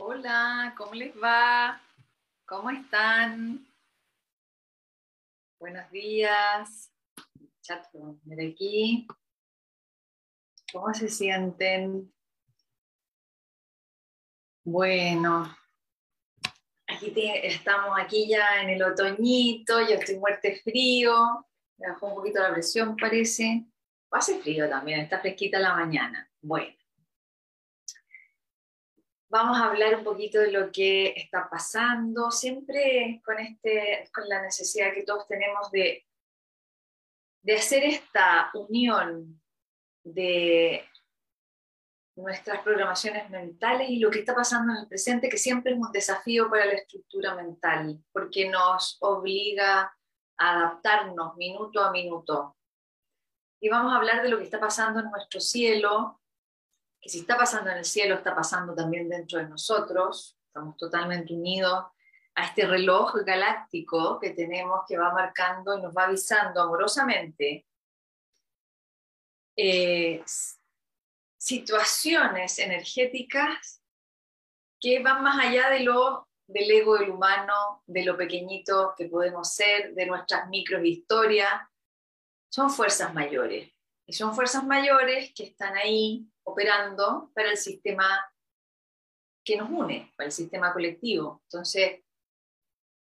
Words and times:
Hola, 0.00 0.74
¿cómo 0.76 0.94
les 0.94 1.12
va? 1.16 1.82
¿Cómo 2.46 2.70
están? 2.70 3.66
Buenos 5.58 5.90
días. 5.90 6.92
Chat, 7.62 7.84
de 7.92 8.46
aquí. 8.46 9.08
¿Cómo 10.72 10.94
se 10.94 11.08
sienten? 11.08 12.14
Bueno, 14.62 15.52
aquí 16.86 17.12
estamos 17.42 17.98
aquí 17.98 18.28
ya 18.28 18.62
en 18.62 18.70
el 18.70 18.82
otoñito, 18.84 19.80
yo 19.80 19.96
estoy 19.96 20.16
muerte 20.18 20.60
frío, 20.62 21.44
me 21.76 21.88
bajó 21.88 22.06
un 22.06 22.14
poquito 22.14 22.40
la 22.40 22.52
presión 22.52 22.96
parece. 22.96 23.66
Hace 24.12 24.38
frío 24.38 24.68
también, 24.68 25.00
está 25.00 25.18
fresquita 25.18 25.58
la 25.58 25.74
mañana. 25.74 26.30
Bueno, 26.40 26.77
vamos 29.28 29.58
a 29.58 29.66
hablar 29.66 29.96
un 29.96 30.04
poquito 30.04 30.40
de 30.40 30.52
lo 30.52 30.72
que 30.72 31.14
está 31.16 31.48
pasando, 31.50 32.30
siempre 32.30 33.20
con, 33.24 33.38
este, 33.38 34.08
con 34.12 34.28
la 34.28 34.42
necesidad 34.42 34.92
que 34.92 35.02
todos 35.02 35.26
tenemos 35.26 35.70
de, 35.70 36.06
de 37.42 37.54
hacer 37.54 37.84
esta 37.84 38.50
unión 38.54 39.40
de 40.04 40.84
nuestras 42.16 42.62
programaciones 42.62 43.30
mentales 43.30 43.88
y 43.90 44.00
lo 44.00 44.10
que 44.10 44.20
está 44.20 44.34
pasando 44.34 44.72
en 44.72 44.80
el 44.80 44.88
presente, 44.88 45.28
que 45.28 45.38
siempre 45.38 45.72
es 45.72 45.78
un 45.78 45.92
desafío 45.92 46.50
para 46.50 46.66
la 46.66 46.72
estructura 46.72 47.34
mental, 47.34 48.02
porque 48.12 48.48
nos 48.48 48.96
obliga 49.00 49.92
a 50.38 50.52
adaptarnos 50.52 51.36
minuto 51.36 51.80
a 51.80 51.92
minuto. 51.92 52.56
Y 53.60 53.68
vamos 53.68 53.92
a 53.92 53.96
hablar 53.96 54.22
de 54.22 54.30
lo 54.30 54.38
que 54.38 54.44
está 54.44 54.58
pasando 54.58 55.00
en 55.00 55.10
nuestro 55.10 55.40
cielo, 55.40 56.20
que 57.00 57.08
si 57.08 57.20
está 57.20 57.36
pasando 57.36 57.70
en 57.70 57.78
el 57.78 57.84
cielo, 57.84 58.16
está 58.16 58.34
pasando 58.34 58.74
también 58.74 59.08
dentro 59.08 59.38
de 59.38 59.48
nosotros, 59.48 60.38
estamos 60.46 60.76
totalmente 60.76 61.34
unidos 61.34 61.84
a 62.34 62.46
este 62.46 62.66
reloj 62.66 63.14
galáctico 63.24 64.18
que 64.20 64.30
tenemos 64.30 64.82
que 64.86 64.96
va 64.96 65.12
marcando 65.12 65.76
y 65.76 65.82
nos 65.82 65.94
va 65.94 66.04
avisando 66.04 66.62
amorosamente 66.62 67.66
eh, 69.56 70.22
situaciones 71.36 72.58
energéticas 72.58 73.82
que 74.80 75.02
van 75.02 75.22
más 75.22 75.44
allá 75.44 75.70
de 75.70 75.80
lo 75.80 76.28
del 76.46 76.70
ego 76.70 76.96
del 76.96 77.10
humano, 77.10 77.82
de 77.86 78.04
lo 78.04 78.16
pequeñito 78.16 78.94
que 78.96 79.06
podemos 79.06 79.52
ser, 79.52 79.94
de 79.94 80.06
nuestras 80.06 80.48
microhistorias, 80.48 81.52
son 82.48 82.70
fuerzas 82.70 83.12
mayores. 83.12 83.70
Y 84.06 84.14
son 84.14 84.34
fuerzas 84.34 84.64
mayores 84.64 85.34
que 85.34 85.44
están 85.44 85.76
ahí 85.76 86.26
operando 86.50 87.30
para 87.34 87.50
el 87.50 87.56
sistema 87.56 88.06
que 89.44 89.56
nos 89.56 89.70
une, 89.70 90.12
para 90.16 90.26
el 90.26 90.32
sistema 90.32 90.72
colectivo. 90.72 91.42
Entonces, 91.44 92.02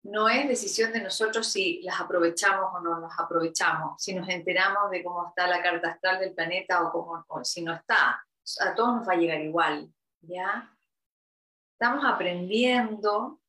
no 0.04 0.28
es 0.28 0.48
decisión 0.48 0.92
de 0.92 1.02
nosotros 1.02 1.48
si 1.48 1.82
las 1.84 2.00
aprovechamos 2.00 2.74
o 2.74 2.80
no 2.80 3.00
las 3.00 3.20
aprovechamos, 3.20 4.02
si 4.02 4.16
nos 4.16 4.28
enteramos 4.28 4.90
de 4.90 5.04
cómo 5.04 5.28
está 5.28 5.48
la 5.48 5.62
carta 5.62 5.92
astral 5.92 6.20
del 6.20 6.34
planeta 6.34 6.82
o, 6.84 6.92
cómo, 6.92 7.26
si 7.44 7.62
no 7.62 7.74
está. 7.74 8.26
A 8.62 8.76
todos 8.76 8.96
nos 8.96 9.08
va 9.08 9.14
a 9.14 9.18
llegar 9.18 9.40
igual, 9.42 9.94
¿ya? 10.22 10.76
Estamos 11.74 12.04
aprendiendo 12.06 13.40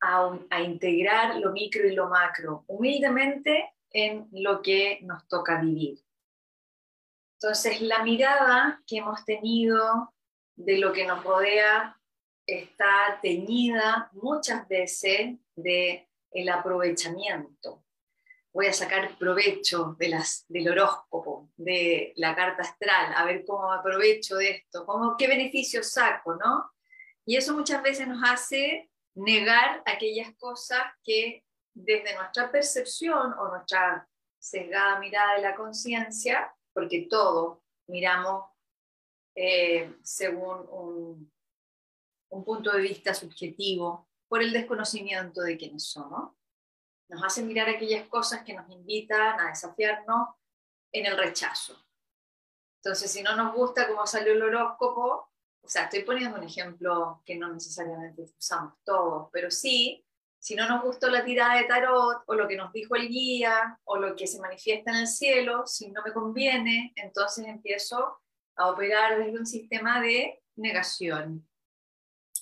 a, 0.00 0.38
a 0.50 0.60
integrar 0.60 1.36
lo 1.36 1.52
micro 1.52 1.86
y 1.86 1.94
lo 1.94 2.08
macro, 2.08 2.64
humildemente 2.66 3.74
en 3.90 4.28
lo 4.32 4.60
que 4.60 5.00
nos 5.02 5.26
toca 5.28 5.60
vivir. 5.60 5.98
Entonces, 7.40 7.80
la 7.82 8.02
mirada 8.02 8.82
que 8.84 8.96
hemos 8.98 9.24
tenido 9.24 10.12
de 10.56 10.78
lo 10.78 10.92
que 10.92 11.06
nos 11.06 11.22
rodea 11.22 11.96
está 12.44 13.18
teñida 13.22 14.10
muchas 14.12 14.66
veces 14.66 15.36
de 15.54 16.08
el 16.32 16.48
aprovechamiento. 16.48 17.84
Voy 18.52 18.66
a 18.66 18.72
sacar 18.72 19.16
provecho 19.18 19.94
de 19.98 20.08
las, 20.08 20.46
del 20.48 20.68
horóscopo, 20.68 21.50
de 21.56 22.12
la 22.16 22.34
carta 22.34 22.62
astral, 22.62 23.12
a 23.14 23.24
ver 23.24 23.44
cómo 23.46 23.72
aprovecho 23.72 24.36
de 24.36 24.50
esto, 24.50 24.84
cómo, 24.84 25.16
qué 25.16 25.28
beneficios 25.28 25.92
saco, 25.92 26.34
¿no? 26.34 26.72
Y 27.24 27.36
eso 27.36 27.54
muchas 27.54 27.82
veces 27.82 28.08
nos 28.08 28.22
hace 28.28 28.90
negar 29.14 29.82
aquellas 29.86 30.34
cosas 30.38 30.82
que 31.04 31.44
desde 31.72 32.16
nuestra 32.16 32.50
percepción 32.50 33.32
o 33.34 33.48
nuestra 33.48 34.08
sesgada 34.38 34.98
mirada 34.98 35.34
de 35.36 35.42
la 35.42 35.54
conciencia, 35.54 36.52
porque 36.78 37.08
todo 37.10 37.64
miramos 37.88 38.44
eh, 39.34 39.96
según 40.04 40.64
un, 40.70 41.32
un, 42.28 42.44
punto 42.44 42.70
de 42.70 42.80
vista 42.80 43.12
subjetivo, 43.12 44.08
por 44.28 44.44
el 44.44 44.52
desconocimiento 44.52 45.40
de 45.40 45.56
quiénes 45.56 45.88
somos, 45.88 46.36
nos 47.08 47.24
hace 47.24 47.42
mirar 47.42 47.68
aquellas 47.68 48.06
cosas 48.06 48.44
que 48.44 48.54
nos 48.54 48.70
invitan 48.70 49.40
a 49.40 49.48
desafiarnos 49.48 50.28
en 50.92 51.06
el 51.06 51.18
rechazo. 51.18 51.84
Entonces, 52.76 53.10
si 53.10 53.24
no 53.24 53.34
nos 53.34 53.56
gusta 53.56 53.88
cómo 53.88 54.06
salió 54.06 54.34
el 54.34 54.42
horóscopo, 54.42 55.32
o 55.60 55.68
sea, 55.68 55.86
estoy 55.86 56.04
poniendo 56.04 56.38
un 56.38 56.44
ejemplo 56.44 57.22
que 57.24 57.34
no 57.34 57.52
necesariamente 57.52 58.22
usamos 58.38 58.74
todos, 58.84 59.30
pero 59.32 59.50
sí 59.50 60.06
si 60.38 60.54
no 60.54 60.68
nos 60.68 60.82
gustó 60.82 61.08
la 61.08 61.24
tirada 61.24 61.56
de 61.56 61.64
tarot 61.64 62.22
o 62.26 62.34
lo 62.34 62.46
que 62.46 62.56
nos 62.56 62.72
dijo 62.72 62.94
el 62.94 63.08
guía 63.08 63.78
o 63.84 63.96
lo 63.96 64.14
que 64.14 64.26
se 64.26 64.40
manifiesta 64.40 64.90
en 64.90 64.98
el 64.98 65.06
cielo, 65.06 65.66
si 65.66 65.90
no 65.90 66.02
me 66.04 66.12
conviene, 66.12 66.92
entonces 66.96 67.46
empiezo 67.46 68.20
a 68.56 68.70
operar 68.70 69.18
desde 69.18 69.38
un 69.38 69.46
sistema 69.46 70.00
de 70.00 70.42
negación, 70.56 71.48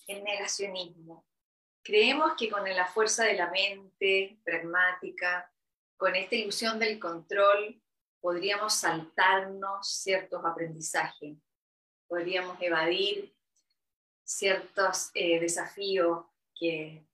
el 0.06 0.24
negacionismo. 0.24 1.26
Creemos 1.82 2.32
que 2.36 2.50
con 2.50 2.68
la 2.68 2.86
fuerza 2.86 3.24
de 3.24 3.34
la 3.34 3.50
mente 3.50 4.38
pragmática, 4.44 5.50
con 5.96 6.14
esta 6.16 6.34
ilusión 6.34 6.78
del 6.78 6.98
control, 6.98 7.80
podríamos 8.20 8.74
saltarnos 8.74 9.88
ciertos 9.88 10.44
aprendizajes, 10.44 11.38
podríamos 12.08 12.60
evadir 12.60 13.34
ciertos 14.24 15.10
eh, 15.14 15.38
desafíos 15.38 16.26
que 16.58 17.05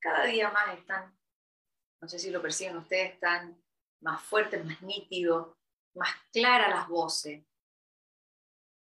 cada 0.00 0.24
día 0.24 0.50
más 0.50 0.78
están, 0.78 1.16
no 2.00 2.08
sé 2.08 2.18
si 2.18 2.30
lo 2.30 2.42
perciben 2.42 2.76
ustedes, 2.76 3.14
están 3.14 3.60
más 4.00 4.22
fuertes, 4.22 4.64
más 4.64 4.80
nítidos, 4.82 5.56
más 5.94 6.10
claras 6.32 6.70
las 6.70 6.88
voces. 6.88 7.44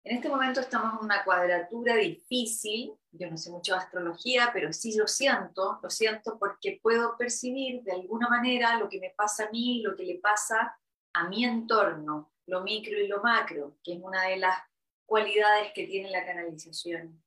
En 0.05 0.17
este 0.17 0.29
momento 0.29 0.61
estamos 0.61 0.99
en 0.99 1.07
una 1.07 1.25
cuadratura 1.25 1.97
difícil, 1.97 2.93
yo 3.11 3.31
no 3.31 3.39
sé 3.39 3.51
mucho 3.51 3.73
de 3.73 3.79
astrología, 3.79 4.51
pero 4.53 4.71
sí 4.71 4.95
lo 4.97 5.07
siento, 5.07 5.79
lo 5.83 5.89
siento 5.89 6.39
porque 6.39 6.79
puedo 6.83 7.17
percibir 7.17 7.83
de 7.85 7.93
alguna 7.93 8.29
manera 8.29 8.79
lo 8.79 8.89
que 8.91 9.01
me 9.01 9.11
pasa 9.17 9.47
a 9.47 9.51
mí, 9.51 9.81
lo 9.81 9.97
que 9.97 10.05
le 10.05 10.17
pasa 10.17 10.79
a 11.15 11.29
mi 11.29 11.45
entorno, 11.47 12.35
lo 12.47 12.63
micro 12.63 12.99
y 12.99 13.07
lo 13.07 13.23
macro, 13.23 13.79
que 13.83 13.95
es 13.95 14.01
una 14.03 14.25
de 14.29 14.37
las 14.37 14.59
cualidades 15.07 15.73
que 15.73 15.87
tiene 15.87 16.11
la 16.11 16.27
canalización. 16.27 17.23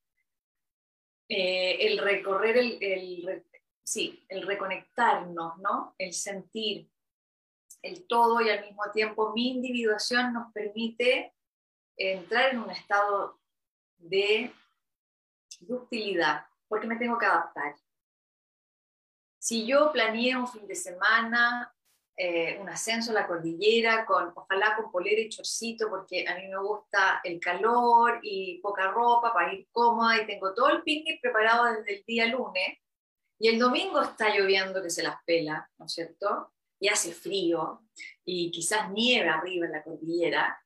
Eh, 1.30 1.88
el 1.88 1.98
recorrer 1.98 2.58
el, 2.58 3.44
sí, 3.88 4.22
el 4.28 4.46
reconectarnos, 4.46 5.58
¿no? 5.60 5.96
El 5.98 6.12
sentir 6.12 6.90
el 7.82 8.06
todo 8.06 8.42
y 8.42 8.50
al 8.50 8.66
mismo 8.66 8.84
tiempo 8.92 9.32
mi 9.34 9.52
individuación 9.52 10.34
nos 10.34 10.52
permite 10.52 11.34
entrar 11.96 12.52
en 12.52 12.60
un 12.60 12.70
estado 12.70 13.40
de 13.98 14.52
ductilidad, 15.62 16.46
porque 16.68 16.86
me 16.86 16.98
tengo 16.98 17.18
que 17.18 17.28
adaptar. 17.28 17.76
Si 19.40 19.66
yo 19.66 19.94
planeé 19.94 20.36
un 20.36 20.50
fin 20.50 20.68
de 20.68 20.76
semana, 20.76 21.74
eh, 22.18 22.60
un 22.60 22.68
ascenso 22.68 23.12
a 23.12 23.14
la 23.14 23.28
cordillera, 23.28 24.06
con, 24.06 24.34
ojalá 24.36 24.76
con 24.76 24.92
polera 24.92 25.22
y 25.22 25.30
chorcito, 25.30 25.90
porque 25.90 26.28
a 26.28 26.36
mí 26.36 26.50
me 26.50 26.60
gusta 26.60 27.22
el 27.24 27.40
calor 27.40 28.20
y 28.22 28.60
poca 28.60 28.92
ropa 28.92 29.34
para 29.34 29.54
ir 29.54 29.66
cómoda 29.72 30.22
y 30.22 30.28
tengo 30.28 30.54
todo 30.54 30.72
el 30.72 30.84
picnic 30.84 31.22
preparado 31.22 31.72
desde 31.72 32.00
el 32.00 32.04
día 32.06 32.26
lunes, 32.26 32.80
y 33.40 33.50
el 33.50 33.60
domingo 33.60 34.02
está 34.02 34.36
lloviendo 34.36 34.82
que 34.82 34.90
se 34.90 35.04
las 35.04 35.24
pela, 35.24 35.70
¿no 35.78 35.86
es 35.86 35.94
cierto? 35.94 36.54
Y 36.80 36.88
hace 36.88 37.12
frío 37.12 37.84
y 38.26 38.52
quizás 38.52 38.90
nieve 38.92 39.30
arriba 39.30 39.66
en 39.68 39.72
la 39.74 39.84
cordillera. 39.84 40.64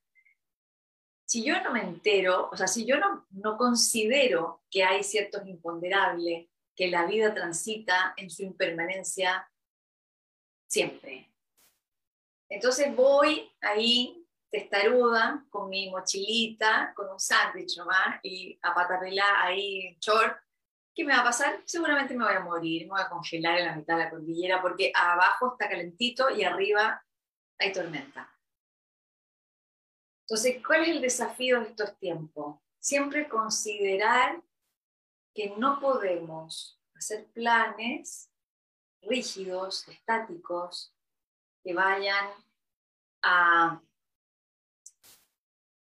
Si 1.25 1.43
yo 1.43 1.61
no 1.61 1.71
me 1.71 1.81
entero, 1.81 2.49
o 2.51 2.57
sea, 2.57 2.67
si 2.67 2.85
yo 2.85 2.95
no, 2.97 3.57
considero 3.57 4.63
que 4.69 4.83
hay 4.83 5.03
ciertos 5.03 5.45
imponderables, 5.47 6.49
que 6.75 6.89
la 6.89 7.05
vida 7.05 7.33
transita 7.33 8.13
en 8.17 8.29
su 8.29 8.43
impermanencia 8.43 9.49
siempre. 10.67 11.29
Entonces 12.49 12.93
voy 12.95 13.49
ahí 13.61 14.25
testaruda 14.49 15.45
con 15.49 15.69
mi 15.69 15.89
mochilita, 15.89 16.93
con 16.95 17.09
un 17.09 17.19
sándwich 17.19 17.77
nomás 17.77 18.19
y 18.23 18.57
a 18.61 18.73
patarrela 18.73 19.43
ahí 19.43 19.97
short 20.01 20.37
¿Qué 20.93 21.05
me 21.05 21.13
va 21.13 21.21
a 21.21 21.25
pasar? 21.25 21.61
Seguramente 21.65 22.13
me 22.13 22.25
voy 22.25 22.33
a 22.33 22.41
morir, 22.41 22.83
me 22.83 22.89
voy 22.89 23.01
a 23.01 23.09
congelar 23.09 23.59
en 23.59 23.67
la 23.67 23.75
mitad 23.75 23.97
de 23.97 24.03
la 24.03 24.09
cordillera 24.09 24.61
porque 24.61 24.91
abajo 24.95 25.53
está 25.53 25.69
calentito 25.69 26.29
y 26.29 26.43
arriba 26.43 27.03
hay 27.57 27.71
tormenta. 27.71 28.29
Entonces, 30.27 30.65
¿cuál 30.65 30.83
es 30.83 30.89
el 30.89 31.01
desafío 31.01 31.59
de 31.59 31.69
estos 31.69 31.97
tiempos? 31.97 32.59
Siempre 32.79 33.27
considerar 33.27 34.41
que 35.33 35.53
no 35.57 35.79
podemos 35.79 36.79
hacer 36.95 37.27
planes 37.31 38.31
rígidos, 39.01 39.87
estáticos, 39.87 40.95
que 41.63 41.73
vayan 41.73 42.29
a, 43.23 43.81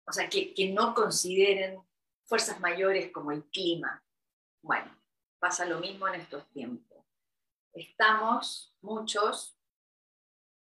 o 0.07 0.11
sea, 0.11 0.29
que, 0.29 0.53
no 0.73 0.93
consideren 0.93 1.81
fuerzas 2.25 2.59
mayores 2.59 3.11
como 3.11 3.31
el 3.31 3.43
clima. 3.45 4.03
Bueno, 4.61 5.00
pasa 5.41 5.65
lo 5.65 5.79
mismo 5.79 6.07
en 6.07 6.21
estos 6.21 6.47
tiempos. 6.51 7.03
Estamos 7.73 8.75
muchos 8.81 9.57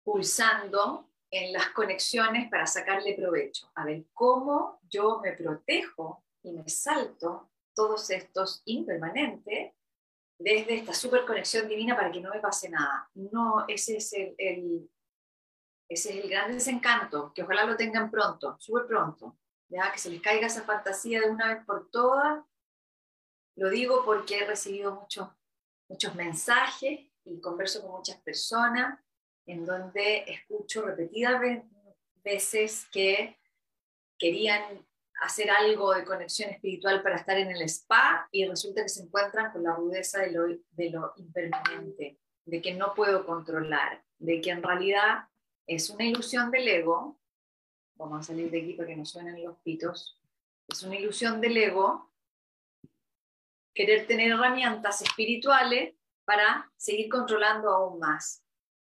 pulsando 0.03 1.11
en 1.29 1.51
las 1.51 1.69
conexiones 1.71 2.49
para 2.49 2.65
sacarle 2.65 3.13
provecho. 3.13 3.69
A 3.75 3.83
ver, 3.83 4.05
¿cómo 4.13 4.79
yo 4.89 5.19
me 5.19 5.33
protejo 5.33 6.23
y 6.41 6.53
me 6.53 6.67
salto 6.69 7.51
todos 7.75 8.09
estos 8.09 8.61
impermanentes 8.65 9.73
desde 10.39 10.75
esta 10.75 10.93
super 10.93 11.25
conexión 11.25 11.67
divina 11.67 11.95
para 11.97 12.11
que 12.11 12.21
no 12.21 12.29
me 12.29 12.39
pase 12.39 12.69
nada? 12.69 13.09
No, 13.15 13.65
ese 13.67 13.97
es 13.97 14.13
el, 14.13 14.89
ese 15.89 16.09
es 16.09 16.23
el 16.23 16.29
gran 16.29 16.53
desencanto, 16.53 17.33
que 17.33 17.43
ojalá 17.43 17.65
lo 17.65 17.75
tengan 17.75 18.09
pronto, 18.09 18.55
súper 18.59 18.87
pronto, 18.87 19.37
ya 19.67 19.91
que 19.91 19.99
se 19.99 20.09
les 20.09 20.21
caiga 20.21 20.47
esa 20.47 20.63
fantasía 20.63 21.19
de 21.19 21.31
una 21.31 21.53
vez 21.53 21.65
por 21.65 21.91
todas. 21.91 22.45
Lo 23.59 23.69
digo 23.69 24.05
porque 24.05 24.39
he 24.39 24.45
recibido 24.45 24.95
muchos, 24.95 25.27
muchos 25.89 26.15
mensajes 26.15 27.01
y 27.25 27.41
converso 27.41 27.81
con 27.81 27.91
muchas 27.91 28.15
personas 28.21 28.97
en 29.45 29.65
donde 29.65 30.23
escucho 30.27 30.81
repetidas 30.83 31.41
veces 32.23 32.87
que 32.89 33.37
querían 34.17 34.63
hacer 35.23 35.51
algo 35.51 35.93
de 35.93 36.05
conexión 36.05 36.49
espiritual 36.51 37.03
para 37.03 37.17
estar 37.17 37.37
en 37.37 37.51
el 37.51 37.61
spa 37.63 38.29
y 38.31 38.47
resulta 38.47 38.81
que 38.83 38.87
se 38.87 39.03
encuentran 39.03 39.51
con 39.51 39.63
la 39.63 39.75
rudeza 39.75 40.21
de 40.21 40.31
lo, 40.31 40.47
de 40.71 40.89
lo 40.91 41.11
impermanente, 41.17 42.17
de 42.45 42.61
que 42.61 42.73
no 42.75 42.93
puedo 42.93 43.25
controlar, 43.25 44.05
de 44.19 44.39
que 44.39 44.51
en 44.51 44.63
realidad 44.63 45.27
es 45.67 45.89
una 45.89 46.05
ilusión 46.05 46.49
del 46.49 46.65
ego. 46.65 47.19
Vamos 47.95 48.21
a 48.21 48.23
salir 48.23 48.49
de 48.51 48.61
aquí 48.61 48.73
para 48.75 48.87
que 48.87 48.95
no 48.95 49.03
suenen 49.03 49.43
los 49.43 49.57
pitos. 49.57 50.17
Es 50.69 50.81
una 50.83 50.95
ilusión 50.95 51.41
del 51.41 51.57
ego 51.57 52.08
querer 53.79 54.05
tener 54.05 54.31
herramientas 54.31 55.01
espirituales 55.01 55.95
para 56.25 56.69
seguir 56.75 57.07
controlando 57.07 57.69
aún 57.69 57.97
más. 57.97 58.43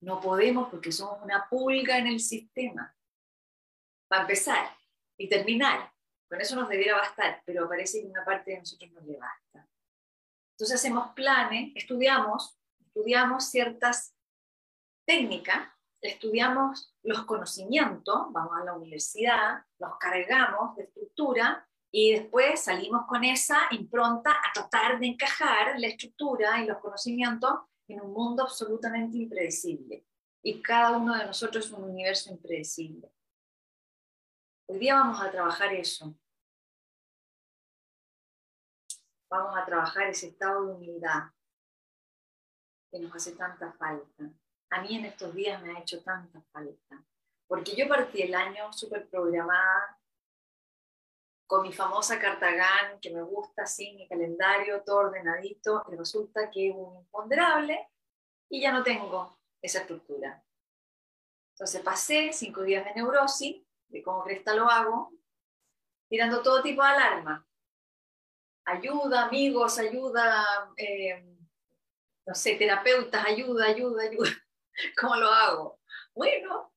No 0.01 0.21
podemos 0.21 0.71
porque 0.71 0.91
somos 0.91 1.23
una 1.23 1.47
pulga 1.49 1.99
en 1.99 2.09
el 2.09 2.19
sistema. 2.19 2.93
Para 4.09 4.23
empezar 4.23 4.77
y 5.17 5.29
terminar, 5.29 5.93
con 6.29 6.41
eso 6.41 6.57
nos 6.57 6.69
debiera 6.69 6.97
bastar, 6.97 7.45
pero 7.47 7.69
parece 7.69 8.01
que 8.01 8.09
una 8.09 8.25
parte 8.25 8.51
de 8.51 8.59
nosotros 8.59 8.91
no 8.91 9.03
le 9.03 9.19
basta. 9.19 9.69
Entonces 10.57 10.81
hacemos 10.81 11.13
planes, 11.15 11.71
estudiamos, 11.77 12.59
estudiamos 12.81 13.49
ciertas 13.49 14.17
técnicas, 15.07 15.69
estudiamos 16.01 16.93
los 17.05 17.25
conocimientos, 17.25 18.33
vamos 18.33 18.59
a 18.61 18.65
la 18.65 18.73
universidad, 18.73 19.65
los 19.79 19.97
cargamos 19.99 20.75
de 20.75 20.83
estructura 20.83 21.69
y 21.95 22.15
después 22.15 22.65
salimos 22.65 23.07
con 23.07 23.23
esa 23.23 23.69
impronta 23.71 24.31
a 24.31 24.53
tratar 24.55 24.99
de 24.99 25.09
encajar 25.09 25.79
la 25.79 25.89
estructura 25.89 26.63
y 26.63 26.67
los 26.67 26.79
conocimientos 26.79 27.53
en 27.87 28.01
un 28.01 28.15
mundo 28.15 28.45
absolutamente 28.45 29.19
impredecible. 29.19 30.07
Y 30.43 30.63
cada 30.63 30.97
uno 30.97 31.15
de 31.17 31.27
nosotros 31.27 31.67
es 31.67 31.71
un 31.71 31.85
universo 31.85 32.31
impredecible. 32.31 33.13
Hoy 34.67 34.79
día 34.79 34.95
vamos 34.95 35.21
a 35.21 35.31
trabajar 35.31 35.75
eso. 35.75 36.15
Vamos 39.31 39.55
a 39.55 39.67
trabajar 39.67 40.09
ese 40.09 40.29
estado 40.29 40.67
de 40.67 40.73
humildad 40.73 41.31
que 42.91 43.01
nos 43.01 43.15
hace 43.15 43.33
tanta 43.33 43.71
falta. 43.73 44.31
A 44.71 44.81
mí 44.81 44.97
en 44.97 45.05
estos 45.05 45.35
días 45.35 45.63
me 45.63 45.77
ha 45.77 45.81
hecho 45.81 46.03
tanta 46.03 46.41
falta. 46.53 47.05
Porque 47.47 47.77
yo 47.77 47.87
partí 47.87 48.23
el 48.23 48.35
año 48.35 48.73
súper 48.73 49.11
programada, 49.11 49.99
con 51.53 51.61
mi 51.61 51.73
famosa 51.75 52.19
Cartagán, 52.19 52.99
que 52.99 53.11
me 53.11 53.21
gusta 53.21 53.65
así, 53.65 53.93
mi 53.93 54.09
calendario, 54.09 54.83
todo 54.87 55.01
ordenadito, 55.01 55.85
y 55.93 55.97
resulta 55.97 56.51
que 56.51 56.71
es 56.71 56.75
un 56.75 56.97
imponderable 56.97 57.91
y 58.49 58.63
ya 58.63 58.73
no 58.73 58.83
tengo 58.83 59.39
esa 59.61 59.81
estructura. 59.81 60.43
Entonces 61.51 61.83
pasé 61.83 62.33
cinco 62.33 62.63
días 62.63 62.87
de 62.87 62.95
neurosis, 62.95 63.63
de 63.89 64.03
cómo 64.03 64.25
cresta 64.25 64.55
lo 64.55 64.67
hago, 64.67 65.13
tirando 66.09 66.41
todo 66.41 66.63
tipo 66.63 66.83
de 66.83 66.89
alarma. 66.89 67.47
Ayuda, 68.65 69.27
amigos, 69.27 69.79
ayuda, 69.79 70.73
eh, 70.79 71.23
no 72.25 72.35
sé, 72.35 72.55
terapeutas, 72.55 73.27
ayuda, 73.27 73.67
ayuda, 73.67 74.05
ayuda. 74.05 74.31
¿Cómo 74.99 75.17
lo 75.17 75.29
hago? 75.29 75.81
Bueno, 76.15 76.72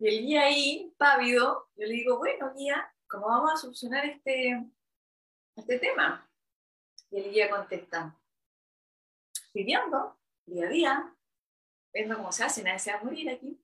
y 0.00 0.08
el 0.08 0.26
guía 0.26 0.44
ahí, 0.44 0.94
pávido, 0.96 1.68
yo 1.76 1.86
le 1.86 1.92
digo, 1.92 2.16
bueno, 2.16 2.54
guía, 2.54 2.90
¿cómo 3.06 3.26
vamos 3.26 3.52
a 3.52 3.56
solucionar 3.58 4.06
este, 4.06 4.66
este 5.54 5.78
tema? 5.78 6.26
Y 7.10 7.20
el 7.20 7.30
guía 7.30 7.50
contesta, 7.50 8.18
viviendo 9.52 10.18
día 10.46 10.66
a 10.66 10.70
día, 10.70 11.16
viendo 11.92 12.16
cómo 12.16 12.32
se 12.32 12.44
hace, 12.44 12.62
nadie 12.62 12.78
se 12.78 12.92
va 12.94 12.98
a 12.98 13.04
morir 13.04 13.28
aquí. 13.28 13.62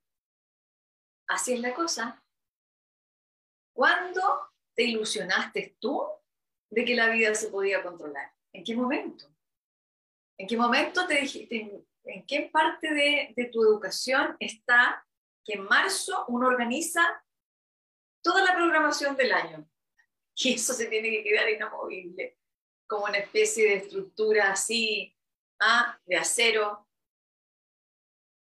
Así 1.27 1.55
es 1.55 1.61
la 1.61 1.73
cosa. 1.73 2.23
¿Cuándo 3.73 4.53
te 4.75 4.83
ilusionaste 4.83 5.79
tú 5.81 6.07
de 6.69 6.85
que 6.85 6.95
la 6.95 7.09
vida 7.09 7.35
se 7.35 7.49
podía 7.49 7.83
controlar? 7.83 8.31
¿En 8.53 8.63
qué 8.63 8.77
momento? 8.77 9.35
¿En 10.37 10.47
qué 10.47 10.57
momento 10.59 11.07
te 11.07 11.19
dijiste, 11.19 11.83
en 12.05 12.27
qué 12.27 12.51
parte 12.53 12.93
de, 12.93 13.33
de 13.35 13.47
tu 13.47 13.63
educación 13.63 14.37
está 14.39 15.06
que 15.47 15.55
en 15.55 15.65
marzo 15.65 16.25
uno 16.29 16.49
organiza 16.49 17.03
toda 18.21 18.45
la 18.45 18.55
programación 18.55 19.17
del 19.17 19.33
año. 19.33 19.69
Y 20.39 20.53
eso 20.53 20.75
se 20.75 20.85
tiene 20.85 21.09
que 21.09 21.23
quedar 21.23 21.49
inamovible, 21.49 22.37
como 22.87 23.07
una 23.07 23.17
especie 23.17 23.71
de 23.71 23.77
estructura 23.77 24.51
así, 24.51 25.17
¿ah? 25.61 25.99
de 26.05 26.17
acero. 26.17 26.87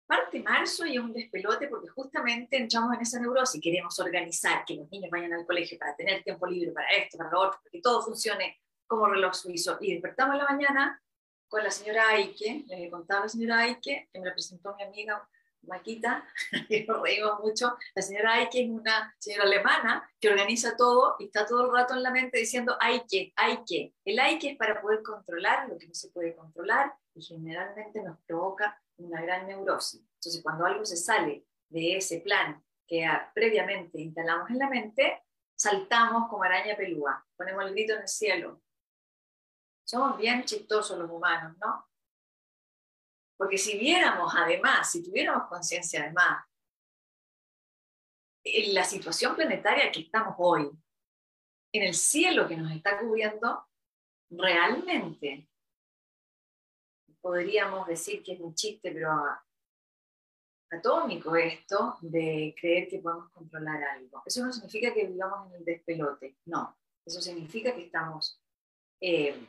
Parte 0.04 0.40
marzo 0.40 0.84
y 0.84 0.96
es 0.96 1.00
un 1.00 1.12
despelote 1.12 1.68
porque 1.68 1.86
justamente 1.86 2.56
entramos 2.56 2.92
en 2.96 3.02
esa 3.02 3.20
neurosis, 3.20 3.60
queremos 3.62 3.96
organizar, 4.00 4.64
que 4.64 4.74
los 4.74 4.90
niños 4.90 5.10
vayan 5.12 5.32
al 5.32 5.46
colegio 5.46 5.78
para 5.78 5.94
tener 5.94 6.24
tiempo 6.24 6.48
libre 6.48 6.72
para 6.72 6.88
esto, 6.90 7.18
para 7.18 7.30
lo 7.30 7.40
otro, 7.42 7.60
para 7.62 7.70
que 7.70 7.80
todo 7.80 8.02
funcione 8.02 8.60
como 8.88 9.06
reloj 9.06 9.34
suizo. 9.34 9.78
Y 9.80 9.92
despertamos 9.92 10.34
en 10.34 10.38
la 10.38 10.50
mañana 10.50 11.02
con 11.46 11.62
la 11.62 11.70
señora 11.70 12.08
Aike, 12.08 12.64
le 12.66 12.90
contaba 12.90 13.20
a 13.20 13.22
la 13.24 13.28
señora 13.28 13.58
Aike, 13.60 14.08
que 14.12 14.18
me 14.18 14.26
la 14.26 14.32
presentó 14.32 14.74
mi 14.74 14.82
amiga 14.82 15.28
Maquita, 15.66 16.24
nos 16.88 17.02
reímos 17.02 17.40
mucho, 17.40 17.76
la 17.94 18.02
señora 18.02 18.34
Aike 18.34 18.64
es 18.64 18.70
una 18.70 19.14
señora 19.18 19.44
alemana 19.44 20.10
que 20.20 20.28
organiza 20.28 20.76
todo 20.76 21.16
y 21.18 21.26
está 21.26 21.46
todo 21.46 21.66
el 21.66 21.72
rato 21.72 21.94
en 21.94 22.02
la 22.02 22.10
mente 22.10 22.38
diciendo 22.38 22.76
Aike, 22.80 23.32
Aike. 23.36 23.94
El 24.04 24.18
Aike 24.18 24.50
es 24.50 24.56
para 24.56 24.80
poder 24.80 25.02
controlar 25.02 25.68
lo 25.68 25.78
que 25.78 25.86
no 25.86 25.94
se 25.94 26.10
puede 26.10 26.34
controlar 26.34 26.94
y 27.14 27.22
generalmente 27.22 28.02
nos 28.02 28.18
provoca 28.26 28.80
una 28.98 29.20
gran 29.22 29.46
neurosis. 29.46 30.00
Entonces, 30.14 30.42
cuando 30.42 30.66
algo 30.66 30.84
se 30.84 30.96
sale 30.96 31.44
de 31.68 31.96
ese 31.96 32.20
plan 32.20 32.62
que 32.86 33.06
previamente 33.34 34.00
instalamos 34.00 34.50
en 34.50 34.58
la 34.58 34.68
mente, 34.68 35.22
saltamos 35.54 36.28
como 36.28 36.44
araña 36.44 36.76
pelúa, 36.76 37.26
ponemos 37.36 37.64
el 37.64 37.72
grito 37.72 37.94
en 37.94 38.02
el 38.02 38.08
cielo. 38.08 38.62
Somos 39.84 40.16
bien 40.18 40.44
chistosos 40.44 40.98
los 40.98 41.10
humanos, 41.10 41.56
¿no? 41.58 41.86
Porque 43.36 43.58
si 43.58 43.78
viéramos 43.78 44.32
además, 44.34 44.90
si 44.90 45.02
tuviéramos 45.02 45.48
conciencia 45.48 46.02
además, 46.02 46.44
en 48.44 48.74
la 48.74 48.84
situación 48.84 49.34
planetaria 49.34 49.90
que 49.90 50.00
estamos 50.00 50.34
hoy, 50.38 50.70
en 51.72 51.82
el 51.82 51.94
cielo 51.94 52.48
que 52.48 52.56
nos 52.56 52.72
está 52.72 52.98
cubriendo, 52.98 53.66
realmente 54.30 55.48
podríamos 57.20 57.86
decir 57.86 58.22
que 58.22 58.34
es 58.34 58.40
un 58.40 58.54
chiste, 58.54 58.92
pero 58.92 59.10
atómico 60.70 61.36
esto 61.36 61.96
de 62.00 62.54
creer 62.58 62.88
que 62.88 62.98
podemos 62.98 63.30
controlar 63.30 63.82
algo. 63.82 64.22
Eso 64.24 64.44
no 64.44 64.52
significa 64.52 64.92
que 64.92 65.06
vivamos 65.06 65.50
en 65.50 65.58
el 65.58 65.64
despelote, 65.64 66.36
no. 66.46 66.76
Eso 67.04 67.20
significa 67.20 67.74
que 67.74 67.86
estamos 67.86 68.40
eh, 69.00 69.46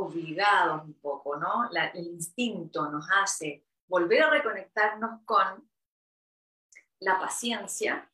obligados 0.00 0.84
un 0.84 0.94
poco, 0.94 1.36
¿no? 1.36 1.70
el 1.70 2.06
instinto 2.06 2.90
nos 2.90 3.06
hace 3.10 3.64
volver 3.86 4.22
a 4.22 4.30
reconectarnos 4.30 5.22
con 5.24 5.68
la 7.00 7.18
paciencia, 7.18 8.10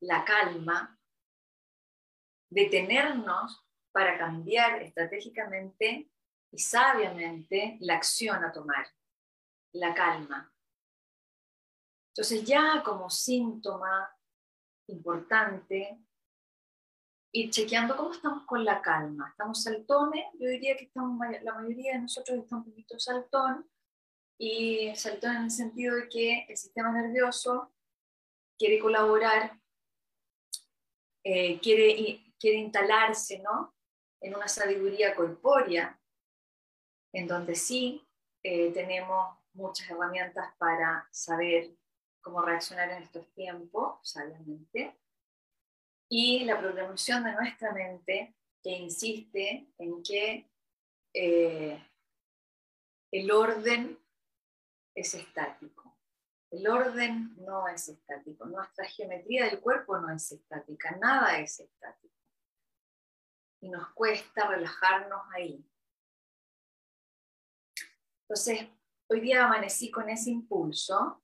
la 0.00 0.24
calma, 0.24 0.98
detenernos 2.50 3.64
para 3.92 4.18
cambiar 4.18 4.82
estratégicamente 4.82 6.10
y 6.50 6.58
sabiamente 6.58 7.76
la 7.80 7.94
acción 7.94 8.44
a 8.44 8.52
tomar, 8.52 8.86
la 9.72 9.94
calma. 9.94 10.52
Entonces 12.08 12.44
ya 12.44 12.82
como 12.82 13.08
síntoma 13.08 14.14
importante 14.88 15.98
ir 17.32 17.50
chequeando 17.50 17.96
cómo 17.96 18.12
estamos 18.12 18.44
con 18.46 18.64
la 18.64 18.82
calma. 18.82 19.28
¿Estamos 19.30 19.62
saltones? 19.62 20.24
Yo 20.38 20.48
diría 20.48 20.76
que 20.76 20.84
estamos, 20.84 21.18
la 21.42 21.54
mayoría 21.54 21.94
de 21.94 22.00
nosotros 22.00 22.38
está 22.38 22.56
un 22.56 22.64
poquito 22.64 22.98
saltón, 22.98 23.66
y 24.44 24.92
saltón 24.96 25.36
en 25.36 25.42
el 25.44 25.50
sentido 25.52 25.94
de 25.94 26.08
que 26.08 26.46
el 26.48 26.56
sistema 26.56 26.90
nervioso 26.90 27.72
quiere 28.58 28.80
colaborar, 28.80 29.56
eh, 31.22 31.60
quiere, 31.60 32.34
quiere 32.40 32.58
instalarse 32.58 33.38
¿no? 33.38 33.72
en 34.20 34.34
una 34.34 34.48
sabiduría 34.48 35.14
corpórea, 35.14 35.96
en 37.12 37.28
donde 37.28 37.54
sí 37.54 38.04
eh, 38.42 38.72
tenemos 38.72 39.38
muchas 39.52 39.88
herramientas 39.90 40.52
para 40.58 41.06
saber 41.12 41.76
cómo 42.20 42.42
reaccionar 42.42 42.90
en 42.90 43.04
estos 43.04 43.32
tiempos, 43.34 44.00
sabiamente, 44.02 44.98
y 46.14 46.44
la 46.44 46.60
programación 46.60 47.24
de 47.24 47.32
nuestra 47.32 47.72
mente 47.72 48.36
que 48.62 48.68
insiste 48.68 49.72
en 49.78 50.02
que 50.02 50.46
eh, 51.14 51.82
el 53.10 53.30
orden 53.30 53.98
es 54.94 55.14
estático. 55.14 55.96
El 56.50 56.68
orden 56.68 57.34
no 57.38 57.66
es 57.66 57.88
estático. 57.88 58.44
Nuestra 58.44 58.84
geometría 58.84 59.46
del 59.46 59.58
cuerpo 59.60 59.96
no 59.96 60.14
es 60.14 60.30
estática. 60.30 60.94
Nada 61.00 61.38
es 61.38 61.58
estático. 61.58 62.14
Y 63.62 63.70
nos 63.70 63.88
cuesta 63.94 64.48
relajarnos 64.48 65.22
ahí. 65.32 65.66
Entonces, 68.28 68.68
hoy 69.08 69.20
día 69.20 69.46
amanecí 69.46 69.90
con 69.90 70.10
ese 70.10 70.28
impulso. 70.28 71.21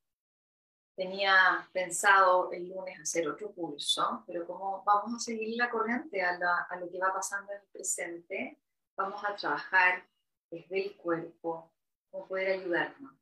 Tenía 0.98 1.68
pensado 1.72 2.50
el 2.50 2.68
lunes 2.68 3.00
hacer 3.00 3.28
otro 3.28 3.52
pulso, 3.52 4.24
pero 4.26 4.44
como 4.46 4.82
vamos 4.84 5.14
a 5.14 5.18
seguir 5.20 5.56
la 5.56 5.70
corriente 5.70 6.20
a, 6.22 6.36
a 6.68 6.76
lo 6.76 6.90
que 6.90 6.98
va 6.98 7.14
pasando 7.14 7.52
en 7.52 7.60
el 7.60 7.68
presente, 7.68 8.58
vamos 8.96 9.22
a 9.24 9.36
trabajar 9.36 10.04
desde 10.50 10.86
el 10.86 10.96
cuerpo, 10.96 11.72
cómo 12.10 12.26
poder 12.26 12.58
ayudarnos 12.58 13.18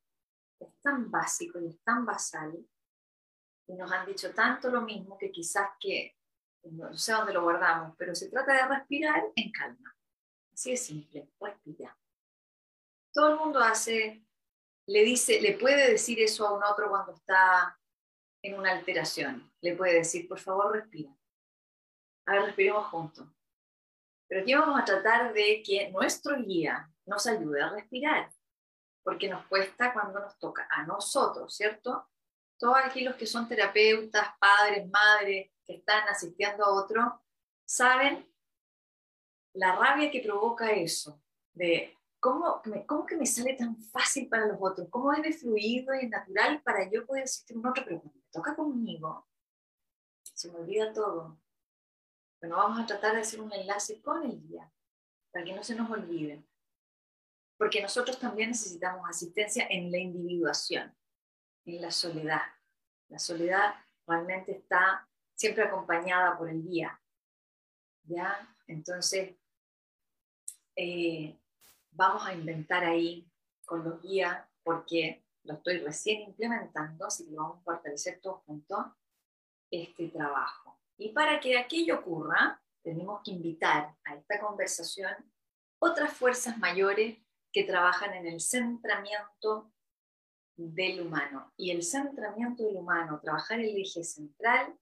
es 0.60 0.80
tan 0.80 1.10
básico 1.10 1.60
y 1.60 1.68
es 1.68 1.82
tan 1.82 2.04
basal, 2.04 2.54
y 3.68 3.74
nos 3.74 3.90
han 3.90 4.06
dicho 4.06 4.32
tanto 4.32 4.70
lo 4.70 4.82
mismo 4.82 5.18
que 5.18 5.30
quizás 5.30 5.70
que, 5.80 6.16
no 6.62 6.96
sé 6.96 7.12
dónde 7.12 7.32
lo 7.32 7.42
guardamos, 7.42 7.94
pero 7.96 8.14
se 8.14 8.28
trata 8.28 8.52
de 8.52 8.76
respirar 8.76 9.24
en 9.34 9.52
calma. 9.52 9.96
Así 10.52 10.70
de 10.70 10.76
simple, 10.76 11.28
respira. 11.40 11.96
Todo 13.12 13.30
el 13.30 13.36
mundo 13.36 13.60
hace, 13.60 14.25
le 14.86 15.02
dice, 15.02 15.40
le 15.40 15.52
puede 15.58 15.90
decir 15.90 16.20
eso 16.20 16.46
a 16.46 16.52
un 16.52 16.62
otro 16.62 16.88
cuando 16.88 17.12
está 17.12 17.78
en 18.42 18.58
una 18.58 18.72
alteración. 18.72 19.52
Le 19.60 19.74
puede 19.74 19.94
decir, 19.94 20.28
por 20.28 20.38
favor, 20.38 20.72
respira. 20.72 21.10
A 22.26 22.34
ver, 22.34 22.42
respiremos 22.44 22.86
juntos. 22.86 23.26
Pero 24.28 24.42
aquí 24.42 24.54
vamos 24.54 24.80
a 24.80 24.84
tratar 24.84 25.32
de 25.32 25.62
que 25.64 25.90
nuestro 25.90 26.36
guía 26.36 26.90
nos 27.04 27.26
ayude 27.26 27.62
a 27.62 27.70
respirar 27.70 28.30
porque 29.06 29.28
nos 29.28 29.46
cuesta 29.46 29.92
cuando 29.92 30.18
nos 30.18 30.36
toca 30.36 30.66
a 30.68 30.84
nosotros, 30.84 31.54
¿cierto? 31.54 32.10
Todos 32.58 32.78
aquí 32.84 33.02
los 33.02 33.14
que 33.14 33.24
son 33.24 33.46
terapeutas, 33.46 34.30
padres, 34.40 34.90
madres, 34.90 35.52
que 35.64 35.74
están 35.74 36.08
asistiendo 36.08 36.64
a 36.64 36.74
otro, 36.74 37.22
saben 37.64 38.28
la 39.54 39.76
rabia 39.76 40.10
que 40.10 40.22
provoca 40.22 40.72
eso, 40.72 41.22
de 41.52 41.95
cómo, 42.26 42.62
cómo 42.86 43.06
que 43.06 43.16
me 43.16 43.26
sale 43.26 43.54
tan 43.54 43.76
fácil 43.76 44.28
para 44.28 44.46
los 44.46 44.58
otros, 44.60 44.88
cómo 44.90 45.12
es 45.12 45.22
de 45.22 45.32
fluido 45.32 45.94
y 45.94 46.08
natural 46.08 46.60
para 46.62 46.90
yo 46.90 47.06
poder 47.06 47.24
asistir 47.24 47.56
a 47.58 47.72
pero 47.72 48.00
cuando 48.00 48.18
me 48.18 48.30
toca 48.32 48.56
conmigo, 48.56 49.28
se 50.22 50.50
me 50.50 50.58
olvida 50.58 50.92
todo. 50.92 51.40
Bueno, 52.40 52.56
vamos 52.56 52.80
a 52.80 52.86
tratar 52.86 53.14
de 53.14 53.20
hacer 53.20 53.40
un 53.40 53.52
enlace 53.52 54.02
con 54.02 54.24
el 54.24 54.40
guía, 54.42 54.70
para 55.30 55.44
que 55.44 55.54
no 55.54 55.62
se 55.62 55.76
nos 55.76 55.88
olvide 55.90 56.44
porque 57.56 57.80
nosotros 57.80 58.18
también 58.18 58.50
necesitamos 58.50 59.08
asistencia 59.08 59.66
en 59.70 59.90
la 59.90 59.98
individuación, 59.98 60.94
en 61.64 61.80
la 61.80 61.90
soledad. 61.90 62.42
La 63.08 63.18
soledad 63.18 63.74
realmente 64.06 64.52
está 64.52 65.08
siempre 65.34 65.64
acompañada 65.64 66.36
por 66.36 66.50
el 66.50 66.62
guía. 66.62 67.00
¿Ya? 68.04 68.54
Entonces, 68.66 69.36
eh, 70.76 71.38
vamos 71.96 72.26
a 72.26 72.34
inventar 72.34 72.84
ahí 72.84 73.26
con 73.64 73.82
los 73.84 74.00
guías, 74.02 74.46
porque 74.62 75.24
lo 75.44 75.54
estoy 75.54 75.78
recién 75.78 76.22
implementando, 76.22 77.06
así 77.06 77.26
que 77.26 77.34
vamos 77.34 77.58
a 77.58 77.62
fortalecer 77.62 78.20
todos 78.20 78.42
juntos 78.44 78.84
este 79.70 80.08
trabajo. 80.08 80.78
Y 80.98 81.12
para 81.12 81.40
que 81.40 81.58
aquello 81.58 82.00
ocurra, 82.00 82.62
tenemos 82.82 83.20
que 83.24 83.32
invitar 83.32 83.96
a 84.04 84.14
esta 84.14 84.40
conversación 84.40 85.12
otras 85.78 86.12
fuerzas 86.12 86.58
mayores 86.58 87.18
que 87.52 87.64
trabajan 87.64 88.14
en 88.14 88.26
el 88.26 88.40
centramiento 88.40 89.72
del 90.56 91.02
humano. 91.02 91.52
Y 91.56 91.70
el 91.70 91.82
centramiento 91.82 92.64
del 92.64 92.76
humano, 92.76 93.20
trabajar 93.22 93.60
el 93.60 93.76
eje 93.76 94.04
central, 94.04 94.78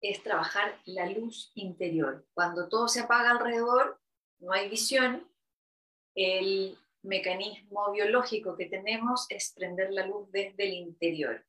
es 0.00 0.22
trabajar 0.22 0.78
la 0.86 1.08
luz 1.08 1.52
interior. 1.54 2.26
Cuando 2.34 2.68
todo 2.68 2.88
se 2.88 3.00
apaga 3.00 3.30
alrededor, 3.30 4.00
no 4.38 4.52
hay 4.52 4.68
visión, 4.68 5.26
el 6.14 6.78
mecanismo 7.02 7.92
biológico 7.92 8.56
que 8.56 8.66
tenemos 8.66 9.26
es 9.28 9.52
prender 9.52 9.92
la 9.92 10.06
luz 10.06 10.30
desde 10.30 10.64
el 10.64 10.74
interior, 10.74 11.44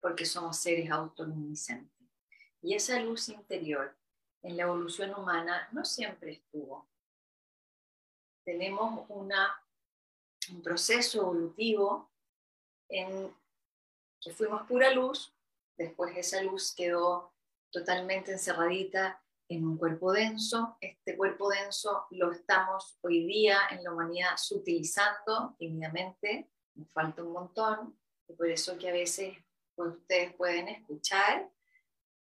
porque 0.00 0.24
somos 0.24 0.58
seres 0.58 0.90
autoluminiscentes. 0.90 2.08
Y 2.62 2.74
esa 2.74 3.00
luz 3.00 3.28
interior 3.28 3.96
en 4.42 4.56
la 4.56 4.64
evolución 4.64 5.14
humana 5.14 5.68
no 5.72 5.84
siempre 5.84 6.32
estuvo 6.32 6.90
tenemos 8.44 9.08
un 9.08 10.62
proceso 10.62 11.20
evolutivo 11.20 12.10
en 12.88 13.32
que 14.20 14.32
fuimos 14.32 14.66
pura 14.66 14.92
luz, 14.92 15.32
después 15.76 16.16
esa 16.16 16.42
luz 16.42 16.74
quedó 16.74 17.32
totalmente 17.70 18.32
encerradita 18.32 19.22
en 19.50 19.66
un 19.66 19.76
cuerpo 19.76 20.12
denso. 20.12 20.76
Este 20.80 21.16
cuerpo 21.16 21.50
denso 21.50 22.06
lo 22.10 22.30
estamos 22.30 22.98
hoy 23.02 23.26
día 23.26 23.58
en 23.70 23.82
la 23.82 23.92
humanidad 23.92 24.36
sutilizando 24.36 25.56
tímidamente, 25.58 26.48
nos 26.74 26.90
falta 26.92 27.24
un 27.24 27.32
montón, 27.32 27.98
y 28.28 28.34
por 28.34 28.48
eso 28.48 28.78
que 28.78 28.88
a 28.88 28.92
veces 28.92 29.36
pues, 29.74 29.96
ustedes 29.96 30.34
pueden 30.34 30.68
escuchar 30.68 31.50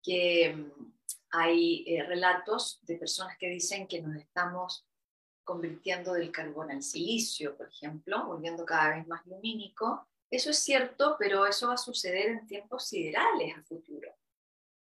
que 0.03 0.53
mm, 0.55 0.93
hay 1.31 1.85
eh, 1.87 2.03
relatos 2.03 2.79
de 2.83 2.97
personas 2.97 3.35
que 3.39 3.49
dicen 3.49 3.87
que 3.87 3.99
nos 3.99 4.15
estamos 4.15 4.87
convirtiendo 5.43 6.13
del 6.13 6.31
carbón 6.31 6.69
al 6.69 6.83
silicio, 6.83 7.57
por 7.57 7.67
ejemplo, 7.69 8.27
volviendo 8.27 8.63
cada 8.63 8.95
vez 8.95 9.07
más 9.07 9.25
lumínico. 9.25 10.07
Eso 10.29 10.51
es 10.51 10.59
cierto, 10.59 11.15
pero 11.17 11.47
eso 11.47 11.69
va 11.69 11.73
a 11.73 11.77
suceder 11.77 12.27
en 12.27 12.45
tiempos 12.45 12.87
siderales 12.87 13.57
a 13.57 13.63
futuro. 13.63 14.11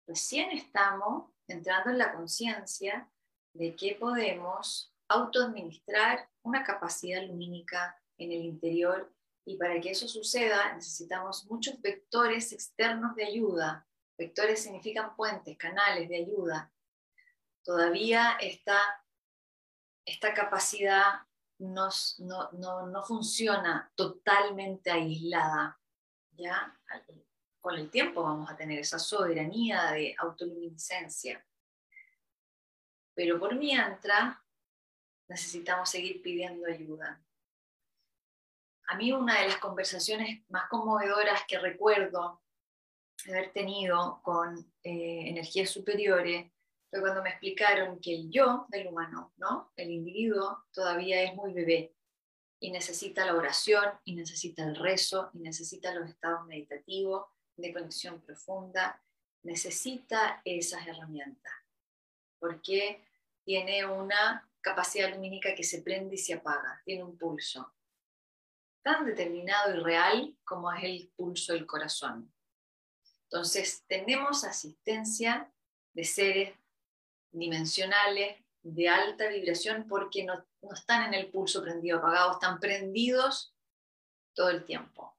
Recién 0.07 0.51
estamos 0.51 1.32
entrando 1.47 1.91
en 1.91 1.97
la 1.97 2.13
conciencia 2.13 3.09
de 3.53 3.75
que 3.75 3.95
podemos 3.95 4.93
autoadministrar 5.07 6.29
una 6.43 6.63
capacidad 6.63 7.23
lumínica 7.23 7.99
en 8.17 8.31
el 8.31 8.45
interior 8.45 9.13
y 9.45 9.57
para 9.57 9.79
que 9.79 9.91
eso 9.91 10.07
suceda 10.07 10.73
necesitamos 10.73 11.45
muchos 11.45 11.81
vectores 11.81 12.51
externos 12.53 13.15
de 13.15 13.25
ayuda. 13.25 13.87
Vectores 14.17 14.63
significan 14.63 15.15
puentes, 15.15 15.57
canales 15.57 16.07
de 16.07 16.17
ayuda. 16.17 16.71
Todavía 17.63 18.37
está 18.39 18.77
esta 20.05 20.33
capacidad 20.33 21.21
no, 21.59 21.89
no, 22.19 23.03
funciona 23.05 23.91
totalmente 23.95 24.91
aislada. 24.91 25.79
¿ya? 26.31 26.77
Con 27.63 27.75
el 27.75 27.89
tiempo 27.89 28.23
vamos 28.23 28.51
a 28.51 28.57
tener 28.57 28.79
esa 28.79 28.99
soberanía 28.99 29.91
de 29.93 30.13
autoluminiscencia. 30.17 31.47
Pero 33.15 33.39
por 33.39 33.55
mientras 33.55 34.37
necesitamos 35.29 35.89
seguir 35.89 36.21
pidiendo 36.21 36.67
ayuda. 36.67 37.23
A 38.87 38.97
mí 38.97 39.13
una 39.13 39.39
de 39.39 39.47
las 39.47 39.59
conversaciones 39.59 40.43
más 40.49 40.67
conmovedoras 40.67 41.45
que 41.47 41.57
recuerdo 41.57 42.43
haber 43.29 43.53
tenido 43.53 44.19
con 44.23 44.59
eh, 44.83 45.29
energías 45.29 45.69
superiores 45.69 46.51
fue 46.89 46.99
cuando 46.99 47.23
me 47.23 47.29
explicaron 47.29 48.01
que 48.01 48.13
el 48.13 48.29
yo 48.29 48.65
del 48.67 48.87
humano, 48.87 49.31
¿no? 49.37 49.71
el 49.77 49.89
individuo, 49.89 50.65
todavía 50.73 51.23
es 51.23 51.33
muy 51.33 51.53
bebé 51.53 51.95
y 52.59 52.71
necesita 52.71 53.25
la 53.25 53.35
oración, 53.35 53.85
y 54.03 54.15
necesita 54.15 54.63
el 54.63 54.75
rezo, 54.75 55.29
y 55.33 55.39
necesita 55.39 55.93
los 55.93 56.09
estados 56.09 56.45
meditativos 56.45 57.32
de 57.55 57.73
conexión 57.73 58.21
profunda, 58.21 59.01
necesita 59.43 60.41
esas 60.45 60.87
herramientas, 60.87 61.53
porque 62.39 63.05
tiene 63.43 63.85
una 63.85 64.49
capacidad 64.61 65.11
lumínica 65.11 65.53
que 65.53 65.63
se 65.63 65.81
prende 65.81 66.15
y 66.15 66.17
se 66.17 66.35
apaga, 66.35 66.81
tiene 66.85 67.03
un 67.03 67.17
pulso 67.17 67.73
tan 68.81 69.05
determinado 69.05 69.75
y 69.75 69.79
real 69.79 70.37
como 70.43 70.71
es 70.71 70.83
el 70.83 71.11
pulso 71.15 71.53
del 71.53 71.65
corazón. 71.65 72.33
Entonces, 73.23 73.83
tenemos 73.87 74.43
asistencia 74.43 75.51
de 75.93 76.03
seres 76.03 76.53
dimensionales 77.31 78.37
de 78.61 78.89
alta 78.89 79.27
vibración 79.27 79.87
porque 79.87 80.23
no, 80.23 80.45
no 80.61 80.73
están 80.73 81.07
en 81.07 81.13
el 81.13 81.31
pulso 81.31 81.61
prendido 81.63 81.97
apagado, 81.97 82.33
están 82.33 82.59
prendidos 82.59 83.55
todo 84.33 84.49
el 84.49 84.63
tiempo. 84.65 85.17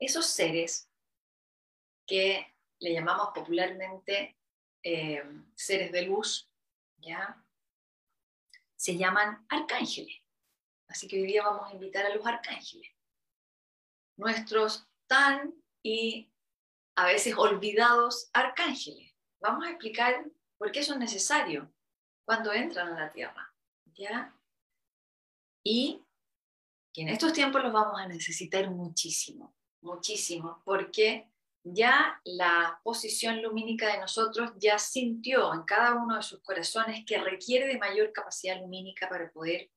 Esos 0.00 0.26
seres 0.26 0.90
que 2.06 2.52
le 2.80 2.92
llamamos 2.92 3.28
popularmente 3.32 4.36
eh, 4.82 5.22
seres 5.54 5.92
de 5.92 6.02
luz, 6.02 6.50
¿ya? 6.96 7.44
se 8.80 8.96
llaman 8.96 9.44
arcángeles. 9.50 10.22
Así 10.88 11.06
que 11.06 11.20
hoy 11.20 11.26
día 11.26 11.42
vamos 11.42 11.68
a 11.68 11.74
invitar 11.74 12.06
a 12.06 12.14
los 12.14 12.26
arcángeles. 12.26 12.90
Nuestros 14.16 14.88
tan 15.06 15.52
y 15.82 16.32
a 16.96 17.04
veces 17.04 17.34
olvidados 17.36 18.30
arcángeles. 18.32 19.14
Vamos 19.38 19.66
a 19.66 19.70
explicar 19.70 20.24
por 20.56 20.72
qué 20.72 20.82
son 20.82 20.98
necesarios 20.98 21.68
cuando 22.24 22.54
entran 22.54 22.94
a 22.94 23.00
la 23.00 23.10
Tierra. 23.10 23.54
¿ya? 23.92 24.34
Y 25.62 26.02
que 26.94 27.02
en 27.02 27.08
estos 27.10 27.34
tiempos 27.34 27.62
los 27.62 27.74
vamos 27.74 28.00
a 28.00 28.08
necesitar 28.08 28.70
muchísimo, 28.70 29.54
muchísimo, 29.82 30.62
porque 30.64 31.30
ya 31.62 32.20
la 32.24 32.80
posición 32.82 33.42
lumínica 33.42 33.92
de 33.92 33.98
nosotros 33.98 34.52
ya 34.56 34.78
sintió 34.78 35.52
en 35.52 35.62
cada 35.62 35.94
uno 35.94 36.16
de 36.16 36.22
sus 36.22 36.40
corazones 36.40 37.04
que 37.04 37.18
requiere 37.18 37.66
de 37.66 37.78
mayor 37.78 38.12
capacidad 38.12 38.60
lumínica 38.60 39.08
para 39.08 39.30
poder 39.30 39.70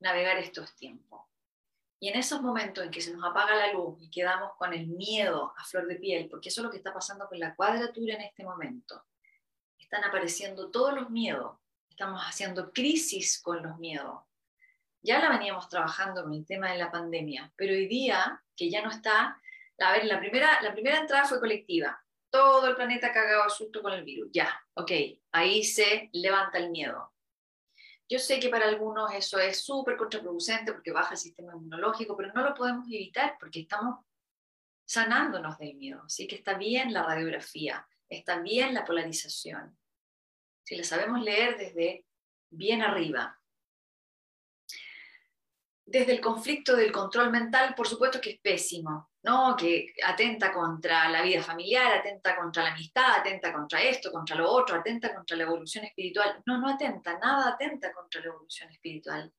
navegar 0.00 0.38
estos 0.38 0.74
tiempos. 0.76 1.22
Y 2.02 2.08
en 2.08 2.18
esos 2.18 2.40
momentos 2.40 2.82
en 2.82 2.90
que 2.90 3.02
se 3.02 3.12
nos 3.14 3.28
apaga 3.30 3.54
la 3.54 3.72
luz 3.74 3.98
y 4.00 4.10
quedamos 4.10 4.52
con 4.56 4.72
el 4.72 4.86
miedo 4.86 5.52
a 5.56 5.64
flor 5.64 5.86
de 5.86 5.96
piel, 5.96 6.28
porque 6.30 6.48
eso 6.48 6.62
es 6.62 6.64
lo 6.64 6.70
que 6.70 6.78
está 6.78 6.94
pasando 6.94 7.28
con 7.28 7.38
la 7.38 7.54
cuadratura 7.54 8.14
en 8.14 8.22
este 8.22 8.42
momento, 8.42 9.04
están 9.90 10.04
apareciendo 10.04 10.70
todos 10.70 10.94
los 10.94 11.10
miedos, 11.10 11.58
estamos 11.88 12.22
haciendo 12.22 12.72
crisis 12.72 13.42
con 13.42 13.60
los 13.60 13.76
miedos. 13.78 14.22
Ya 15.02 15.18
la 15.18 15.30
veníamos 15.30 15.68
trabajando 15.68 16.22
con 16.22 16.32
el 16.32 16.46
tema 16.46 16.70
de 16.70 16.78
la 16.78 16.92
pandemia, 16.92 17.52
pero 17.56 17.72
hoy 17.72 17.88
día, 17.88 18.40
que 18.60 18.70
ya 18.70 18.82
no 18.82 18.90
está, 18.90 19.40
a 19.78 19.92
ver, 19.92 20.04
la 20.04 20.20
primera, 20.20 20.60
la 20.60 20.74
primera 20.74 20.98
entrada 20.98 21.24
fue 21.24 21.40
colectiva. 21.40 21.98
Todo 22.28 22.68
el 22.68 22.76
planeta 22.76 23.10
cagado 23.10 23.42
a 23.42 23.48
susto 23.48 23.80
con 23.80 23.94
el 23.94 24.04
virus. 24.04 24.28
Ya, 24.30 24.54
ok, 24.74 24.92
ahí 25.32 25.64
se 25.64 26.10
levanta 26.12 26.58
el 26.58 26.68
miedo. 26.68 27.10
Yo 28.06 28.18
sé 28.18 28.38
que 28.38 28.50
para 28.50 28.68
algunos 28.68 29.14
eso 29.14 29.38
es 29.38 29.64
súper 29.64 29.96
contraproducente 29.96 30.74
porque 30.74 30.92
baja 30.92 31.12
el 31.12 31.18
sistema 31.18 31.54
inmunológico, 31.54 32.14
pero 32.18 32.34
no 32.34 32.44
lo 32.44 32.52
podemos 32.52 32.86
evitar 32.88 33.38
porque 33.40 33.60
estamos 33.60 34.04
sanándonos 34.84 35.56
del 35.56 35.76
miedo. 35.76 36.02
Así 36.04 36.26
que 36.26 36.36
está 36.36 36.58
bien 36.58 36.92
la 36.92 37.02
radiografía, 37.02 37.88
está 38.10 38.40
bien 38.40 38.74
la 38.74 38.84
polarización. 38.84 39.78
Si 40.64 40.76
la 40.76 40.84
sabemos 40.84 41.22
leer 41.22 41.56
desde 41.56 42.04
bien 42.50 42.82
arriba, 42.82 43.39
desde 45.90 46.12
el 46.12 46.20
conflicto 46.20 46.76
del 46.76 46.92
control 46.92 47.32
mental, 47.32 47.74
por 47.74 47.88
supuesto 47.88 48.20
que 48.20 48.30
es 48.30 48.40
pésimo, 48.40 49.10
¿no? 49.24 49.56
que 49.56 49.92
atenta 50.04 50.52
contra 50.52 51.08
la 51.08 51.20
vida 51.20 51.42
familiar, 51.42 51.98
atenta 51.98 52.36
contra 52.36 52.62
la 52.62 52.70
amistad, 52.70 53.18
atenta 53.18 53.52
contra 53.52 53.82
esto, 53.82 54.12
contra 54.12 54.36
lo 54.36 54.48
otro, 54.48 54.76
atenta 54.76 55.12
contra 55.12 55.36
la 55.36 55.42
evolución 55.42 55.84
espiritual. 55.84 56.40
No, 56.46 56.58
no 56.58 56.68
atenta, 56.68 57.18
nada 57.18 57.54
atenta 57.54 57.92
contra 57.92 58.20
la 58.20 58.28
evolución 58.28 58.70
espiritual. 58.70 59.32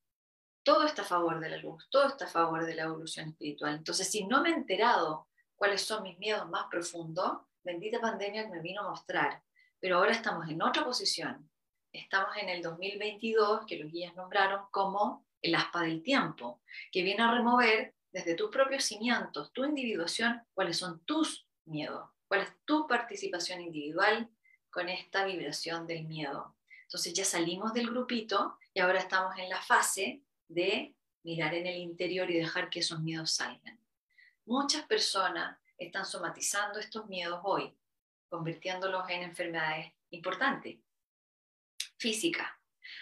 Todo 0.62 0.86
está 0.86 1.04
a 1.04 1.06
favor 1.06 1.40
de 1.40 1.50
la 1.50 1.58
luz, 1.58 1.88
todo 1.90 2.08
está 2.08 2.26
a 2.26 2.28
favor 2.28 2.66
de 2.66 2.76
la 2.76 2.84
evolución 2.84 3.30
espiritual. 3.30 3.76
Entonces, 3.76 4.12
si 4.12 4.26
no 4.26 4.42
me 4.42 4.50
he 4.50 4.54
enterado 4.54 5.30
cuáles 5.56 5.82
son 5.82 6.04
mis 6.04 6.20
miedos 6.20 6.50
más 6.50 6.66
profundos, 6.70 7.44
bendita 7.64 8.02
pandemia 8.02 8.50
me 8.50 8.60
vino 8.60 8.82
a 8.82 8.90
mostrar. 8.90 9.42
Pero 9.80 10.00
ahora 10.00 10.12
estamos 10.12 10.50
en 10.50 10.62
otra 10.62 10.84
posición. 10.84 11.50
Estamos 11.94 12.36
en 12.36 12.50
el 12.50 12.62
2022, 12.62 13.66
que 13.66 13.78
los 13.78 13.90
guías 13.90 14.14
nombraron 14.16 14.66
como 14.70 15.26
el 15.42 15.56
aspa 15.56 15.82
del 15.82 16.04
tiempo, 16.04 16.62
que 16.92 17.04
viene 17.04 17.24
a 17.24 17.32
remover 17.32 17.96
desde 18.12 18.36
tus 18.36 18.52
propios 18.52 18.84
cimientos, 18.84 19.52
tu 19.54 19.64
individuación, 19.64 20.42
cuáles 20.54 20.78
son 20.78 21.00
tus 21.06 21.48
miedos, 21.66 22.10
cuál 22.28 22.42
es 22.42 22.50
tu 22.66 22.88
participación 22.88 23.62
individual 23.62 24.30
con 24.70 24.90
esta 24.90 25.26
vibración 25.26 25.88
del 25.88 26.06
miedo. 26.06 26.56
Entonces 26.84 27.14
ya 27.14 27.26
salimos 27.26 27.74
del 27.74 27.90
grupito 27.90 28.58
y 28.74 28.80
ahora 28.80 29.00
estamos 29.00 29.38
en 29.38 29.50
la 29.50 29.62
fase 29.62 30.24
de 30.48 30.96
mirar 31.24 31.54
en 31.54 31.68
el 31.68 31.78
interior 31.78 32.30
y 32.30 32.38
dejar 32.38 32.70
que 32.70 32.80
esos 32.80 33.00
miedos 33.00 33.32
salgan. 33.32 33.80
Muchas 34.46 34.84
personas 34.86 35.58
están 35.78 36.06
somatizando 36.06 36.80
estos 36.80 37.08
miedos 37.08 37.40
hoy, 37.44 37.74
convirtiéndolos 38.30 39.10
en 39.10 39.24
enfermedades 39.24 39.94
importantes, 40.10 40.80
físicas. 41.98 42.50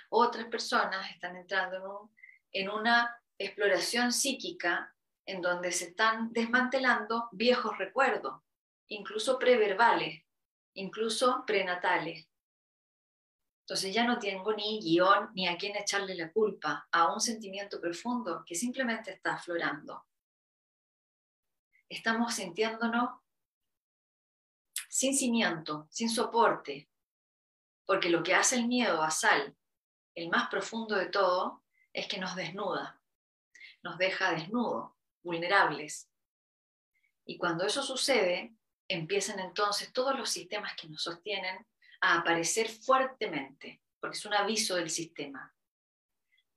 Otras 0.10 0.46
personas 0.46 1.10
están 1.12 1.36
entrando 1.36 1.78
en 1.78 1.84
un 1.84 2.19
en 2.52 2.70
una 2.70 3.16
exploración 3.38 4.12
psíquica 4.12 4.96
en 5.26 5.42
donde 5.42 5.72
se 5.72 5.86
están 5.86 6.34
desmantelando 6.34 7.30
viejos 7.32 7.78
recuerdos, 7.78 8.42
incluso 8.88 9.38
preverbales, 9.38 10.24
incluso 10.74 11.44
prenatales. 11.46 12.28
Entonces 13.62 13.94
ya 13.94 14.04
no 14.04 14.18
tengo 14.18 14.54
ni 14.54 14.80
guion 14.82 15.30
ni 15.36 15.48
a 15.48 15.56
quién 15.56 15.76
echarle 15.76 16.16
la 16.16 16.32
culpa 16.32 16.88
a 16.92 17.14
un 17.14 17.22
sentimiento 17.22 17.80
profundo 17.80 18.44
que 18.44 18.56
simplemente 18.56 19.12
está 19.12 19.36
aflorando. 19.36 20.06
Estamos 21.88 22.34
sintiéndonos 22.34 23.12
sin 24.90 25.16
cimiento, 25.16 25.88
sin 25.92 26.10
soporte, 26.10 26.90
porque 27.86 28.10
lo 28.10 28.24
que 28.24 28.34
hace 28.34 28.56
el 28.56 28.68
miedo 28.68 29.04
a 29.04 29.12
Sal, 29.12 29.56
el 30.16 30.30
más 30.30 30.50
profundo 30.50 30.96
de 30.96 31.06
todo, 31.06 31.64
es 31.94 32.08
que 32.08 32.20
nos 32.20 32.36
desnuda, 32.36 33.02
nos 33.82 33.98
deja 33.98 34.32
desnudos, 34.34 34.92
vulnerables. 35.24 36.10
Y 37.26 37.38
cuando 37.38 37.66
eso 37.66 37.84
sucede, 37.84 38.54
empiezan 38.88 39.40
entonces 39.40 39.94
todos 39.94 40.18
los 40.18 40.30
sistemas 40.30 40.76
que 40.76 40.88
nos 40.88 41.04
sostienen 41.04 41.66
a 42.02 42.20
aparecer 42.20 42.70
fuertemente, 42.70 43.82
porque 44.00 44.18
es 44.18 44.26
un 44.26 44.34
aviso 44.34 44.76
del 44.76 44.90
sistema. 44.90 45.54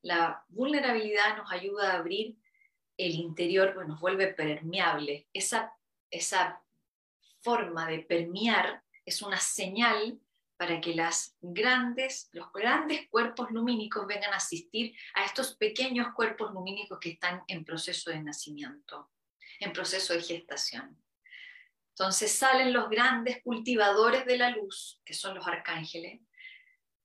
La 0.02 0.44
vulnerabilidad 0.48 1.36
nos 1.36 1.52
ayuda 1.52 1.92
a 1.92 1.96
abrir 1.98 2.36
el 2.96 3.12
interior, 3.12 3.74
pues 3.74 3.86
nos 3.86 4.00
vuelve 4.00 4.28
permeable. 4.28 5.28
Esa, 5.32 5.72
esa 6.10 6.62
forma 7.40 7.86
de 7.86 8.00
permear 8.00 8.82
es 9.04 9.22
una 9.22 9.38
señal 9.38 10.20
para 10.62 10.80
que 10.80 10.94
las 10.94 11.36
grandes, 11.40 12.28
los 12.30 12.52
grandes 12.52 13.08
cuerpos 13.08 13.50
lumínicos 13.50 14.06
vengan 14.06 14.32
a 14.32 14.36
asistir 14.36 14.94
a 15.14 15.24
estos 15.24 15.56
pequeños 15.56 16.14
cuerpos 16.14 16.52
lumínicos 16.52 17.00
que 17.00 17.10
están 17.10 17.42
en 17.48 17.64
proceso 17.64 18.12
de 18.12 18.22
nacimiento, 18.22 19.10
en 19.58 19.72
proceso 19.72 20.12
de 20.12 20.22
gestación. 20.22 21.02
Entonces 21.88 22.30
salen 22.30 22.72
los 22.72 22.88
grandes 22.88 23.42
cultivadores 23.42 24.24
de 24.24 24.38
la 24.38 24.50
luz, 24.50 25.00
que 25.04 25.14
son 25.14 25.34
los 25.34 25.48
arcángeles, 25.48 26.20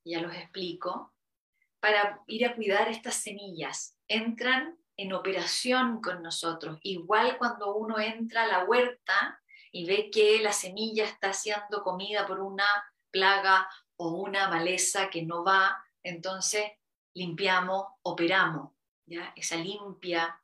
ya 0.06 0.22
los 0.22 0.36
explico, 0.36 1.16
para 1.80 2.22
ir 2.28 2.46
a 2.46 2.54
cuidar 2.54 2.90
estas 2.90 3.16
semillas. 3.16 3.98
Entran 4.08 4.78
en 4.98 5.14
operación 5.14 6.00
con 6.00 6.22
nosotros, 6.22 6.78
igual 6.84 7.40
cuando 7.40 7.74
uno 7.74 8.00
entra 8.00 8.44
a 8.44 8.48
la 8.48 8.66
huerta 8.66 9.42
y 9.72 9.88
ve 9.88 10.12
que 10.12 10.44
la 10.44 10.54
semilla 10.54 11.06
está 11.06 11.34
siendo 11.34 11.82
comida 11.82 12.28
por 12.28 12.40
una 12.40 12.68
plaga 13.18 13.68
o 13.96 14.10
una 14.10 14.48
maleza 14.48 15.10
que 15.10 15.24
no 15.24 15.44
va, 15.44 15.84
entonces 16.04 16.72
limpiamos, 17.16 17.88
operamos, 18.04 18.74
¿ya? 19.08 19.34
esa 19.36 19.56
limpia 19.56 20.40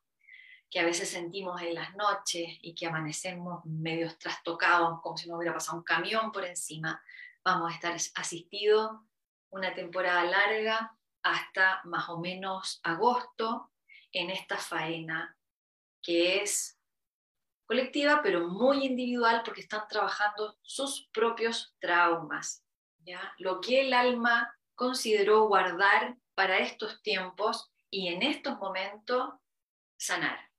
que 0.71 0.79
a 0.79 0.85
veces 0.85 1.07
sentimos 1.07 1.61
en 1.61 1.75
las 1.75 1.95
noches 1.95 2.57
y 2.61 2.73
que 2.73 2.87
amanecemos 2.87 3.63
medios 3.63 4.17
trastocados, 4.17 5.01
como 5.01 5.17
si 5.17 5.29
no 5.29 5.37
hubiera 5.37 5.53
pasado 5.53 5.77
un 5.77 5.83
camión 5.83 6.31
por 6.31 6.45
encima, 6.45 6.99
vamos 7.45 7.71
a 7.71 7.75
estar 7.75 7.95
asistidos 8.15 8.91
una 9.51 9.75
temporada 9.75 10.23
larga 10.23 10.97
hasta 11.21 11.81
más 11.83 12.09
o 12.09 12.19
menos 12.19 12.79
agosto 12.83 13.71
en 14.11 14.31
esta 14.31 14.57
faena 14.57 15.37
que 16.01 16.41
es 16.41 16.79
colectiva, 17.67 18.21
pero 18.23 18.47
muy 18.47 18.83
individual 18.83 19.43
porque 19.45 19.61
están 19.61 19.87
trabajando 19.87 20.57
sus 20.63 21.07
propios 21.13 21.75
traumas, 21.79 22.62
lo 23.37 23.61
que 23.61 23.81
el 23.81 23.93
alma 23.93 24.57
consideró 24.75 25.47
guardar 25.47 26.17
para 26.35 26.59
estos 26.59 27.01
tiempos 27.01 27.71
y 27.89 28.07
en 28.07 28.23
estos 28.23 28.57
momentos 28.57 29.33
sanar. 29.97 30.49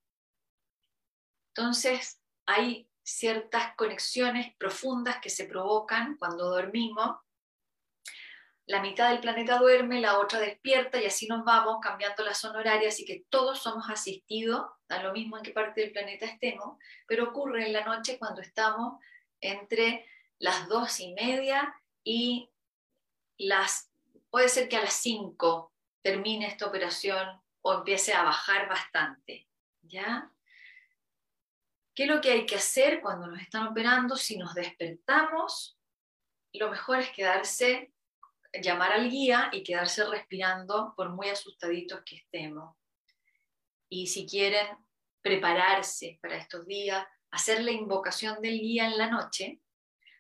Entonces, 1.49 2.21
hay 2.47 2.89
ciertas 3.03 3.75
conexiones 3.77 4.55
profundas 4.57 5.19
que 5.21 5.31
se 5.31 5.45
provocan 5.45 6.17
cuando 6.17 6.51
dormimos 6.51 7.17
la 8.67 8.81
mitad 8.81 9.11
del 9.11 9.21
planeta 9.21 9.59
duerme, 9.59 10.01
la 10.01 10.19
otra 10.19 10.39
despierta 10.39 11.01
y 11.01 11.05
así 11.05 11.27
nos 11.27 11.45
vamos 11.45 11.79
cambiando 11.83 12.25
la 12.25 12.35
zona 12.35 12.61
horaria, 12.61 12.89
así 12.89 13.05
que 13.05 13.25
todos 13.29 13.63
somos 13.63 13.91
asistidos, 13.91 14.65
da 14.89 15.03
lo 15.03 15.13
mismo 15.13 15.37
en 15.37 15.43
qué 15.43 15.51
parte 15.51 15.83
del 15.83 15.93
planeta 15.93 16.25
estemos, 16.25 16.79
pero 17.07 17.25
ocurre 17.25 17.67
en 17.67 17.75
la 17.75 17.85
noche 17.85 18.19
cuando 18.19 18.41
estamos 18.41 18.99
entre 19.41 20.07
las 20.39 20.67
dos 20.69 20.99
y 21.01 21.13
media 21.13 21.75
y 22.05 22.51
las, 23.39 23.91
puede 24.31 24.49
ser 24.49 24.69
que 24.69 24.77
a 24.77 24.83
las 24.83 24.95
5 24.95 25.73
termine 26.03 26.47
esta 26.47 26.67
operación 26.67 27.41
o 27.63 27.75
empiece 27.75 28.13
a 28.13 28.23
bajar 28.23 28.69
bastante. 28.69 29.49
¿Ya? 29.83 30.31
¿Qué 31.95 32.05
es 32.05 32.09
lo 32.09 32.21
que 32.21 32.33
hay 32.33 32.47
que 32.47 32.57
hacer 32.57 33.01
cuando 33.01 33.27
nos 33.27 33.41
están 33.41 33.67
operando? 33.67 34.17
Si 34.17 34.37
nos 34.37 34.55
despertamos, 34.55 35.79
lo 36.53 36.71
mejor 36.71 37.01
es 37.01 37.11
quedarse, 37.11 37.93
llamar 38.53 38.93
al 38.93 39.11
guía 39.11 39.51
y 39.53 39.63
quedarse 39.63 40.05
respirando 40.05 40.95
por 40.97 41.11
muy 41.11 41.29
asustaditos 41.29 42.03
que 42.05 42.17
estemos. 42.17 42.77
Y 43.89 44.07
si 44.07 44.27
quieren 44.27 44.67
prepararse 45.21 46.19
para 46.21 46.37
estos 46.37 46.67
días, 46.67 47.07
hacer 47.31 47.63
la 47.63 47.71
invocación 47.71 48.41
del 48.41 48.61
guía 48.61 48.87
en 48.87 48.99
la 48.99 49.09
noche, 49.09 49.61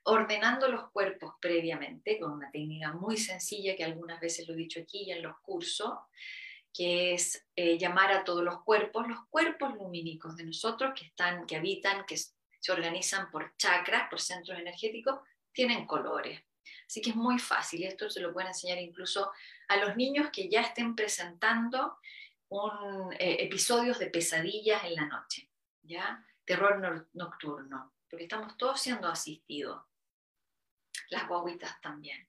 ordenando 0.04 0.68
los 0.68 0.90
cuerpos 0.90 1.34
previamente, 1.40 2.18
con 2.18 2.32
una 2.32 2.50
técnica 2.50 2.92
muy 2.92 3.16
sencilla 3.16 3.76
que 3.76 3.84
algunas 3.84 4.20
veces 4.20 4.46
lo 4.46 4.54
he 4.54 4.58
dicho 4.58 4.80
aquí 4.80 5.04
y 5.04 5.12
en 5.12 5.22
los 5.22 5.38
cursos, 5.40 5.92
que 6.72 7.14
es 7.14 7.46
eh, 7.56 7.78
llamar 7.78 8.12
a 8.12 8.24
todos 8.24 8.42
los 8.42 8.62
cuerpos, 8.62 9.06
los 9.08 9.24
cuerpos 9.30 9.74
lumínicos 9.74 10.36
de 10.36 10.44
nosotros 10.44 10.92
que 10.98 11.06
están, 11.06 11.46
que 11.46 11.56
habitan, 11.56 12.04
que 12.04 12.16
se 12.16 12.72
organizan 12.72 13.30
por 13.30 13.56
chakras, 13.56 14.08
por 14.10 14.20
centros 14.20 14.58
energéticos, 14.58 15.20
tienen 15.52 15.86
colores. 15.86 16.42
Así 16.86 17.00
que 17.00 17.10
es 17.10 17.16
muy 17.16 17.38
fácil 17.38 17.84
esto 17.84 18.10
se 18.10 18.20
lo 18.20 18.32
pueden 18.32 18.48
enseñar 18.48 18.78
incluso 18.78 19.30
a 19.68 19.76
los 19.76 19.96
niños 19.96 20.30
que 20.30 20.48
ya 20.48 20.62
estén 20.62 20.94
presentando 20.94 21.98
un, 22.48 23.12
eh, 23.14 23.36
episodios 23.40 23.98
de 23.98 24.10
pesadillas 24.10 24.84
en 24.84 24.94
la 24.96 25.06
noche, 25.06 25.48
¿ya? 25.82 26.24
Terror 26.44 27.08
nocturno, 27.12 27.94
porque 28.08 28.24
estamos 28.24 28.56
todos 28.56 28.80
siendo 28.80 29.08
asistidos. 29.08 29.82
Las 31.14 31.28
guaguitas 31.28 31.80
también. 31.80 32.28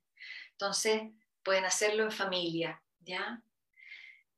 Entonces, 0.51 1.01
pueden 1.43 1.65
hacerlo 1.65 2.03
en 2.03 2.11
familia, 2.11 2.81
¿ya? 2.99 3.41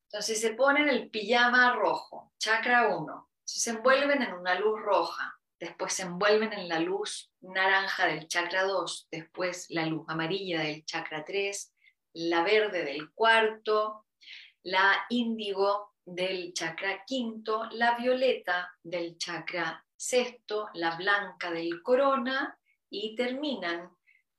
Entonces 0.06 0.40
se 0.40 0.54
ponen 0.54 0.88
el 0.88 1.10
pijama 1.10 1.74
rojo, 1.74 2.32
chakra 2.38 2.96
1, 2.96 3.30
se 3.44 3.72
envuelven 3.72 4.22
en 4.22 4.34
una 4.34 4.56
luz 4.56 4.80
roja, 4.82 5.38
después 5.60 5.94
se 5.94 6.04
envuelven 6.04 6.54
en 6.54 6.70
la 6.70 6.80
luz 6.80 7.30
naranja 7.42 8.08
del 8.08 8.28
chakra 8.28 8.64
2, 8.64 9.10
después 9.12 9.66
la 9.70 9.86
luz 9.86 10.06
amarilla 10.08 10.62
del 10.62 10.86
chakra 10.86 11.26
3, 11.26 11.74
la 12.14 12.44
verde 12.44 12.86
del 12.86 13.12
cuarto, 13.12 14.06
la 14.64 15.06
índigo 15.10 15.94
del 16.06 16.54
chakra 16.54 17.04
quinto, 17.06 17.66
la 17.72 17.98
violeta 17.98 18.72
del 18.82 19.18
chakra 19.18 19.86
sexto, 19.96 20.70
la 20.74 20.96
blanca 20.96 21.52
del 21.52 21.82
corona 21.84 22.58
y 22.90 23.14
terminan 23.16 23.97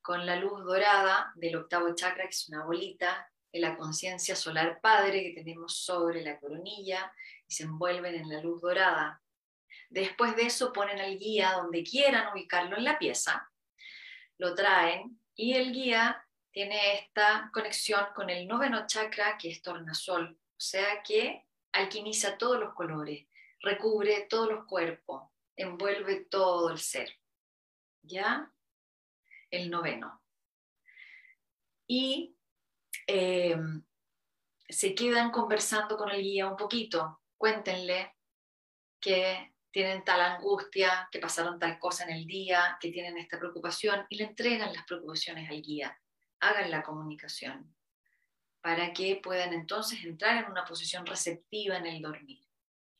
con 0.08 0.24
la 0.24 0.36
luz 0.36 0.64
dorada 0.64 1.32
del 1.34 1.56
octavo 1.56 1.94
chakra, 1.94 2.24
que 2.24 2.30
es 2.30 2.48
una 2.48 2.64
bolita 2.64 3.30
de 3.52 3.60
la 3.60 3.76
conciencia 3.76 4.34
solar 4.34 4.80
padre 4.80 5.22
que 5.22 5.34
tenemos 5.34 5.84
sobre 5.84 6.22
la 6.22 6.40
coronilla 6.40 7.12
y 7.46 7.52
se 7.52 7.64
envuelven 7.64 8.14
en 8.14 8.30
la 8.30 8.40
luz 8.40 8.62
dorada. 8.62 9.22
Después 9.90 10.34
de 10.34 10.46
eso 10.46 10.72
ponen 10.72 10.98
al 10.98 11.18
guía 11.18 11.52
donde 11.52 11.84
quieran 11.84 12.32
ubicarlo 12.32 12.78
en 12.78 12.84
la 12.84 12.98
pieza, 12.98 13.50
lo 14.38 14.54
traen 14.54 15.20
y 15.34 15.52
el 15.52 15.74
guía 15.74 16.26
tiene 16.52 16.94
esta 16.94 17.50
conexión 17.52 18.06
con 18.14 18.30
el 18.30 18.48
noveno 18.48 18.86
chakra 18.86 19.36
que 19.36 19.50
es 19.50 19.60
tornasol, 19.60 20.38
o 20.40 20.60
sea 20.60 21.02
que 21.02 21.44
alquimiza 21.72 22.38
todos 22.38 22.58
los 22.58 22.72
colores, 22.72 23.26
recubre 23.60 24.26
todos 24.30 24.48
los 24.48 24.64
cuerpos, 24.64 25.28
envuelve 25.54 26.24
todo 26.30 26.70
el 26.70 26.78
ser. 26.78 27.12
¿Ya? 28.00 28.50
El 29.50 29.70
noveno. 29.70 30.22
Y 31.86 32.38
Em, 33.10 33.82
se 34.68 34.94
quedan 34.94 35.30
conversando 35.30 35.96
con 35.96 36.10
el 36.10 36.20
guía 36.20 36.46
un 36.46 36.58
poquito, 36.58 37.22
cuéntenle 37.38 38.14
que 39.00 39.54
tienen 39.70 40.04
tal 40.04 40.20
angustia, 40.20 41.08
que 41.10 41.18
pasaron 41.18 41.58
tal 41.58 41.78
cosa 41.78 42.04
en 42.04 42.10
el 42.10 42.26
día, 42.26 42.76
que 42.78 42.90
tienen 42.90 43.16
esta 43.16 43.38
preocupación 43.38 44.04
y 44.10 44.16
le 44.16 44.24
entregan 44.24 44.74
las 44.74 44.84
preocupaciones 44.84 45.48
al 45.48 45.62
guía. 45.62 45.98
Hagan 46.40 46.70
la 46.70 46.82
comunicación 46.82 47.74
para 48.60 48.92
que 48.92 49.16
puedan 49.22 49.54
entonces 49.54 50.04
entrar 50.04 50.44
en 50.44 50.50
una 50.50 50.66
posición 50.66 51.06
receptiva 51.06 51.78
en 51.78 51.86
el 51.86 52.02
dormir. 52.02 52.44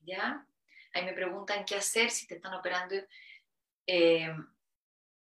¿Ya? 0.01 0.47
Ahí 0.95 1.05
me 1.05 1.13
preguntan 1.13 1.67
qué 1.67 1.75
hacer 1.77 2.11
si 2.11 2.27
te 2.27 2.37
están 2.37 2.55
operando. 2.55 2.95
Em, 3.87 4.49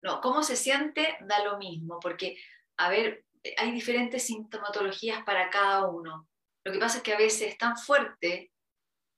no, 0.03 0.21
¿cómo 0.21 0.43
se 0.43 0.57
siente? 0.57 1.17
Da 1.21 1.45
lo 1.45 1.59
mismo, 1.59 1.99
porque, 2.01 2.39
a 2.77 2.89
ver, 2.89 3.25
hay 3.57 3.71
diferentes 3.73 4.25
sintomatologías 4.25 5.23
para 5.25 5.51
cada 5.51 5.87
uno. 5.89 6.29
Lo 6.65 6.73
que 6.73 6.79
pasa 6.79 6.99
es 6.99 7.03
que 7.03 7.15
a 7.15 7.19
veces 7.19 7.53
es 7.53 7.59
tan 7.59 7.77
fuerte 7.77 8.53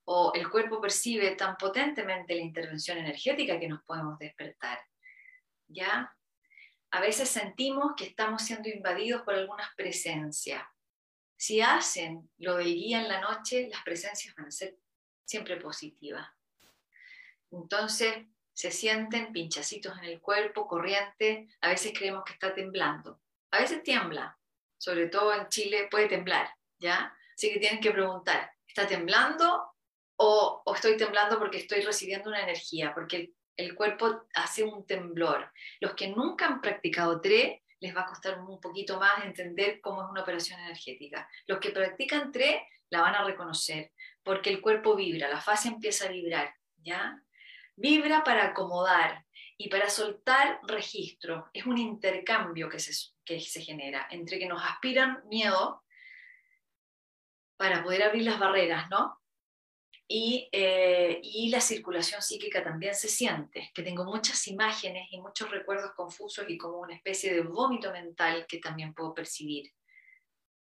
o 0.04 0.32
el 0.34 0.50
cuerpo 0.50 0.80
percibe 0.80 1.32
tan 1.36 1.56
potentemente 1.56 2.34
la 2.34 2.42
intervención 2.42 2.98
energética 2.98 3.58
que 3.58 3.68
nos 3.68 3.82
podemos 3.84 4.18
despertar. 4.18 4.78
¿Ya? 5.68 6.14
A 6.90 7.00
veces 7.00 7.28
sentimos 7.28 7.92
que 7.96 8.04
estamos 8.04 8.42
siendo 8.42 8.68
invadidos 8.68 9.22
por 9.22 9.34
algunas 9.34 9.74
presencias. 9.76 10.62
Si 11.36 11.60
hacen 11.60 12.30
lo 12.38 12.56
del 12.56 12.74
guía 12.74 13.00
en 13.00 13.08
la 13.08 13.20
noche, 13.20 13.68
las 13.68 13.82
presencias 13.82 14.34
van 14.36 14.46
a 14.46 14.50
ser 14.50 14.76
siempre 15.24 15.56
positivas. 15.56 16.28
Entonces, 17.50 18.26
se 18.62 18.70
sienten 18.70 19.32
pinchacitos 19.32 19.98
en 19.98 20.04
el 20.04 20.20
cuerpo, 20.20 20.68
corriente, 20.68 21.48
a 21.60 21.68
veces 21.68 21.92
creemos 21.96 22.24
que 22.24 22.34
está 22.34 22.54
temblando 22.54 23.20
a 23.52 23.60
veces 23.60 23.82
tiembla, 23.82 24.36
sobre 24.78 25.06
todo 25.08 25.32
en 25.34 25.48
Chile 25.48 25.86
puede 25.90 26.08
temblar, 26.08 26.48
¿ya? 26.78 27.14
Así 27.34 27.52
que 27.52 27.60
tienen 27.60 27.80
que 27.80 27.92
preguntar, 27.92 28.50
¿está 28.66 28.86
temblando 28.86 29.70
o, 30.16 30.62
estoy 30.74 30.96
temblando 30.96 31.38
porque 31.38 31.58
estoy 31.58 31.82
recibiendo 31.82 32.30
una 32.30 32.42
energía? 32.42 32.92
Porque 32.94 33.32
el, 33.56 33.74
cuerpo 33.74 34.24
hace 34.34 34.64
un 34.64 34.86
temblor. 34.86 35.52
Los 35.80 35.94
que 35.94 36.08
nunca 36.08 36.46
han 36.46 36.60
practicado 36.60 37.20
TRE, 37.20 37.62
les 37.80 37.94
va 37.94 38.02
a 38.02 38.06
costar 38.06 38.40
un 38.40 38.60
poquito 38.60 38.98
más 38.98 39.24
entender 39.24 39.80
cómo 39.80 40.02
es 40.02 40.10
una 40.10 40.22
operación 40.22 40.58
energética. 40.60 41.28
Los 41.46 41.58
que 41.58 41.70
practican 41.70 42.32
TRE 42.32 42.66
la 42.88 43.02
van 43.02 43.14
a 43.14 43.24
reconocer, 43.24 43.92
porque 44.22 44.50
el 44.50 44.62
cuerpo 44.62 44.96
vibra, 44.96 45.28
la 45.28 45.40
fase 45.40 45.68
empieza 45.68 46.06
a 46.06 46.12
vibrar, 46.12 46.54
¿ya? 46.76 47.22
Vibra 47.76 48.22
para 48.24 48.46
acomodar 48.46 49.24
y 49.56 49.68
para 49.68 49.88
soltar 49.88 50.60
registro. 50.64 51.50
Es 51.52 51.66
un 51.66 51.78
intercambio 51.78 52.68
que 52.68 52.78
se, 52.78 52.92
que 53.24 53.40
se 53.40 53.62
genera 53.62 54.08
entre 54.10 54.38
que 54.38 54.46
nos 54.46 54.62
aspiran 54.62 55.22
miedo 55.28 55.82
para 57.56 57.82
poder 57.82 58.02
abrir 58.02 58.24
las 58.24 58.40
barreras, 58.40 58.90
¿no? 58.90 59.20
Y, 60.08 60.48
eh, 60.52 61.20
y, 61.22 61.48
la 61.48 61.60
circulación 61.60 62.20
psíquica 62.20 62.62
también 62.62 62.94
se 62.94 63.08
siente, 63.08 63.70
que 63.72 63.82
tengo 63.82 64.04
muchas 64.04 64.46
imágenes 64.48 65.06
y 65.10 65.20
muchos 65.20 65.50
recuerdos 65.50 65.92
confusos 65.92 66.44
y 66.48 66.58
como 66.58 66.80
una 66.80 66.94
especie 66.94 67.32
de 67.32 67.40
vómito 67.40 67.90
mental 67.92 68.44
que 68.46 68.58
también 68.58 68.92
puedo 68.92 69.14
percibir. 69.14 69.72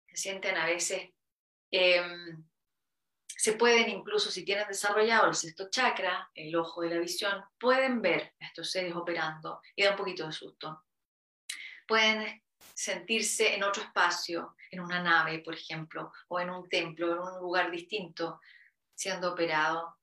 Se 0.08 0.16
sienten 0.16 0.56
a 0.56 0.66
veces, 0.66 1.10
em, 1.72 2.44
se 3.40 3.54
pueden 3.54 3.88
incluso, 3.88 4.30
si 4.30 4.44
tienen 4.44 4.68
desarrollado 4.68 5.28
el 5.28 5.34
sexto 5.34 5.70
chakra, 5.70 6.30
el 6.34 6.54
ojo 6.54 6.82
de 6.82 6.90
la 6.90 6.98
visión, 6.98 7.42
pueden 7.58 8.02
ver 8.02 8.34
a 8.38 8.44
estos 8.44 8.70
seres 8.70 8.94
operando 8.94 9.62
y 9.74 9.82
da 9.82 9.92
un 9.92 9.96
poquito 9.96 10.26
de 10.26 10.32
susto. 10.34 10.84
Pueden 11.88 12.42
sentirse 12.74 13.54
en 13.54 13.62
otro 13.62 13.82
espacio, 13.82 14.56
en 14.70 14.80
una 14.80 15.02
nave, 15.02 15.38
por 15.38 15.54
ejemplo, 15.54 16.12
o 16.28 16.38
en 16.38 16.50
un 16.50 16.68
templo, 16.68 17.14
en 17.14 17.18
un 17.18 17.40
lugar 17.40 17.70
distinto, 17.70 18.42
siendo 18.94 19.32
operado. 19.32 19.96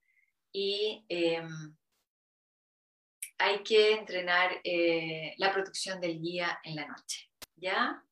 Y 0.52 1.06
em, 1.08 1.78
hay 3.38 3.62
que 3.62 3.94
entrenar 3.94 4.62
eh, 4.64 5.36
la 5.38 5.54
protección 5.54 6.02
del 6.02 6.20
guía 6.20 6.60
en 6.64 6.76
la 6.76 6.88
noche. 6.88 7.30
¿Ya? 7.56 8.04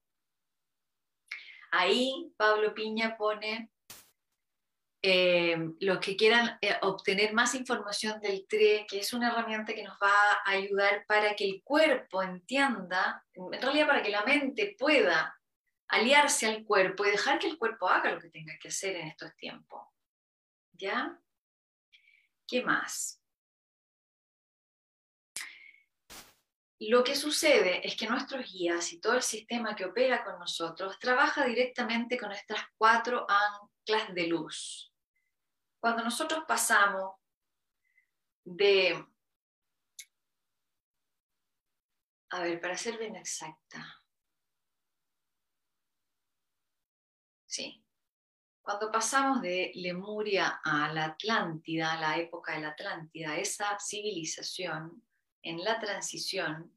Ahí 1.72 2.32
Pablo 2.38 2.76
Piña 2.76 3.18
pone 3.18 3.72
eh, 5.08 5.56
los 5.82 6.00
que 6.00 6.16
quieran 6.16 6.58
eh, 6.64 6.80
obtener 6.82 7.32
más 7.32 7.54
información 7.54 8.20
del 8.22 8.48
TRE, 8.48 8.88
que 8.90 9.02
es 9.02 9.14
una 9.14 9.30
herramienta 9.30 9.76
que 9.76 9.84
nos 9.84 10.00
va 10.02 10.10
a 10.44 10.50
ayudar 10.50 11.06
para 11.06 11.36
que 11.36 11.46
el 11.46 11.62
cuerpo 11.64 12.24
entienda, 12.24 13.24
en 13.36 13.62
realidad 13.62 13.86
para 13.86 14.02
que 14.02 14.10
la 14.10 14.24
mente 14.24 14.76
pueda 14.80 15.40
aliarse 15.90 16.48
al 16.48 16.64
cuerpo 16.64 17.06
y 17.06 17.12
dejar 17.12 17.38
que 17.38 17.46
el 17.46 17.60
cuerpo 17.60 17.88
haga 17.88 18.14
lo 18.14 18.20
que 18.20 18.32
tenga 18.32 18.58
que 18.60 18.70
hacer 18.70 18.96
en 18.96 19.10
estos 19.10 19.36
tiempos. 19.36 19.88
¿Ya? 20.74 21.20
¿Qué 22.48 22.64
más? 22.64 23.22
Lo 26.80 27.04
que 27.04 27.16
sucede 27.16 27.88
es 27.88 27.96
que 27.96 28.08
nuestros 28.08 28.52
guías 28.52 28.92
y 28.92 29.00
todo 29.00 29.14
el 29.14 29.22
sistema 29.22 29.76
que 29.76 29.86
opera 29.86 30.24
con 30.24 30.40
nosotros 30.40 30.98
trabaja 30.98 31.46
directamente 31.46 32.18
con 32.18 32.32
estas 32.32 32.62
cuatro 32.76 33.28
anclas 33.30 34.16
de 34.16 34.26
luz 34.26 34.92
cuando 35.86 36.04
nosotros 36.04 36.46
pasamos 36.48 37.14
de, 38.44 39.06
a 42.32 42.40
ver, 42.42 42.60
para 42.60 42.76
ser 42.76 42.98
bien 42.98 43.16
exacta, 43.16 44.02
sí, 47.46 47.86
cuando 48.64 48.92
pasamos 48.92 49.44
de 49.44 49.74
Lemuria 49.76 50.60
a 50.64 50.92
la 50.92 51.06
Atlántida, 51.06 51.94
a 51.94 52.02
la 52.02 52.18
época 52.18 52.54
de 52.54 52.62
la 52.62 52.70
Atlántida, 52.70 53.38
esa 53.38 53.78
civilización 53.80 55.06
en 55.44 55.64
la 55.64 55.80
transición 55.80 56.75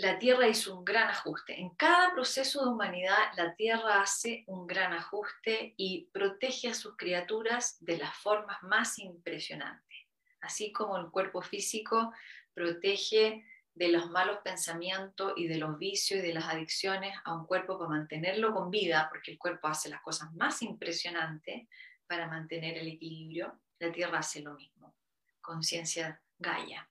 la 0.00 0.18
Tierra 0.18 0.48
hizo 0.48 0.76
un 0.76 0.84
gran 0.84 1.08
ajuste. 1.08 1.60
En 1.60 1.70
cada 1.70 2.12
proceso 2.14 2.64
de 2.64 2.70
humanidad, 2.70 3.32
la 3.36 3.54
Tierra 3.54 4.00
hace 4.00 4.44
un 4.46 4.66
gran 4.66 4.94
ajuste 4.94 5.74
y 5.76 6.08
protege 6.12 6.68
a 6.68 6.74
sus 6.74 6.96
criaturas 6.96 7.76
de 7.80 7.98
las 7.98 8.16
formas 8.16 8.62
más 8.62 8.98
impresionantes. 8.98 9.98
Así 10.40 10.72
como 10.72 10.96
el 10.96 11.10
cuerpo 11.10 11.42
físico 11.42 12.14
protege 12.54 13.44
de 13.74 13.88
los 13.88 14.10
malos 14.10 14.38
pensamientos 14.42 15.34
y 15.36 15.46
de 15.48 15.58
los 15.58 15.78
vicios 15.78 16.20
y 16.20 16.26
de 16.26 16.32
las 16.32 16.46
adicciones 16.48 17.14
a 17.24 17.34
un 17.34 17.46
cuerpo 17.46 17.78
para 17.78 17.90
mantenerlo 17.90 18.54
con 18.54 18.70
vida, 18.70 19.06
porque 19.10 19.32
el 19.32 19.38
cuerpo 19.38 19.68
hace 19.68 19.90
las 19.90 20.00
cosas 20.00 20.32
más 20.32 20.62
impresionantes 20.62 21.68
para 22.06 22.26
mantener 22.26 22.78
el 22.78 22.88
equilibrio, 22.88 23.60
la 23.78 23.92
Tierra 23.92 24.20
hace 24.20 24.40
lo 24.40 24.54
mismo. 24.54 24.96
Conciencia 25.42 26.22
Gaia. 26.38 26.88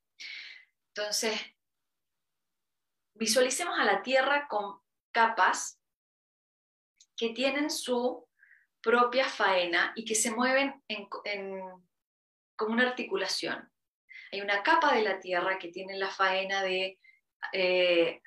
Entonces, 0.93 1.39
visualicemos 3.19 3.77
a 3.77 3.84
la 3.84 4.01
Tierra 4.01 4.47
con 4.47 4.79
capas 5.12 5.79
que 7.17 7.32
tienen 7.32 7.69
su 7.69 8.27
propia 8.82 9.27
faena 9.27 9.91
y 9.95 10.05
que 10.05 10.15
se 10.15 10.32
mueven 10.32 10.82
en, 10.88 11.08
como 12.55 12.73
una 12.73 12.88
articulación. 12.88 13.69
Hay 14.32 14.39
una 14.41 14.63
capa 14.63 14.95
de 14.95 15.01
la 15.01 15.19
Tierra 15.19 15.60
que 15.60 15.67
tiene 15.67 15.97
la 15.97 16.10
faena 16.10 16.63
de 16.63 16.97
eh, 17.51 18.21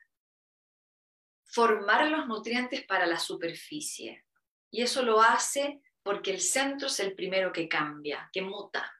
formar 1.46 2.10
los 2.10 2.26
nutrientes 2.26 2.84
para 2.84 3.06
la 3.06 3.18
superficie. 3.18 4.26
Y 4.70 4.82
eso 4.82 5.02
lo 5.02 5.22
hace 5.22 5.80
porque 6.02 6.32
el 6.32 6.40
centro 6.40 6.88
es 6.88 7.00
el 7.00 7.14
primero 7.14 7.50
que 7.50 7.68
cambia, 7.68 8.28
que 8.30 8.42
muta. 8.42 8.92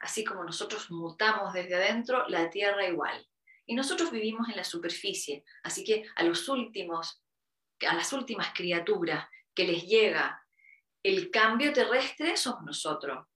Así 0.00 0.24
como 0.24 0.42
nosotros 0.42 0.90
mutamos 0.90 1.52
desde 1.52 1.76
adentro, 1.76 2.26
la 2.28 2.50
Tierra 2.50 2.86
igual. 2.88 3.28
Y 3.68 3.74
nosotros 3.74 4.10
vivimos 4.10 4.48
en 4.48 4.56
la 4.56 4.64
superficie, 4.64 5.44
así 5.62 5.84
que 5.84 6.06
a 6.16 6.22
los 6.22 6.48
últimos, 6.48 7.22
a 7.86 7.94
las 7.94 8.14
últimas 8.14 8.54
criaturas 8.54 9.28
que 9.54 9.64
les 9.64 9.86
llega 9.86 10.42
el 11.02 11.30
cambio 11.30 11.74
terrestre 11.74 12.38
somos 12.38 12.62
nosotros. 12.62 13.26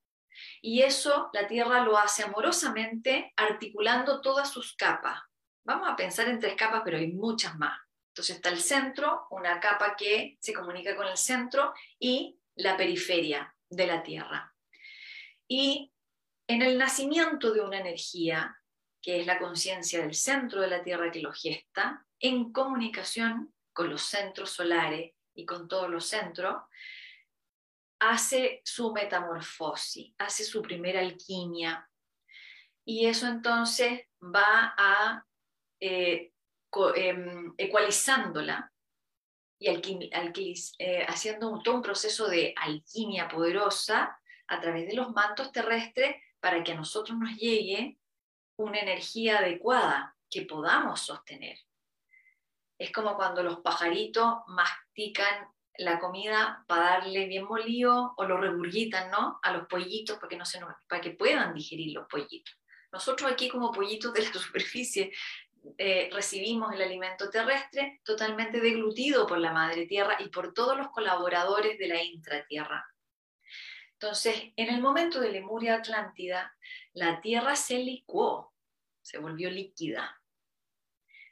Y 0.62 0.80
eso 0.80 1.28
la 1.34 1.46
Tierra 1.46 1.84
lo 1.84 1.98
hace 1.98 2.22
amorosamente 2.22 3.34
articulando 3.36 4.22
todas 4.22 4.50
sus 4.50 4.74
capas. 4.74 5.20
Vamos 5.64 5.86
a 5.86 5.96
pensar 5.96 6.26
en 6.30 6.40
tres 6.40 6.54
capas, 6.54 6.80
pero 6.82 6.96
hay 6.96 7.12
muchas 7.12 7.58
más. 7.58 7.78
Entonces 8.08 8.36
está 8.36 8.48
el 8.48 8.60
centro, 8.60 9.26
una 9.30 9.60
capa 9.60 9.96
que 9.96 10.38
se 10.40 10.54
comunica 10.54 10.96
con 10.96 11.08
el 11.08 11.18
centro 11.18 11.74
y 11.98 12.38
la 12.54 12.78
periferia 12.78 13.54
de 13.68 13.86
la 13.86 14.02
Tierra. 14.02 14.54
Y 15.46 15.92
en 16.46 16.62
el 16.62 16.78
nacimiento 16.78 17.52
de 17.52 17.60
una 17.60 17.80
energía, 17.80 18.56
que 19.02 19.20
es 19.20 19.26
la 19.26 19.38
conciencia 19.38 20.00
del 20.00 20.14
centro 20.14 20.60
de 20.60 20.68
la 20.68 20.82
Tierra 20.82 21.10
que 21.10 21.20
lo 21.20 21.32
gesta, 21.32 22.06
en 22.20 22.52
comunicación 22.52 23.52
con 23.72 23.90
los 23.90 24.02
centros 24.02 24.50
solares 24.50 25.12
y 25.34 25.44
con 25.44 25.66
todos 25.66 25.90
los 25.90 26.06
centros, 26.06 26.62
hace 27.98 28.62
su 28.64 28.92
metamorfosis, 28.92 30.14
hace 30.18 30.44
su 30.44 30.62
primera 30.62 31.00
alquimia. 31.00 31.88
Y 32.84 33.06
eso 33.06 33.26
entonces 33.26 34.02
va 34.22 34.74
a 34.76 35.24
eh, 35.80 36.32
em, 36.94 37.54
ecualizándola 37.58 38.72
y 39.58 39.68
eh, 40.78 41.06
haciendo 41.08 41.60
todo 41.62 41.76
un 41.76 41.82
proceso 41.82 42.28
de 42.28 42.54
alquimia 42.56 43.28
poderosa 43.28 44.18
a 44.48 44.60
través 44.60 44.88
de 44.88 44.94
los 44.94 45.12
mantos 45.12 45.52
terrestres 45.52 46.16
para 46.40 46.64
que 46.64 46.72
a 46.72 46.76
nosotros 46.76 47.16
nos 47.16 47.36
llegue 47.36 47.98
una 48.56 48.80
energía 48.80 49.38
adecuada 49.38 50.16
que 50.30 50.42
podamos 50.42 51.00
sostener. 51.00 51.58
Es 52.78 52.90
como 52.92 53.16
cuando 53.16 53.42
los 53.42 53.60
pajaritos 53.60 54.38
mastican 54.48 55.48
la 55.78 55.98
comida 55.98 56.64
para 56.66 56.98
darle 56.98 57.26
bien 57.26 57.44
molido 57.44 58.14
o 58.16 58.24
lo 58.24 58.36
regurgitan, 58.36 59.10
¿no? 59.10 59.38
A 59.42 59.52
los 59.52 59.66
pollitos 59.66 60.18
para 60.18 60.28
que, 60.28 60.36
no 60.36 60.44
se 60.44 60.60
para 60.88 61.00
que 61.00 61.10
puedan 61.10 61.54
digerir 61.54 61.94
los 61.94 62.06
pollitos. 62.08 62.58
Nosotros 62.90 63.30
aquí 63.30 63.48
como 63.48 63.72
pollitos 63.72 64.12
de 64.12 64.22
la 64.22 64.32
superficie 64.32 65.12
eh, 65.78 66.10
recibimos 66.12 66.74
el 66.74 66.82
alimento 66.82 67.30
terrestre 67.30 68.00
totalmente 68.04 68.60
deglutido 68.60 69.26
por 69.26 69.38
la 69.38 69.52
madre 69.52 69.86
tierra 69.86 70.16
y 70.18 70.28
por 70.28 70.52
todos 70.52 70.76
los 70.76 70.88
colaboradores 70.88 71.78
de 71.78 71.88
la 71.88 72.02
intratierra. 72.02 72.91
Entonces, 74.02 74.52
en 74.56 74.68
el 74.68 74.80
momento 74.80 75.20
de 75.20 75.30
Lemuria 75.30 75.76
Atlántida, 75.76 76.56
la 76.92 77.20
tierra 77.20 77.54
se 77.54 77.78
licuó, 77.78 78.52
se 79.00 79.18
volvió 79.18 79.48
líquida, 79.48 80.20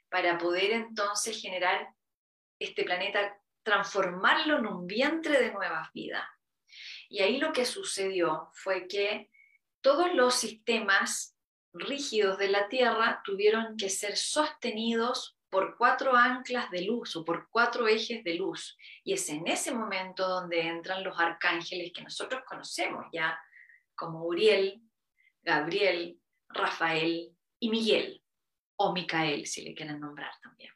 para 0.07 0.37
poder 0.37 0.71
entonces 0.71 1.41
generar 1.41 1.93
este 2.59 2.85
planeta 2.85 3.37
transformarlo 3.63 4.59
en 4.59 4.67
un 4.67 4.87
vientre 4.87 5.37
de 5.37 5.51
nuevas 5.51 5.91
vidas. 5.91 6.23
Y 7.09 7.19
ahí 7.19 7.39
lo 7.39 7.51
que 7.51 7.65
sucedió 7.65 8.49
fue 8.53 8.87
que 8.87 9.29
todos 9.81 10.13
los 10.13 10.35
sistemas 10.35 11.35
rígidos 11.73 12.37
de 12.37 12.47
la 12.47 12.69
Tierra 12.69 13.21
tuvieron 13.25 13.75
que 13.75 13.89
ser 13.89 14.15
sostenidos 14.15 15.37
por 15.51 15.77
cuatro 15.77 16.15
anclas 16.15 16.71
de 16.71 16.83
luz 16.83 17.15
o 17.17 17.25
por 17.25 17.49
cuatro 17.49 17.87
ejes 17.87 18.23
de 18.23 18.35
luz. 18.35 18.77
Y 19.03 19.13
es 19.13 19.29
en 19.29 19.45
ese 19.47 19.73
momento 19.73 20.27
donde 20.27 20.61
entran 20.61 21.03
los 21.03 21.19
arcángeles 21.19 21.91
que 21.93 22.01
nosotros 22.01 22.41
conocemos 22.47 23.05
ya 23.11 23.37
como 23.93 24.23
Uriel, 24.25 24.81
Gabriel, 25.41 26.17
Rafael 26.47 27.35
y 27.59 27.69
Miguel, 27.69 28.23
o 28.77 28.93
Micael, 28.93 29.45
si 29.45 29.63
le 29.63 29.75
quieren 29.75 29.99
nombrar 29.99 30.31
también. 30.41 30.73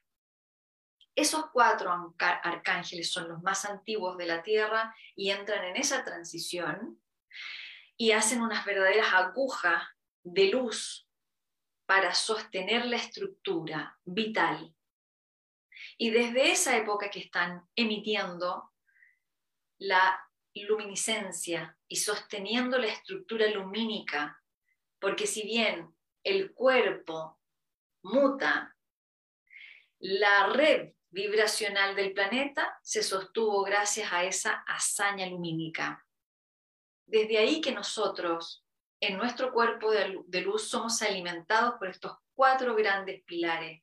Esos 1.15 1.45
cuatro 1.53 2.13
arcángeles 2.19 3.09
son 3.09 3.29
los 3.29 3.41
más 3.41 3.63
antiguos 3.63 4.17
de 4.17 4.25
la 4.25 4.43
Tierra 4.43 4.93
y 5.15 5.29
entran 5.29 5.63
en 5.63 5.77
esa 5.77 6.03
transición 6.03 7.01
y 7.95 8.11
hacen 8.11 8.41
unas 8.41 8.65
verdaderas 8.65 9.13
agujas 9.13 9.81
de 10.23 10.49
luz 10.49 11.04
para 11.85 12.13
sostener 12.13 12.85
la 12.85 12.97
estructura 12.97 13.97
vital. 14.03 14.73
Y 15.97 16.09
desde 16.09 16.51
esa 16.51 16.77
época 16.77 17.09
que 17.09 17.19
están 17.19 17.67
emitiendo 17.75 18.71
la 19.77 20.19
luminiscencia 20.53 21.77
y 21.87 21.97
sosteniendo 21.97 22.77
la 22.77 22.87
estructura 22.87 23.47
lumínica, 23.47 24.41
porque 24.99 25.27
si 25.27 25.43
bien 25.43 25.93
el 26.23 26.53
cuerpo 26.53 27.39
muta, 28.01 28.75
la 29.99 30.47
red 30.47 30.93
vibracional 31.09 31.95
del 31.95 32.13
planeta 32.13 32.79
se 32.81 33.03
sostuvo 33.03 33.63
gracias 33.63 34.11
a 34.11 34.23
esa 34.23 34.63
hazaña 34.67 35.25
lumínica. 35.27 36.05
Desde 37.05 37.37
ahí 37.37 37.61
que 37.61 37.71
nosotros, 37.71 38.64
en 38.99 39.17
nuestro 39.17 39.51
cuerpo 39.51 39.91
de 39.91 40.41
luz, 40.41 40.69
somos 40.69 41.01
alimentados 41.01 41.75
por 41.75 41.89
estos 41.89 42.17
cuatro 42.33 42.75
grandes 42.75 43.23
pilares. 43.23 43.81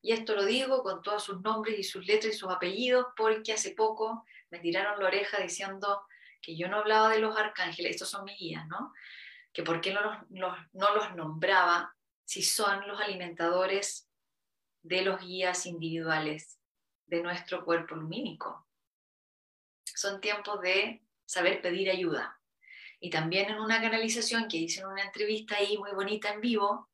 Y 0.00 0.12
esto 0.12 0.34
lo 0.34 0.44
digo 0.44 0.82
con 0.82 1.00
todos 1.02 1.24
sus 1.24 1.40
nombres 1.40 1.78
y 1.78 1.82
sus 1.82 2.04
letras 2.06 2.34
y 2.34 2.38
sus 2.38 2.50
apellidos, 2.50 3.06
porque 3.16 3.52
hace 3.52 3.70
poco 3.70 4.24
me 4.50 4.58
tiraron 4.58 5.00
la 5.00 5.06
oreja 5.06 5.40
diciendo 5.40 6.06
que 6.42 6.56
yo 6.56 6.68
no 6.68 6.78
hablaba 6.78 7.08
de 7.08 7.20
los 7.20 7.36
arcángeles, 7.36 7.92
estos 7.92 8.10
son 8.10 8.24
mis 8.24 8.38
guías, 8.38 8.66
¿no? 8.68 8.92
Que 9.52 9.62
por 9.62 9.80
qué 9.80 9.94
no 9.94 10.02
los, 10.02 10.58
no 10.72 10.94
los 10.94 11.14
nombraba 11.14 11.94
si 12.24 12.42
son 12.42 12.86
los 12.86 13.00
alimentadores 13.00 14.08
de 14.82 15.02
los 15.02 15.20
guías 15.20 15.64
individuales 15.64 16.60
de 17.06 17.22
nuestro 17.22 17.64
cuerpo 17.64 17.94
lumínico. 17.94 18.66
Son 19.84 20.20
tiempos 20.20 20.60
de 20.60 21.02
saber 21.24 21.62
pedir 21.62 21.90
ayuda. 21.90 22.38
Y 23.04 23.10
también 23.10 23.50
en 23.50 23.60
una 23.60 23.82
canalización 23.82 24.48
que 24.48 24.56
hice 24.56 24.80
en 24.80 24.86
una 24.86 25.02
entrevista 25.02 25.56
ahí 25.56 25.76
muy 25.76 25.90
bonita 25.90 26.32
en 26.32 26.40
vivo, 26.40 26.88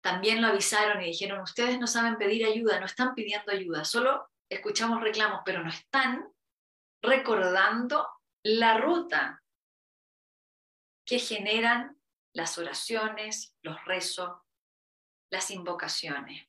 también 0.00 0.40
lo 0.40 0.48
avisaron 0.48 1.02
y 1.02 1.08
dijeron, 1.08 1.42
ustedes 1.42 1.78
no 1.78 1.86
saben 1.86 2.16
pedir 2.16 2.46
ayuda, 2.46 2.80
no 2.80 2.86
están 2.86 3.14
pidiendo 3.14 3.52
ayuda, 3.52 3.84
solo 3.84 4.30
escuchamos 4.48 5.02
reclamos, 5.02 5.42
pero 5.44 5.62
no 5.62 5.68
están 5.68 6.26
recordando 7.02 8.08
la 8.42 8.78
ruta 8.78 9.42
que 11.04 11.18
generan 11.18 12.00
las 12.32 12.56
oraciones, 12.56 13.54
los 13.60 13.76
rezos, 13.84 14.30
las 15.30 15.50
invocaciones. 15.50 16.48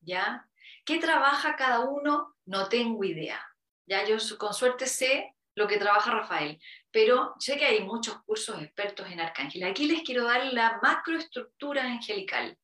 ¿ya? 0.00 0.48
¿Qué 0.84 1.00
trabaja 1.00 1.56
cada 1.56 1.80
uno? 1.80 2.36
No 2.44 2.68
tengo 2.68 3.02
idea. 3.02 3.44
Ya 3.88 4.06
yo 4.06 4.16
con 4.38 4.54
suerte 4.54 4.86
sé 4.86 5.36
lo 5.56 5.66
que 5.66 5.78
trabaja 5.78 6.12
Rafael, 6.12 6.60
pero 6.96 7.34
sé 7.38 7.58
que 7.58 7.66
hay 7.66 7.84
muchos 7.84 8.22
cursos 8.22 8.58
expertos 8.62 9.06
en 9.10 9.20
Arcángel. 9.20 9.64
Aquí 9.64 9.84
les 9.84 10.02
quiero 10.02 10.24
dar 10.24 10.50
la 10.54 10.80
macroestructura 10.82 11.84
angelical. 11.84 12.56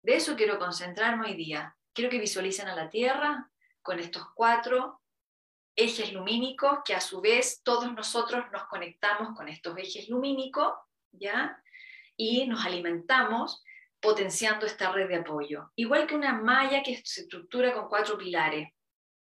De 0.00 0.14
eso 0.14 0.36
quiero 0.36 0.60
concentrarme 0.60 1.26
hoy 1.26 1.34
día. 1.34 1.76
Quiero 1.92 2.08
que 2.08 2.20
visualicen 2.20 2.68
a 2.68 2.76
la 2.76 2.88
Tierra, 2.88 3.50
con 3.82 3.98
estos 3.98 4.22
cuatro 4.36 5.02
ejes 5.74 6.12
lumínicos 6.12 6.84
que 6.84 6.94
a 6.94 7.00
su 7.00 7.20
vez 7.20 7.64
todos 7.64 7.92
nosotros 7.92 8.44
nos 8.52 8.68
conectamos 8.68 9.36
con 9.36 9.48
estos 9.48 9.76
ejes 9.76 10.08
lumínicos, 10.08 10.74
¿ya? 11.10 11.60
Y 12.16 12.46
nos 12.46 12.64
alimentamos 12.64 13.64
potenciando 13.98 14.66
esta 14.66 14.92
red 14.92 15.08
de 15.08 15.16
apoyo. 15.16 15.72
Igual 15.74 16.06
que 16.06 16.14
una 16.14 16.32
malla 16.32 16.84
que 16.84 17.02
se 17.04 17.22
estructura 17.22 17.74
con 17.74 17.88
cuatro 17.88 18.16
pilares, 18.16 18.68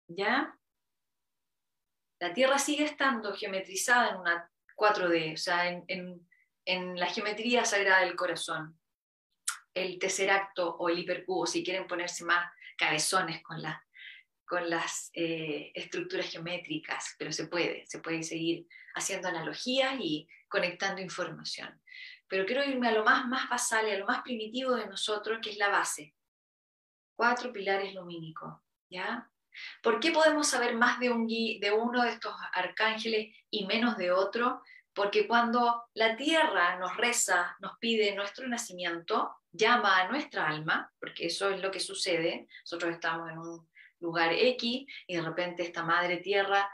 ¿ya? 0.07 0.58
La 2.19 2.33
Tierra 2.33 2.59
sigue 2.59 2.83
estando 2.83 3.33
geometrizada 3.33 4.11
en 4.11 4.17
una 4.17 4.51
4D, 4.75 5.33
o 5.33 5.37
sea, 5.37 5.67
en, 5.67 6.25
la 6.65 7.07
geometría 7.07 7.65
sagrada 7.65 8.01
del 8.01 8.15
corazón. 8.15 8.79
El 9.73 9.97
tesseracto 9.97 10.75
o 10.75 10.89
el 10.89 10.99
hipercubo, 10.99 11.47
si 11.47 11.63
quieren 11.63 11.87
ponerse 11.87 12.23
más 12.23 12.51
cabezones 12.77 13.41
con, 13.41 13.61
con 14.45 14.69
las 14.69 15.09
eh, 15.13 15.71
estructuras 15.73 16.29
geométricas, 16.29 17.15
pero 17.17 17.31
se 17.31 17.47
puede, 17.47 17.85
se 17.87 17.99
puede 17.99 18.21
seguir 18.23 18.67
haciendo 18.93 19.29
analogías 19.29 19.95
y 19.99 20.27
conectando 20.47 21.01
información. 21.01 21.81
Pero 22.27 22.45
quiero 22.45 22.63
irme 22.63 22.89
a 22.89 22.91
lo 22.91 23.03
más, 23.03 23.27
más 23.27 23.49
basal 23.49 23.87
y 23.87 23.91
a 23.91 23.97
lo 23.97 24.05
más 24.05 24.21
primitivo 24.21 24.75
de 24.75 24.85
nosotros, 24.85 25.39
que 25.41 25.51
es 25.51 25.57
la 25.57 25.69
base. 25.69 26.13
Cuatro 27.15 27.51
pilares 27.51 27.93
lumínicos, 27.93 28.53
¿ya? 28.89 29.29
¿Por 29.81 29.99
qué 29.99 30.11
podemos 30.11 30.47
saber 30.47 30.75
más 30.75 30.99
de, 30.99 31.09
un, 31.09 31.27
de 31.27 31.71
uno 31.71 32.03
de 32.03 32.09
estos 32.09 32.33
arcángeles 32.53 33.35
y 33.49 33.65
menos 33.65 33.97
de 33.97 34.11
otro? 34.11 34.61
Porque 34.93 35.27
cuando 35.27 35.83
la 35.93 36.15
tierra 36.15 36.77
nos 36.77 36.97
reza, 36.97 37.55
nos 37.59 37.77
pide 37.79 38.15
nuestro 38.15 38.47
nacimiento, 38.47 39.35
llama 39.51 39.99
a 39.99 40.09
nuestra 40.09 40.47
alma, 40.47 40.91
porque 40.99 41.27
eso 41.27 41.49
es 41.49 41.61
lo 41.61 41.71
que 41.71 41.79
sucede, 41.79 42.47
nosotros 42.63 42.93
estamos 42.93 43.29
en 43.29 43.37
un 43.37 43.69
lugar 43.99 44.33
X 44.33 44.85
y 45.07 45.15
de 45.15 45.21
repente 45.21 45.63
esta 45.63 45.83
madre 45.83 46.17
tierra 46.17 46.69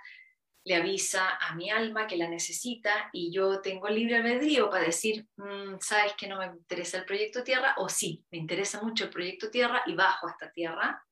le 0.66 0.76
avisa 0.76 1.38
a 1.40 1.54
mi 1.54 1.70
alma 1.70 2.08
que 2.08 2.18
la 2.18 2.28
necesita 2.28 3.10
y 3.14 3.32
yo 3.32 3.62
tengo 3.62 3.88
libre 3.88 4.18
albedrío 4.18 4.68
para 4.70 4.86
decir, 4.86 5.28
mm, 5.38 5.76
sabes 5.80 6.14
que 6.18 6.28
no 6.28 6.40
me 6.40 6.48
interesa 6.48 6.98
el 6.98 7.06
proyecto 7.06 7.44
Tierra 7.44 7.76
o 7.78 7.88
sí, 7.88 8.26
me 8.32 8.40
interesa 8.40 8.82
mucho 8.82 9.06
el 9.06 9.12
proyecto 9.12 9.52
Tierra 9.52 9.84
y 9.86 9.94
bajo 9.94 10.28
a 10.28 10.32
esta 10.32 10.52
Tierra 10.52 11.04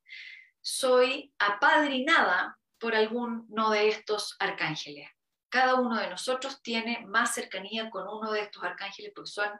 soy 0.64 1.30
apadrinada 1.38 2.58
por 2.78 2.94
alguno 2.94 3.70
de 3.70 3.88
estos 3.88 4.34
arcángeles. 4.38 5.10
Cada 5.50 5.74
uno 5.74 6.00
de 6.00 6.08
nosotros 6.08 6.62
tiene 6.62 7.04
más 7.06 7.34
cercanía 7.34 7.90
con 7.90 8.08
uno 8.08 8.32
de 8.32 8.40
estos 8.40 8.64
arcángeles 8.64 9.12
porque 9.14 9.30
son 9.30 9.50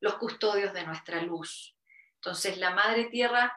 los 0.00 0.14
custodios 0.14 0.72
de 0.72 0.86
nuestra 0.86 1.20
luz. 1.20 1.76
Entonces 2.14 2.56
la 2.56 2.70
Madre 2.70 3.04
Tierra 3.10 3.54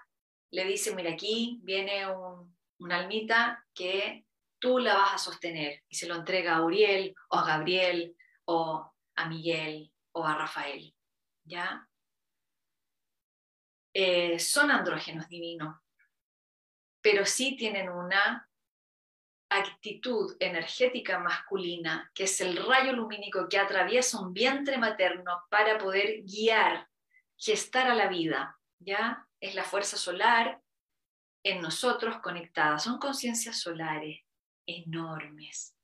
le 0.52 0.66
dice, 0.66 0.94
mira, 0.94 1.12
aquí 1.14 1.60
viene 1.64 2.08
un, 2.08 2.58
una 2.80 2.98
almita 2.98 3.66
que 3.74 4.26
tú 4.60 4.78
la 4.78 4.96
vas 4.96 5.14
a 5.14 5.18
sostener 5.18 5.84
y 5.88 5.96
se 5.96 6.08
lo 6.08 6.16
entrega 6.16 6.58
a 6.58 6.62
Uriel 6.62 7.16
o 7.30 7.38
a 7.38 7.46
Gabriel 7.46 8.18
o 8.46 8.94
a 9.16 9.30
Miguel 9.30 9.94
o 10.12 10.26
a 10.26 10.36
Rafael. 10.36 10.94
¿Ya? 11.46 11.88
Eh, 13.94 14.38
son 14.40 14.72
andrógenos 14.72 15.30
divinos 15.30 15.82
pero 17.02 17.26
sí 17.26 17.56
tienen 17.56 17.90
una 17.90 18.48
actitud 19.50 20.38
energética 20.40 21.20
masculina, 21.20 22.10
que 22.14 22.24
es 22.24 22.40
el 22.40 22.56
rayo 22.56 22.94
lumínico 22.94 23.50
que 23.50 23.58
atraviesa 23.58 24.20
un 24.20 24.34
vientre 24.34 24.78
materno 24.78 25.44
para 25.50 25.78
poder 25.78 26.24
guiar, 26.24 26.88
gestar 27.38 27.88
a 27.88 27.96
la 27.96 28.08
vida, 28.08 28.58
¿ya? 28.80 29.28
Es 29.42 29.56
la 29.56 29.64
fuerza 29.64 29.98
solar 29.98 30.62
en 31.44 31.62
nosotros 31.62 32.20
conectada. 32.20 32.80
Son 32.80 32.98
conciencias 32.98 33.60
solares 33.60 34.22
enormes 34.66 35.76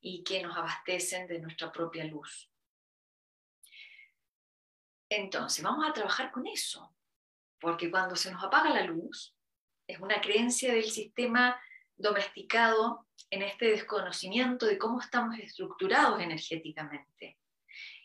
y 0.00 0.22
que 0.22 0.42
nos 0.42 0.56
abastecen 0.56 1.26
de 1.26 1.40
nuestra 1.40 1.72
propia 1.72 2.04
luz. 2.04 2.48
Entonces, 5.10 5.64
vamos 5.64 5.88
a 5.88 5.92
trabajar 5.92 6.30
con 6.30 6.46
eso, 6.46 6.94
porque 7.58 7.90
cuando 7.90 8.14
se 8.14 8.30
nos 8.30 8.44
apaga 8.44 8.70
la 8.70 8.84
luz, 8.84 9.34
es 9.88 9.98
una 10.00 10.20
creencia 10.20 10.72
del 10.72 10.90
sistema 10.90 11.60
domesticado 11.96 13.08
en 13.30 13.42
este 13.42 13.66
desconocimiento 13.70 14.66
de 14.66 14.78
cómo 14.78 15.00
estamos 15.00 15.38
estructurados 15.38 16.20
energéticamente. 16.20 17.38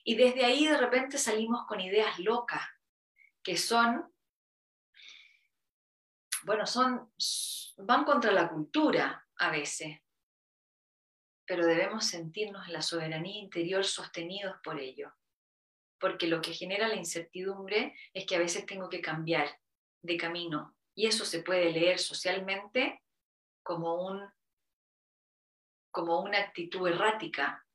Y 0.04 0.16
desde 0.16 0.46
ahí 0.46 0.66
de 0.66 0.78
repente 0.78 1.18
salimos 1.18 1.66
con 1.68 1.80
ideas 1.80 2.18
locas, 2.20 2.62
que 3.44 3.58
son, 3.58 4.12
bueno, 6.44 6.66
son, 6.66 7.12
van 7.78 8.06
contra 8.06 8.32
la 8.32 8.50
cultura 8.50 9.28
a 9.38 9.52
veces, 9.52 10.00
pero 11.46 11.66
debemos 11.66 12.06
sentirnos 12.06 12.66
en 12.68 12.74
la 12.74 12.82
soberanía 12.82 13.42
interior 13.42 13.84
sostenidos 13.84 14.56
por 14.64 14.80
ello, 14.80 15.14
porque 16.00 16.28
lo 16.28 16.42
que 16.42 16.54
genera 16.54 16.88
la 16.88 16.96
incertidumbre 16.96 17.94
es 18.14 18.26
que 18.26 18.38
a 18.38 18.40
veces 18.40 18.66
tengo 18.66 18.90
que 18.90 19.02
cambiar 19.02 19.60
de 20.02 20.18
camino, 20.18 20.76
y 20.96 21.08
eso 21.08 21.26
se 21.26 21.42
puede 21.42 21.72
leer 21.72 22.00
socialmente 22.00 23.02
como, 23.64 24.06
un, 24.06 24.22
como 25.92 26.22
una 26.22 26.40
actitud 26.40 26.88
errática, 26.88 27.66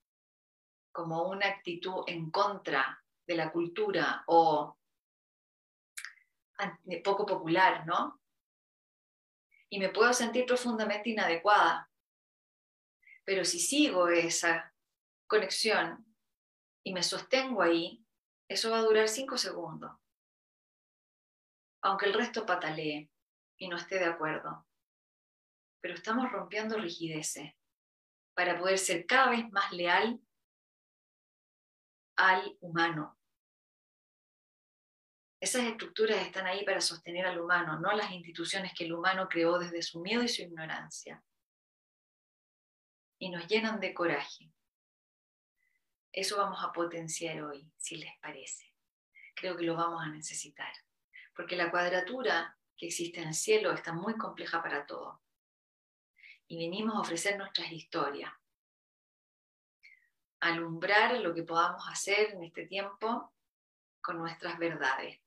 como 0.93 1.29
una 1.29 1.47
actitud 1.47 2.05
en 2.07 2.31
contra 2.31 3.03
de 3.27 3.37
la 3.37 3.51
cultura 3.51 4.25
o 4.27 4.77
poco 7.05 7.27
popular, 7.27 7.87
¿no? 7.87 8.21
Y 9.71 9.79
me 9.79 9.91
puedo 9.91 10.13
sentir 10.13 10.47
profundamente 10.47 11.11
inadecuada. 11.11 11.91
Pero 13.25 13.45
si 13.45 13.59
sigo 13.59 14.09
esa 14.09 14.73
conexión 15.27 16.07
y 16.83 16.93
me 16.95 17.03
sostengo 17.03 17.63
ahí, 17.63 18.05
eso 18.49 18.71
va 18.71 18.79
a 18.79 18.83
durar 18.83 19.09
cinco 19.09 19.37
segundos 19.37 19.93
aunque 21.83 22.07
el 22.07 22.15
resto 22.15 22.45
patalee 22.45 23.11
y 23.57 23.69
no 23.69 23.77
esté 23.77 23.99
de 23.99 24.07
acuerdo. 24.07 24.67
Pero 25.81 25.95
estamos 25.95 26.31
rompiendo 26.31 26.77
rigideces 26.79 27.53
para 28.35 28.59
poder 28.59 28.79
ser 28.79 29.07
cada 29.07 29.31
vez 29.31 29.49
más 29.51 29.73
leal 29.73 30.21
al 32.17 32.57
humano. 32.61 33.17
Esas 35.41 35.63
estructuras 35.65 36.21
están 36.27 36.47
ahí 36.47 36.65
para 36.65 36.81
sostener 36.81 37.25
al 37.27 37.41
humano, 37.41 37.79
no 37.79 37.93
las 37.93 38.11
instituciones 38.11 38.73
que 38.77 38.85
el 38.85 38.93
humano 38.93 39.29
creó 39.29 39.59
desde 39.59 39.83
su 39.83 40.01
miedo 40.01 40.23
y 40.23 40.29
su 40.29 40.43
ignorancia. 40.43 41.23
Y 43.21 43.31
nos 43.31 43.47
llenan 43.47 43.79
de 43.79 43.95
coraje. 43.95 44.53
Eso 46.11 46.39
vamos 46.39 46.65
a 46.65 46.73
potenciar 46.73 47.41
hoy, 47.43 47.71
si 47.77 47.97
les 47.97 48.19
parece. 48.21 48.75
Creo 49.37 49.57
que 49.57 49.63
lo 49.63 49.77
vamos 49.77 50.03
a 50.03 50.09
necesitar 50.09 50.73
porque 51.39 51.55
la 51.55 51.71
cuadratura 51.71 52.59
que 52.77 52.87
existe 52.87 53.21
en 53.21 53.29
el 53.29 53.35
cielo 53.35 53.71
está 53.71 53.93
muy 53.93 54.17
compleja 54.17 54.61
para 54.61 54.85
todo. 54.87 55.23
Y 56.49 56.59
venimos 56.59 56.97
a 56.97 57.01
ofrecer 57.01 57.39
nuestras 57.39 57.71
historias, 57.71 58.33
alumbrar 60.41 61.21
lo 61.21 61.33
que 61.33 61.45
podamos 61.45 61.89
hacer 61.89 62.33
en 62.33 62.43
este 62.43 62.67
tiempo 62.67 63.33
con 64.01 64.19
nuestras 64.19 64.59
verdades. 64.59 65.21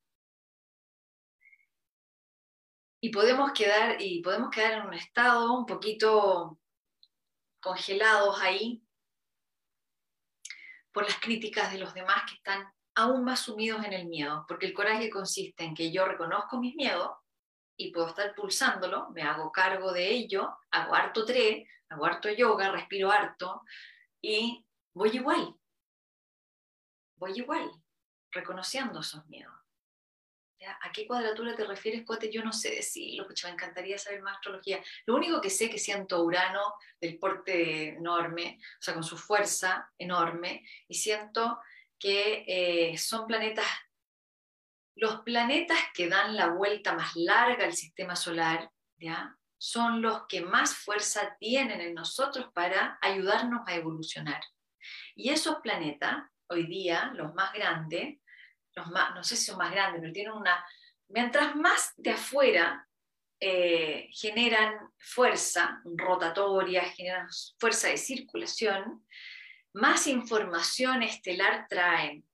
Y 3.00 3.10
podemos 3.10 3.54
quedar, 3.54 4.02
y 4.02 4.22
podemos 4.22 4.50
quedar 4.50 4.74
en 4.74 4.88
un 4.88 4.94
estado 4.94 5.54
un 5.54 5.66
poquito 5.66 6.60
congelados 7.62 8.38
ahí 8.42 8.84
por 10.92 11.06
las 11.06 11.18
críticas 11.22 11.72
de 11.72 11.78
los 11.78 11.94
demás 11.94 12.24
que 12.28 12.36
están 12.36 12.70
aún 12.96 13.24
más 13.24 13.42
sumidos 13.42 13.84
en 13.86 13.94
el 13.94 14.08
miedo, 14.08 14.46
porque 14.48 14.66
el 14.66 14.74
coraje 14.74 15.10
consiste 15.10 15.64
en 15.64 15.74
que 15.74 15.92
yo 15.92 16.06
reconozco 16.06 16.60
mis 16.60 16.76
miedos 16.76 17.12
y 17.78 17.92
puedo 17.92 18.08
estar 18.08 18.36
pulsándolo, 18.36 19.10
me 19.12 19.24
hago 19.24 19.52
cargo 19.52 19.92
de 19.92 20.10
ello, 20.10 20.58
hago 20.72 20.94
harto 20.94 21.26
tre, 21.26 21.68
hago 21.90 22.06
harto 22.06 22.30
yoga, 22.30 22.72
respiro 22.72 23.12
harto 23.12 23.64
y 24.22 24.66
voy 24.94 25.10
igual, 25.16 25.56
voy 27.16 27.34
igual, 27.36 27.72
reconociendo 28.32 29.00
esos 29.00 29.26
miedos. 29.28 29.54
¿A 30.82 30.92
qué 30.92 31.08
cuadratura 31.08 31.56
te 31.56 31.66
refieres, 31.66 32.06
Cote? 32.06 32.32
Yo 32.32 32.44
no 32.44 32.54
sé 32.54 32.70
decirlo, 32.70 33.28
me 33.44 33.50
encantaría 33.50 33.98
saber 33.98 34.22
más 34.22 34.36
astrología. 34.36 34.80
Lo 35.08 35.16
único 35.16 35.42
que 35.42 35.50
sé 35.50 35.66
es 35.66 35.72
que 35.72 35.80
siento 35.80 36.24
Urano 36.24 36.76
del 37.00 37.18
porte 37.18 37.96
enorme, 37.96 38.60
o 38.80 38.82
sea, 38.82 38.94
con 38.94 39.04
su 39.04 39.18
fuerza 39.18 39.92
enorme, 39.98 40.64
y 40.88 40.94
siento 40.94 41.60
que 42.02 42.44
eh, 42.48 42.98
son 42.98 43.28
planetas, 43.28 43.68
los 44.96 45.22
planetas 45.22 45.78
que 45.94 46.10
dan 46.10 46.36
la 46.36 46.48
vuelta 46.48 46.94
más 46.94 47.16
larga 47.16 47.66
al 47.66 47.74
sistema 47.74 48.16
solar, 48.16 48.70
¿ya? 48.98 49.38
son 49.58 50.02
los 50.02 50.26
que 50.26 50.42
más 50.42 50.76
fuerza 50.76 51.38
tienen 51.40 51.80
en 51.82 51.94
nosotros 51.94 52.52
para 52.52 52.98
ayudarnos 53.00 53.62
a 53.68 53.76
evolucionar. 53.76 54.42
Y 55.16 55.30
esos 55.30 55.58
planetas, 55.62 56.24
hoy 56.48 56.66
día, 56.66 57.12
los 57.14 57.36
más 57.36 57.54
grandes, 57.54 58.18
los 58.74 58.88
más, 58.88 59.14
no 59.14 59.24
sé 59.24 59.36
si 59.36 59.46
son 59.46 59.60
más 59.60 59.72
grandes, 59.72 60.02
pero 60.02 60.14
tienen 60.14 60.34
una... 60.34 60.66
Mientras 61.10 61.56
más 61.56 61.94
de 61.98 62.12
afuera 62.12 62.88
eh, 63.40 64.10
generan 64.12 64.74
fuerza 64.98 65.80
rotatoria, 65.86 66.82
generan 66.86 67.28
fuerza 67.60 67.90
de 67.90 67.98
circulación, 67.98 69.06
más 69.74 70.08
información 70.08 71.04
estelar 71.04 71.68
traen. 71.70 72.26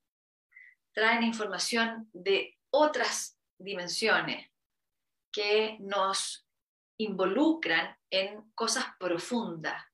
Traen 0.92 1.22
información 1.22 2.08
de 2.12 2.58
otras 2.70 3.38
dimensiones 3.58 4.50
que 5.30 5.76
nos 5.80 6.46
involucran 6.98 7.96
en 8.10 8.50
cosas 8.52 8.86
profundas, 8.98 9.84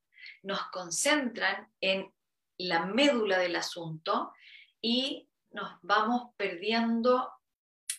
nos 0.42 0.62
concentran 0.70 1.70
en 1.80 2.12
la 2.59 2.86
médula 2.86 3.38
del 3.38 3.57
asunto 3.57 4.32
y 4.80 5.28
nos 5.51 5.78
vamos 5.82 6.34
perdiendo, 6.36 7.30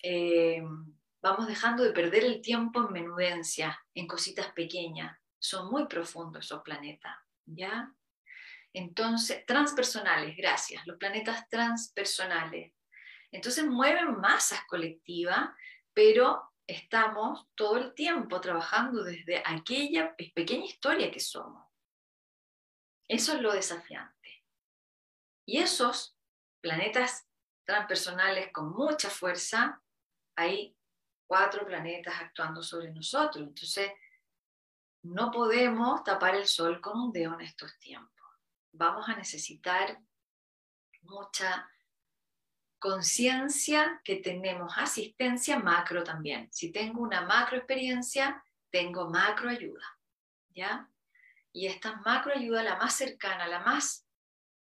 eh, 0.01 0.63
vamos 1.21 1.47
dejando 1.47 1.83
de 1.83 1.91
perder 1.91 2.23
el 2.23 2.41
tiempo 2.41 2.81
en 2.81 2.93
menudencia, 2.93 3.79
en 3.93 4.07
cositas 4.07 4.51
pequeñas. 4.53 5.17
Son 5.39 5.69
muy 5.69 5.87
profundos 5.87 6.45
esos 6.45 6.63
planetas, 6.63 7.15
¿ya? 7.45 7.93
Entonces, 8.77 9.45
transpersonales, 9.45 10.35
gracias, 10.35 10.85
los 10.85 10.97
planetas 10.97 11.47
transpersonales. 11.47 12.73
Entonces 13.31 13.65
mueven 13.65 14.19
masas 14.19 14.65
colectivas, 14.67 15.49
pero 15.93 16.51
estamos 16.67 17.47
todo 17.55 17.77
el 17.77 17.93
tiempo 17.93 18.41
trabajando 18.41 19.01
desde 19.01 19.41
aquella 19.45 20.13
pequeña 20.17 20.65
historia 20.65 21.09
que 21.09 21.21
somos. 21.21 21.65
Eso 23.07 23.35
es 23.35 23.41
lo 23.41 23.53
desafiante. 23.53 24.43
Y 25.47 25.59
esos 25.59 26.17
planetas 26.59 27.25
transpersonales 27.63 28.51
con 28.51 28.73
mucha 28.73 29.09
fuerza, 29.09 29.81
hay 30.35 30.75
cuatro 31.25 31.65
planetas 31.65 32.19
actuando 32.19 32.61
sobre 32.61 32.91
nosotros. 32.91 33.47
Entonces, 33.47 33.89
no 35.03 35.31
podemos 35.31 36.03
tapar 36.03 36.35
el 36.35 36.45
sol 36.45 36.81
con 36.81 36.99
un 36.99 37.13
dedo 37.13 37.35
en 37.35 37.41
estos 37.41 37.79
tiempos. 37.79 38.14
Vamos 38.77 39.07
a 39.07 39.15
necesitar 39.15 39.99
mucha 41.01 41.69
conciencia 42.79 44.01
que 44.03 44.17
tenemos 44.17 44.77
asistencia 44.77 45.59
macro 45.59 46.03
también. 46.03 46.51
Si 46.51 46.71
tengo 46.71 47.01
una 47.01 47.21
macro 47.21 47.57
experiencia, 47.57 48.43
tengo 48.69 49.09
macro 49.09 49.49
ayuda. 49.49 49.85
¿Ya? 50.49 50.89
Y 51.51 51.67
esta 51.67 51.95
macro 52.01 52.33
ayuda, 52.33 52.63
la 52.63 52.75
más 52.77 52.95
cercana, 52.95 53.47
la 53.47 53.59
más, 53.59 54.05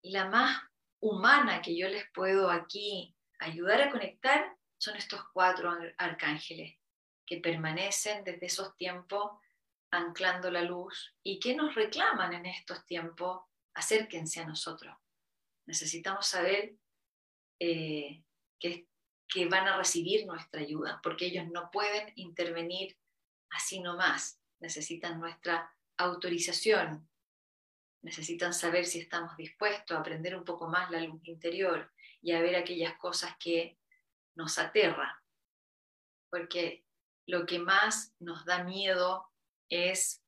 la 0.01 0.25
más 0.29 0.61
humana 1.01 1.61
que 1.61 1.77
yo 1.77 1.87
les 1.87 2.05
puedo 2.13 2.49
aquí 2.49 3.15
ayudar 3.39 3.81
a 3.81 3.91
conectar, 3.91 4.55
son 4.77 4.95
estos 4.95 5.21
cuatro 5.33 5.73
arcángeles 5.97 6.77
que 7.25 7.37
permanecen 7.37 8.23
desde 8.23 8.45
esos 8.45 8.75
tiempos 8.77 9.31
anclando 9.91 10.51
la 10.51 10.61
luz 10.61 11.15
y 11.23 11.39
que 11.39 11.55
nos 11.55 11.75
reclaman 11.75 12.33
en 12.33 12.45
estos 12.45 12.85
tiempos, 12.85 13.43
acérquense 13.73 14.39
a 14.39 14.45
nosotros. 14.45 14.95
Necesitamos 15.65 16.25
saber 16.25 16.75
eh, 17.59 18.23
que, 18.59 18.87
que 19.27 19.45
van 19.47 19.67
a 19.67 19.77
recibir 19.77 20.25
nuestra 20.25 20.61
ayuda, 20.61 20.99
porque 21.03 21.27
ellos 21.27 21.47
no 21.51 21.69
pueden 21.71 22.11
intervenir 22.15 22.97
así 23.51 23.79
nomás, 23.79 24.39
necesitan 24.59 25.19
nuestra 25.19 25.73
autorización, 25.97 27.09
necesitan 28.01 28.53
saber 28.53 28.85
si 28.85 28.99
estamos 28.99 29.35
dispuestos 29.37 29.95
a 29.95 29.99
aprender 29.99 30.35
un 30.35 30.45
poco 30.45 30.67
más 30.67 30.89
la 30.91 31.01
luz 31.01 31.21
interior 31.25 31.91
y 32.21 32.31
a 32.31 32.41
ver 32.41 32.55
aquellas 32.55 32.97
cosas 32.97 33.35
que 33.37 33.77
nos 34.35 34.57
aterran, 34.57 35.13
porque 36.29 36.85
lo 37.27 37.45
que 37.45 37.59
más 37.59 38.15
nos 38.19 38.45
da 38.45 38.63
miedo 38.63 39.29
es 39.69 40.23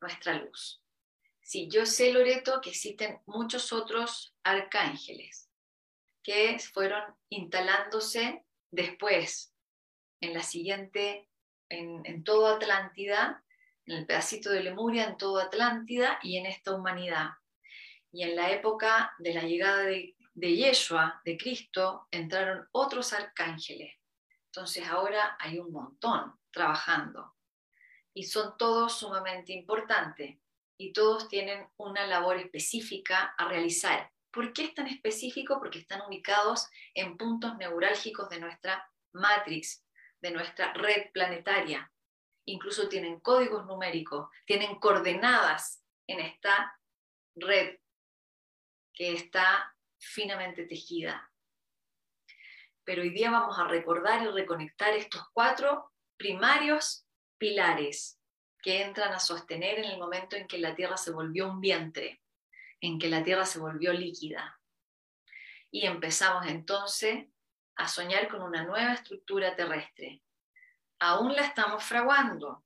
nuestra 0.00 0.34
luz. 0.34 0.82
Sí, 1.46 1.68
yo 1.70 1.86
sé, 1.86 2.12
Loreto, 2.12 2.60
que 2.60 2.70
existen 2.70 3.20
muchos 3.24 3.72
otros 3.72 4.34
arcángeles 4.42 5.48
que 6.24 6.58
fueron 6.58 7.04
instalándose 7.28 8.44
después, 8.72 9.54
en 10.20 10.34
la 10.34 10.42
siguiente, 10.42 11.30
en, 11.68 12.04
en 12.04 12.24
toda 12.24 12.56
Atlántida, 12.56 13.44
en 13.84 13.98
el 13.98 14.06
pedacito 14.06 14.50
de 14.50 14.64
Lemuria, 14.64 15.04
en 15.04 15.18
toda 15.18 15.44
Atlántida 15.44 16.18
y 16.20 16.36
en 16.36 16.46
esta 16.46 16.74
humanidad. 16.74 17.28
Y 18.10 18.24
en 18.24 18.34
la 18.34 18.50
época 18.50 19.14
de 19.20 19.32
la 19.32 19.42
llegada 19.42 19.84
de, 19.84 20.16
de 20.34 20.56
Yeshua, 20.56 21.22
de 21.24 21.38
Cristo, 21.38 22.08
entraron 22.10 22.66
otros 22.72 23.12
arcángeles. 23.12 23.94
Entonces 24.46 24.84
ahora 24.88 25.36
hay 25.38 25.60
un 25.60 25.70
montón 25.70 26.40
trabajando. 26.50 27.36
Y 28.12 28.24
son 28.24 28.58
todos 28.58 28.98
sumamente 28.98 29.52
importantes 29.52 30.40
y 30.78 30.92
todos 30.92 31.28
tienen 31.28 31.66
una 31.76 32.06
labor 32.06 32.36
específica 32.36 33.34
a 33.38 33.48
realizar. 33.48 34.10
¿Por 34.30 34.52
qué 34.52 34.64
es 34.64 34.74
tan 34.74 34.86
específico? 34.86 35.58
Porque 35.58 35.78
están 35.78 36.02
ubicados 36.02 36.68
en 36.94 37.16
puntos 37.16 37.56
neurálgicos 37.56 38.28
de 38.28 38.40
nuestra 38.40 38.90
matrix, 39.12 39.84
de 40.20 40.30
nuestra 40.30 40.72
red 40.74 41.10
planetaria. 41.12 41.90
Incluso 42.44 42.88
tienen 42.88 43.20
códigos 43.20 43.66
numéricos, 43.66 44.28
tienen 44.44 44.78
coordenadas 44.78 45.82
en 46.06 46.20
esta 46.20 46.78
red 47.34 47.78
que 48.92 49.12
está 49.12 49.74
finamente 49.98 50.64
tejida. 50.66 51.32
Pero 52.84 53.02
hoy 53.02 53.10
día 53.10 53.30
vamos 53.30 53.58
a 53.58 53.66
recordar 53.66 54.22
y 54.22 54.28
reconectar 54.28 54.92
estos 54.94 55.22
cuatro 55.32 55.92
primarios 56.16 57.06
pilares 57.38 58.15
que 58.66 58.82
entran 58.82 59.12
a 59.12 59.20
sostener 59.20 59.78
en 59.78 59.84
el 59.84 59.96
momento 59.96 60.34
en 60.34 60.48
que 60.48 60.58
la 60.58 60.74
Tierra 60.74 60.96
se 60.96 61.12
volvió 61.12 61.48
un 61.48 61.60
vientre 61.60 62.20
en 62.80 62.98
que 62.98 63.08
la 63.08 63.22
Tierra 63.22 63.46
se 63.46 63.60
volvió 63.60 63.92
líquida. 63.92 64.60
Y 65.70 65.86
empezamos 65.86 66.48
entonces 66.48 67.28
a 67.76 67.86
soñar 67.86 68.26
con 68.26 68.42
una 68.42 68.64
nueva 68.64 68.94
estructura 68.94 69.54
terrestre. 69.54 70.20
Aún 70.98 71.36
la 71.36 71.42
estamos 71.42 71.84
fraguando. 71.84 72.64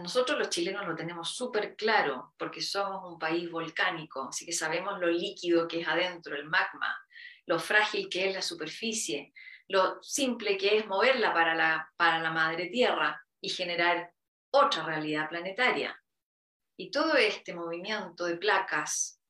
Nosotros 0.00 0.38
los 0.38 0.50
chilenos 0.50 0.86
lo 0.86 0.94
tenemos 0.94 1.34
súper 1.34 1.74
claro 1.74 2.34
porque 2.38 2.62
somos 2.62 3.02
un 3.12 3.18
país 3.18 3.50
volcánico, 3.50 4.28
así 4.28 4.46
que 4.46 4.52
sabemos 4.52 5.00
lo 5.00 5.08
líquido 5.08 5.66
que 5.66 5.80
es 5.80 5.88
adentro, 5.88 6.36
el 6.36 6.44
magma, 6.44 6.96
lo 7.46 7.58
frágil 7.58 8.08
que 8.08 8.28
es 8.28 8.34
la 8.36 8.42
superficie, 8.42 9.32
lo 9.66 10.00
simple 10.00 10.56
que 10.56 10.78
es 10.78 10.86
moverla 10.86 11.34
para 11.34 11.56
la, 11.56 11.92
para 11.96 12.20
la 12.20 12.30
madre 12.30 12.66
tierra 12.66 13.20
y 13.40 13.48
generar 13.48 14.12
otra 14.52 14.84
realidad 14.84 15.28
planetaria. 15.28 15.98
Y 16.76 16.90
todo 16.90 17.14
este 17.16 17.54
movimiento 17.54 18.24
de 18.24 18.36
placas 18.36 19.20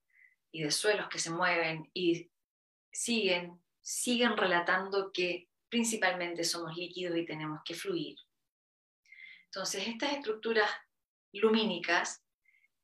y 0.52 0.62
de 0.62 0.70
suelos 0.70 1.08
que 1.08 1.18
se 1.18 1.30
mueven 1.30 1.90
y 1.94 2.30
siguen, 2.92 3.62
siguen 3.80 4.36
relatando 4.36 5.10
que 5.12 5.48
principalmente 5.68 6.44
somos 6.44 6.76
líquidos 6.76 7.16
y 7.16 7.24
tenemos 7.24 7.60
que 7.64 7.74
fluir. 7.74 8.16
Entonces, 9.46 9.88
estas 9.88 10.12
estructuras 10.12 10.70
lumínicas 11.32 12.24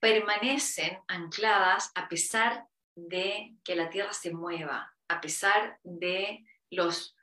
permanecen 0.00 0.98
ancladas 1.08 1.90
a 1.94 2.08
pesar 2.08 2.66
de 2.94 3.54
que 3.64 3.76
la 3.76 3.90
Tierra 3.90 4.12
se 4.12 4.32
mueva, 4.32 4.94
a 5.08 5.20
pesar 5.20 5.78
de 5.82 6.44
los 6.70 7.16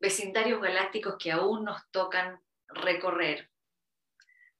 vecindarios 0.00 0.60
galácticos 0.60 1.16
que 1.18 1.32
aún 1.32 1.64
nos 1.64 1.80
tocan 1.90 2.40
recorrer 2.68 3.50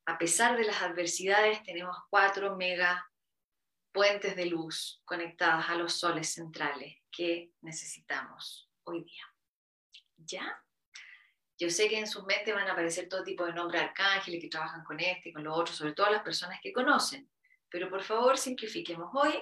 a 0.07 0.19
pesar 0.19 0.57
de 0.57 0.65
las 0.65 0.83
adversidades, 0.83 1.63
tenemos 1.65 1.97
cuatro 2.09 2.57
mega 2.57 3.11
puentes 3.93 4.37
de 4.37 4.47
luz 4.47 5.03
conectadas 5.05 5.69
a 5.69 5.75
los 5.75 5.95
soles 5.95 6.33
centrales 6.33 6.99
que 7.11 7.51
necesitamos 7.61 8.71
hoy 8.85 9.03
día. 9.03 9.25
¿Ya? 10.19 10.63
Yo 11.59 11.71
sé 11.71 11.89
que 11.89 11.99
en 11.99 12.07
sus 12.07 12.25
mentes 12.25 12.55
van 12.55 12.69
a 12.69 12.73
aparecer 12.73 13.09
todo 13.09 13.25
tipo 13.25 13.45
de 13.45 13.53
nombres 13.53 13.83
arcángeles 13.83 14.41
que 14.41 14.49
trabajan 14.49 14.85
con 14.85 15.01
este 15.01 15.33
con 15.33 15.43
lo 15.43 15.55
otro, 15.55 15.75
sobre 15.75 15.95
todo 15.95 16.11
las 16.11 16.23
personas 16.23 16.61
que 16.63 16.73
conocen. 16.73 17.29
Pero 17.69 17.91
por 17.91 18.03
favor, 18.03 18.39
simplifiquemos 18.39 19.11
hoy 19.15 19.35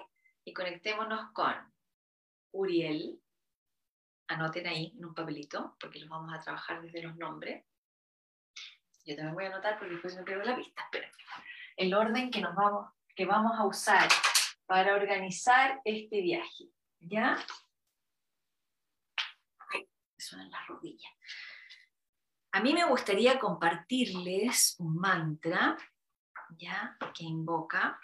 y 0.44 0.54
conectémonos 0.54 1.30
con 1.32 1.54
Uriel. 2.52 3.20
Anoten 4.28 4.66
ahí 4.66 4.94
en 4.96 5.04
un 5.04 5.14
papelito, 5.14 5.76
porque 5.78 5.98
los 5.98 6.08
vamos 6.08 6.32
a 6.32 6.40
trabajar 6.40 6.80
desde 6.80 7.02
los 7.02 7.16
nombres. 7.16 7.64
Yo 9.04 9.16
también 9.16 9.34
voy 9.34 9.44
a 9.44 9.48
anotar 9.48 9.78
porque 9.78 9.92
después 9.92 10.16
me 10.16 10.22
pierdo 10.22 10.44
la 10.44 10.56
pista. 10.56 10.82
Pero 10.90 11.06
el 11.76 11.94
orden 11.94 12.30
que, 12.30 12.40
nos 12.40 12.54
vamos, 12.54 12.90
que 13.14 13.26
vamos 13.26 13.52
a 13.58 13.66
usar 13.66 14.08
para 14.66 14.94
organizar 14.94 15.80
este 15.84 16.22
viaje. 16.22 16.64
¿Ya? 17.00 17.36
Me 19.72 19.86
suenan 20.18 20.50
las 20.50 20.66
rodillas. 20.68 21.12
A 22.52 22.60
mí 22.60 22.72
me 22.72 22.84
gustaría 22.86 23.38
compartirles 23.38 24.76
un 24.78 24.96
mantra, 24.96 25.76
¿ya? 26.56 26.96
Que 27.12 27.24
invoca, 27.24 27.98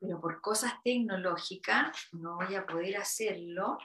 pero 0.00 0.20
por 0.20 0.40
cosas 0.40 0.72
tecnológicas 0.82 2.08
no 2.12 2.36
voy 2.36 2.54
a 2.54 2.66
poder 2.66 2.96
hacerlo. 2.96 3.78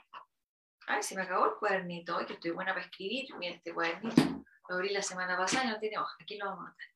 Ay, 0.88 1.04
se 1.04 1.16
me 1.16 1.24
acabó 1.24 1.48
el 1.48 1.56
cuadernito, 1.60 2.16
hoy 2.16 2.26
que 2.26 2.34
estoy 2.34 2.52
buena 2.52 2.74
para 2.74 2.86
escribir, 2.86 3.28
mira 3.36 3.56
este 3.56 3.74
cuadernito 3.74 4.43
Lo 4.70 4.76
abrí 4.76 4.90
la 4.90 5.02
semana 5.02 5.38
pasada 5.38 5.66
y 5.66 5.70
no 5.70 5.80
tiene 5.80 5.98
hoja. 5.98 6.16
Aquí 6.20 6.38
lo 6.38 6.46
vamos 6.46 6.62
a 6.62 6.70
matar. 6.70 6.88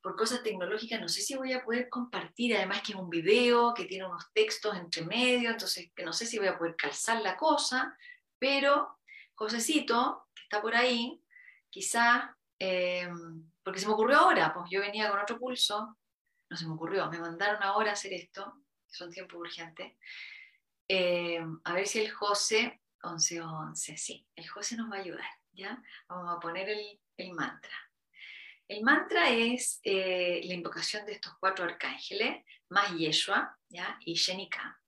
Por 0.00 0.14
cosas 0.14 0.42
tecnológicas 0.42 1.00
no 1.00 1.08
sé 1.08 1.20
si 1.20 1.34
voy 1.34 1.52
a 1.52 1.64
poder 1.64 1.88
compartir, 1.88 2.56
además 2.56 2.82
que 2.82 2.92
es 2.92 2.98
un 2.98 3.10
video 3.10 3.74
que 3.74 3.86
tiene 3.86 4.06
unos 4.06 4.32
textos 4.32 4.76
entre 4.76 5.04
medio, 5.04 5.50
entonces 5.50 5.90
no 6.04 6.12
sé 6.12 6.26
si 6.26 6.38
voy 6.38 6.46
a 6.46 6.56
poder 6.56 6.76
calzar 6.76 7.20
la 7.22 7.36
cosa, 7.36 7.98
pero 8.38 9.00
Josecito, 9.34 10.28
que 10.32 10.42
está 10.42 10.62
por 10.62 10.76
ahí, 10.76 11.20
quizá, 11.70 12.36
eh, 12.58 13.08
porque 13.62 13.80
se 13.80 13.86
me 13.86 13.94
ocurrió 13.94 14.18
ahora, 14.18 14.54
pues 14.54 14.66
yo 14.70 14.80
venía 14.80 15.10
con 15.10 15.18
otro 15.18 15.38
pulso, 15.38 15.98
no 16.48 16.56
se 16.56 16.66
me 16.66 16.74
ocurrió, 16.74 17.10
me 17.10 17.18
mandaron 17.18 17.62
ahora 17.62 17.90
a 17.90 17.94
hacer 17.94 18.12
esto, 18.12 18.62
son 18.86 19.10
tiempos 19.10 19.40
urgentes, 19.40 19.92
eh, 20.88 21.44
a 21.64 21.74
ver 21.74 21.86
si 21.86 21.98
el 21.98 22.12
José, 22.12 22.80
11 23.02 23.42
o 23.42 23.50
11, 23.50 23.96
sí, 23.96 24.26
el 24.36 24.48
José 24.48 24.76
nos 24.76 24.90
va 24.90 24.96
a 24.96 25.00
ayudar, 25.00 25.26
Vamos 26.08 26.36
a 26.36 26.40
poner 26.40 26.68
el, 26.68 27.32
mantra. 27.32 27.74
El 28.68 28.82
mantra 28.82 29.30
es 29.30 29.80
eh, 29.84 30.40
la 30.44 30.54
invocación 30.54 31.06
de 31.06 31.12
estos 31.12 31.34
cuatro 31.38 31.64
arcángeles, 31.64 32.44
más 32.68 32.92
Yeshua 32.96 33.56
y 34.00 34.14
Shenika. 34.14 34.80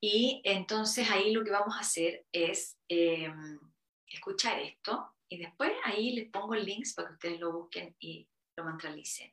Y 0.00 0.40
entonces 0.44 1.10
ahí 1.10 1.32
lo 1.32 1.44
que 1.44 1.50
vamos 1.50 1.76
a 1.76 1.80
hacer 1.80 2.24
es 2.30 2.78
em, 2.88 3.58
escuchar 4.06 4.60
esto 4.60 5.16
y 5.28 5.38
después 5.38 5.72
ahí 5.84 6.12
les 6.12 6.30
pongo 6.30 6.54
links 6.54 6.94
para 6.94 7.08
que 7.08 7.14
ustedes 7.14 7.40
lo 7.40 7.52
busquen 7.52 7.96
y 7.98 8.28
lo 8.56 8.64
mantralicen. 8.64 9.32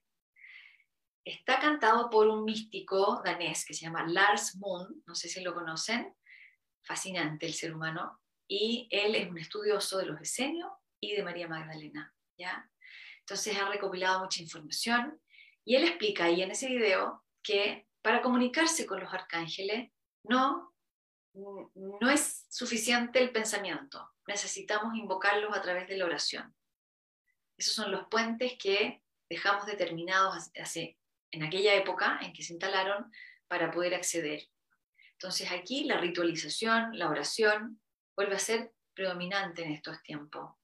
Está 1.23 1.59
cantado 1.59 2.09
por 2.09 2.27
un 2.27 2.43
místico 2.43 3.21
danés 3.23 3.65
que 3.65 3.73
se 3.73 3.85
llama 3.85 4.07
Lars 4.07 4.55
Moon, 4.57 5.03
no 5.05 5.15
sé 5.15 5.27
si 5.27 5.41
lo 5.41 5.53
conocen, 5.53 6.15
fascinante 6.83 7.45
el 7.45 7.53
ser 7.53 7.73
humano, 7.73 8.19
y 8.47 8.87
él 8.91 9.15
es 9.15 9.29
un 9.29 9.37
estudioso 9.37 9.97
de 9.97 10.05
los 10.05 10.21
esenios 10.21 10.71
y 10.99 11.15
de 11.15 11.23
María 11.23 11.47
Magdalena, 11.47 12.13
¿ya? 12.37 12.69
Entonces 13.19 13.57
ha 13.57 13.67
recopilado 13.69 14.19
mucha 14.19 14.41
información 14.41 15.19
y 15.63 15.75
él 15.75 15.83
explica 15.83 16.25
ahí 16.25 16.41
en 16.41 16.51
ese 16.51 16.67
video 16.67 17.23
que 17.41 17.87
para 18.01 18.21
comunicarse 18.21 18.85
con 18.85 18.99
los 18.99 19.11
arcángeles 19.13 19.91
no, 20.23 20.73
no 21.33 22.09
es 22.09 22.45
suficiente 22.49 23.19
el 23.19 23.31
pensamiento, 23.31 24.11
necesitamos 24.27 24.95
invocarlos 24.95 25.55
a 25.55 25.61
través 25.61 25.87
de 25.87 25.97
la 25.97 26.05
oración. 26.05 26.55
Esos 27.57 27.73
son 27.73 27.91
los 27.91 28.07
puentes 28.07 28.57
que 28.59 29.01
dejamos 29.29 29.65
determinados 29.65 30.51
hace 30.61 30.99
en 31.31 31.43
aquella 31.43 31.73
época 31.73 32.19
en 32.21 32.31
que 32.33 32.43
se 32.43 32.53
instalaron 32.53 33.11
para 33.47 33.71
poder 33.71 33.95
acceder. 33.95 34.47
Entonces 35.13 35.51
aquí 35.51 35.85
la 35.85 35.97
ritualización, 35.97 36.97
la 36.97 37.09
oración, 37.09 37.81
vuelve 38.15 38.35
a 38.35 38.39
ser 38.39 38.73
predominante 38.93 39.63
en 39.63 39.71
estos 39.71 40.01
tiempos. 40.01 40.55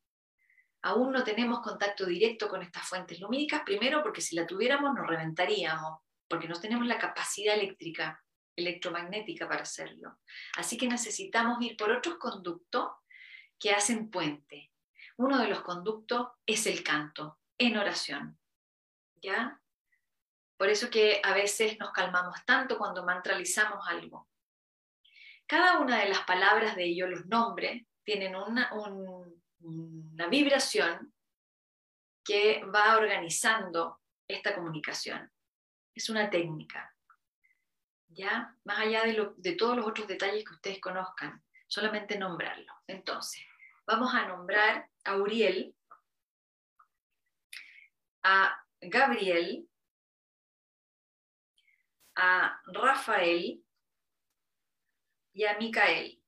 Aún 0.83 1.11
no 1.11 1.23
tenemos 1.23 1.61
contacto 1.61 2.05
directo 2.05 2.49
con 2.49 2.61
estas 2.63 2.87
fuentes 2.87 3.19
lumínicas, 3.19 3.61
primero 3.63 4.01
porque 4.01 4.21
si 4.21 4.35
la 4.35 4.47
tuviéramos 4.47 4.93
nos 4.95 5.05
reventaríamos, 5.05 5.99
porque 6.27 6.47
no 6.47 6.59
tenemos 6.59 6.87
la 6.87 6.97
capacidad 6.97 7.55
eléctrica, 7.55 8.23
electromagnética 8.55 9.47
para 9.47 9.63
hacerlo. 9.63 10.19
Así 10.55 10.77
que 10.77 10.87
necesitamos 10.87 11.61
ir 11.61 11.77
por 11.77 11.91
otros 11.91 12.15
conductos 12.15 12.89
que 13.59 13.71
hacen 13.71 14.09
puente. 14.09 14.71
Uno 15.17 15.37
de 15.37 15.47
los 15.47 15.61
conductos 15.61 16.29
es 16.45 16.65
el 16.65 16.83
canto, 16.83 17.39
en 17.57 17.77
oración. 17.77 18.39
¿Ya? 19.21 19.61
Por 20.57 20.69
eso 20.69 20.89
que 20.89 21.21
a 21.23 21.33
veces 21.33 21.77
nos 21.79 21.91
calmamos 21.91 22.43
tanto 22.45 22.77
cuando 22.77 23.05
mantralizamos 23.05 23.87
algo. 23.87 24.30
Cada 25.51 25.79
una 25.79 25.97
de 25.97 26.07
las 26.07 26.21
palabras 26.21 26.77
de 26.77 26.85
ellos, 26.85 27.09
los 27.09 27.25
nombres, 27.25 27.85
tienen 28.05 28.37
una, 28.37 28.71
una 29.59 30.27
vibración 30.27 31.13
que 32.23 32.63
va 32.73 32.95
organizando 32.95 33.99
esta 34.25 34.55
comunicación. 34.55 35.29
Es 35.93 36.09
una 36.09 36.29
técnica. 36.29 36.95
¿Ya? 38.07 38.55
Más 38.63 38.79
allá 38.79 39.03
de, 39.03 39.29
de 39.35 39.51
todos 39.57 39.75
los 39.75 39.85
otros 39.85 40.07
detalles 40.07 40.45
que 40.45 40.53
ustedes 40.53 40.79
conozcan, 40.79 41.43
solamente 41.67 42.17
nombrarlo. 42.17 42.73
Entonces, 42.87 43.43
vamos 43.85 44.15
a 44.15 44.29
nombrar 44.29 44.89
a 45.03 45.17
Uriel, 45.17 45.75
a 48.23 48.57
Gabriel, 48.79 49.67
a 52.15 52.61
Rafael 52.67 53.61
y 55.33 55.45
a 55.45 55.57
Micael. 55.57 56.21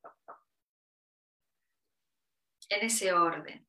En 2.70 2.86
ese 2.86 3.14
orden. 3.14 3.68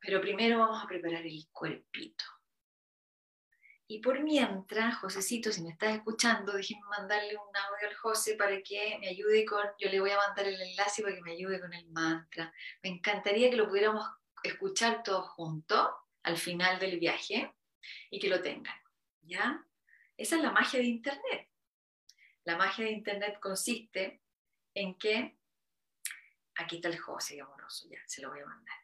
Pero 0.00 0.20
primero 0.20 0.58
vamos 0.58 0.82
a 0.82 0.86
preparar 0.86 1.24
el 1.24 1.46
cuerpito. 1.52 2.24
Y 3.86 4.00
por 4.00 4.22
mientras, 4.22 4.96
Josecito, 4.96 5.52
si 5.52 5.62
me 5.62 5.70
estás 5.70 5.94
escuchando, 5.94 6.52
déjenme 6.52 6.82
mandarle 6.88 7.36
un 7.36 7.54
audio 7.54 7.88
al 7.88 7.94
José 7.96 8.36
para 8.36 8.62
que 8.62 8.96
me 8.98 9.08
ayude 9.08 9.44
con, 9.44 9.64
yo 9.78 9.90
le 9.90 10.00
voy 10.00 10.10
a 10.10 10.16
mandar 10.16 10.46
el 10.46 10.60
enlace 10.60 11.02
para 11.02 11.14
que 11.14 11.20
me 11.20 11.32
ayude 11.32 11.60
con 11.60 11.72
el 11.74 11.86
mantra. 11.90 12.52
Me 12.82 12.88
encantaría 12.88 13.50
que 13.50 13.56
lo 13.56 13.68
pudiéramos 13.68 14.04
escuchar 14.42 15.02
todos 15.02 15.28
juntos 15.32 15.90
al 16.22 16.38
final 16.38 16.78
del 16.78 16.98
viaje 16.98 17.54
y 18.10 18.18
que 18.18 18.28
lo 18.28 18.40
tengan. 18.40 18.74
¿Ya? 19.20 19.62
Esa 20.22 20.36
es 20.36 20.42
la 20.42 20.52
magia 20.52 20.78
de 20.78 20.86
Internet. 20.86 21.50
La 22.44 22.56
magia 22.56 22.84
de 22.84 22.92
Internet 22.92 23.40
consiste 23.40 24.22
en 24.72 24.96
que, 24.96 25.36
aquí 26.54 26.76
está 26.76 26.90
el 26.90 26.98
José 27.00 27.40
amoroso, 27.40 27.88
ya 27.90 27.98
se 28.06 28.22
lo 28.22 28.30
voy 28.30 28.38
a 28.38 28.46
mandar, 28.46 28.76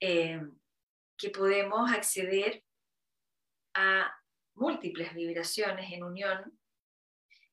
eh, 0.00 0.40
que 1.18 1.28
podemos 1.28 1.92
acceder 1.92 2.64
a 3.74 4.10
múltiples 4.54 5.12
vibraciones 5.12 5.92
en 5.92 6.02
unión 6.02 6.58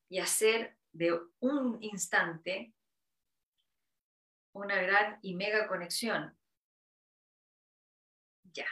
y 0.08 0.20
hacer 0.20 0.78
de 0.92 1.20
un 1.40 1.82
instante 1.82 2.72
una 4.54 4.80
gran 4.80 5.18
y 5.20 5.34
mega 5.34 5.68
conexión. 5.68 6.34
Ya. 8.54 8.68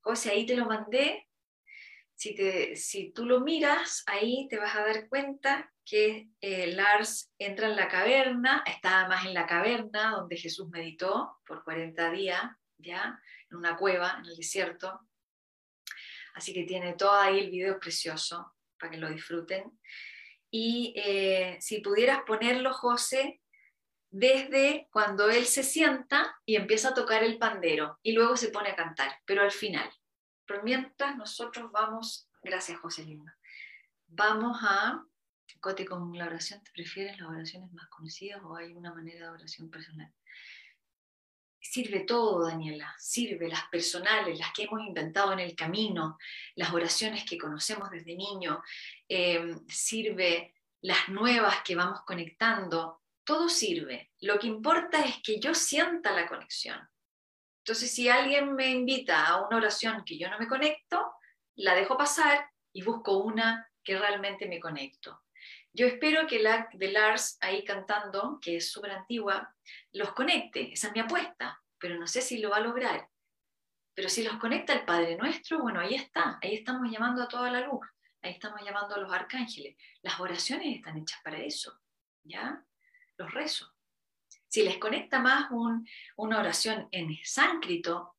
José, 0.00 0.30
ahí 0.30 0.46
te 0.46 0.56
lo 0.56 0.64
mandé 0.64 1.28
si, 2.16 3.12
tú 3.14 3.26
lo 3.26 3.40
miras, 3.40 4.02
ahí 4.06 4.48
te 4.48 4.58
vas 4.58 4.74
a 4.74 4.84
dar 4.84 5.08
cuenta 5.08 5.70
que 5.84 6.28
eh, 6.40 6.68
Lars 6.68 7.30
entra 7.38 7.68
en 7.68 7.76
la 7.76 7.88
caverna, 7.88 8.64
está 8.66 9.06
más 9.06 9.26
en 9.26 9.34
la 9.34 9.46
caverna 9.46 10.12
donde 10.12 10.36
Jesús 10.36 10.68
meditó 10.70 11.38
por 11.46 11.62
40 11.62 12.10
días, 12.10 12.42
ya, 12.78 13.20
en 13.50 13.58
una 13.58 13.76
cueva 13.76 14.16
en 14.18 14.30
el 14.30 14.36
desierto. 14.36 15.00
Así 16.34 16.52
que 16.52 16.64
tiene 16.64 16.94
todo 16.94 17.12
ahí 17.12 17.38
el 17.38 17.50
video 17.50 17.78
precioso 17.78 18.54
para 18.78 18.90
que 18.90 18.98
lo 18.98 19.10
disfruten. 19.10 19.78
Y 20.50 20.94
eh, 20.96 21.58
si 21.60 21.80
pudieras 21.80 22.22
ponerlo, 22.26 22.72
José, 22.72 23.40
desde 24.10 24.88
cuando 24.90 25.28
él 25.28 25.44
se 25.44 25.62
sienta 25.62 26.34
y 26.46 26.56
empieza 26.56 26.90
a 26.90 26.94
tocar 26.94 27.22
el 27.22 27.38
pandero 27.38 27.98
y 28.02 28.12
luego 28.12 28.36
se 28.36 28.48
pone 28.48 28.70
a 28.70 28.76
cantar, 28.76 29.18
pero 29.26 29.42
al 29.42 29.52
final. 29.52 29.90
Pero 30.46 30.62
mientras 30.62 31.16
nosotros 31.16 31.70
vamos, 31.72 32.28
gracias 32.42 32.78
José 32.78 33.04
Lima, 33.04 33.36
vamos 34.06 34.58
a, 34.62 35.04
Cote, 35.60 35.84
con 35.84 36.16
la 36.16 36.26
oración, 36.26 36.62
¿te 36.62 36.70
prefieres 36.70 37.18
las 37.18 37.28
oraciones 37.28 37.72
más 37.72 37.88
conocidas 37.88 38.40
o 38.44 38.56
hay 38.56 38.74
una 38.74 38.92
manera 38.92 39.26
de 39.26 39.32
oración 39.32 39.70
personal? 39.70 40.12
Sirve 41.58 42.00
todo, 42.00 42.46
Daniela, 42.46 42.94
sirve 42.98 43.48
las 43.48 43.64
personales, 43.68 44.38
las 44.38 44.52
que 44.52 44.64
hemos 44.64 44.80
inventado 44.80 45.32
en 45.32 45.40
el 45.40 45.56
camino, 45.56 46.18
las 46.54 46.72
oraciones 46.72 47.24
que 47.24 47.38
conocemos 47.38 47.90
desde 47.90 48.14
niño, 48.14 48.62
eh, 49.08 49.56
sirve 49.68 50.54
las 50.82 51.08
nuevas 51.08 51.62
que 51.64 51.74
vamos 51.74 52.02
conectando, 52.06 53.02
todo 53.24 53.48
sirve. 53.48 54.12
Lo 54.20 54.38
que 54.38 54.46
importa 54.46 55.04
es 55.04 55.20
que 55.22 55.40
yo 55.40 55.54
sienta 55.54 56.12
la 56.12 56.28
conexión. 56.28 56.78
Entonces, 57.66 57.92
si 57.92 58.08
alguien 58.08 58.54
me 58.54 58.70
invita 58.70 59.26
a 59.26 59.44
una 59.44 59.56
oración 59.56 60.04
que 60.04 60.16
yo 60.16 60.30
no 60.30 60.38
me 60.38 60.46
conecto, 60.46 61.14
la 61.56 61.74
dejo 61.74 61.96
pasar 61.96 62.48
y 62.72 62.82
busco 62.82 63.18
una 63.18 63.68
que 63.82 63.98
realmente 63.98 64.46
me 64.46 64.60
conecto. 64.60 65.24
Yo 65.72 65.88
espero 65.88 66.28
que 66.28 66.38
la 66.38 66.68
de 66.72 66.92
Lars 66.92 67.38
ahí 67.40 67.64
cantando, 67.64 68.38
que 68.40 68.58
es 68.58 68.70
súper 68.70 68.92
antigua, 68.92 69.52
los 69.90 70.12
conecte. 70.12 70.72
Esa 70.72 70.86
es 70.86 70.92
mi 70.92 71.00
apuesta, 71.00 71.60
pero 71.76 71.98
no 71.98 72.06
sé 72.06 72.20
si 72.20 72.38
lo 72.38 72.50
va 72.50 72.58
a 72.58 72.60
lograr. 72.60 73.08
Pero 73.94 74.08
si 74.10 74.22
los 74.22 74.36
conecta 74.36 74.72
el 74.72 74.84
Padre 74.84 75.16
Nuestro, 75.16 75.58
bueno, 75.58 75.80
ahí 75.80 75.96
está. 75.96 76.38
Ahí 76.40 76.54
estamos 76.54 76.88
llamando 76.88 77.24
a 77.24 77.28
toda 77.28 77.50
la 77.50 77.62
luz. 77.62 77.84
Ahí 78.22 78.30
estamos 78.30 78.62
llamando 78.64 78.94
a 78.94 78.98
los 78.98 79.12
arcángeles. 79.12 79.76
Las 80.02 80.20
oraciones 80.20 80.76
están 80.76 80.98
hechas 80.98 81.20
para 81.24 81.38
eso. 81.38 81.80
¿Ya? 82.22 82.64
Los 83.16 83.34
rezos. 83.34 83.75
Si 84.48 84.62
les 84.62 84.78
conecta 84.78 85.20
más 85.20 85.50
una 86.16 86.38
oración 86.38 86.88
en 86.92 87.16
sánscrito, 87.24 88.16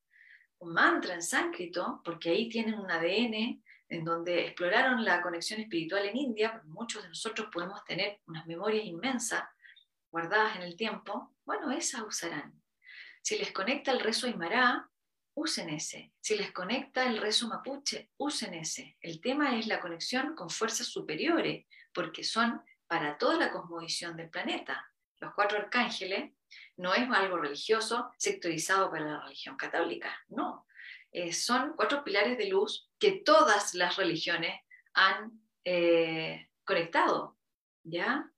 un 0.59 0.73
mantra 0.73 1.13
en 1.13 1.21
sánscrito, 1.21 2.01
porque 2.03 2.29
ahí 2.29 2.49
tienen 2.49 2.75
un 2.75 2.89
ADN 2.89 3.63
en 3.89 4.03
donde 4.03 4.45
exploraron 4.45 5.05
la 5.05 5.21
conexión 5.21 5.61
espiritual 5.61 6.05
en 6.05 6.17
India, 6.17 6.61
muchos 6.65 7.03
de 7.03 7.09
nosotros 7.09 7.47
podemos 7.51 7.83
tener 7.85 8.19
unas 8.27 8.45
memorias 8.45 8.85
inmensas 8.85 9.43
guardadas 10.11 10.57
en 10.57 10.63
el 10.63 10.75
tiempo, 10.75 11.35
bueno, 11.45 11.71
esas 11.71 12.01
usarán. 12.01 12.61
Si 13.21 13.37
les 13.37 13.51
conecta 13.51 13.91
el 13.91 13.99
rezo 13.99 14.27
aymara, 14.27 14.89
usen 15.35 15.69
ese. 15.69 16.13
Si 16.19 16.35
les 16.35 16.51
conecta 16.51 17.05
el 17.05 17.17
rezo 17.17 17.47
mapuche, 17.47 18.09
usen 18.17 18.53
ese. 18.55 18.97
El 19.01 19.21
tema 19.21 19.57
es 19.57 19.67
la 19.67 19.79
conexión 19.79 20.35
con 20.35 20.49
fuerzas 20.49 20.87
superiores, 20.87 21.65
porque 21.93 22.23
son 22.23 22.61
para 22.87 23.17
toda 23.17 23.37
la 23.37 23.51
cosmovisión 23.51 24.17
del 24.17 24.29
planeta. 24.29 24.91
Los 25.19 25.33
cuatro 25.33 25.57
arcángeles 25.57 26.33
no 26.77 26.93
es 26.93 27.09
algo 27.09 27.37
religioso 27.37 28.11
sectorizado 28.17 28.89
para 28.91 29.05
la 29.05 29.21
religión 29.21 29.57
católica, 29.57 30.15
no. 30.29 30.65
Eh, 31.11 31.33
son 31.33 31.73
cuatro 31.75 32.03
pilares 32.03 32.37
de 32.37 32.47
luz 32.47 32.89
que 32.99 33.13
todas 33.23 33.73
las 33.73 33.95
religiones 33.95 34.61
han 34.93 35.41
eh, 35.63 36.49
conectado, 36.63 37.37
¿ya? 37.83 38.31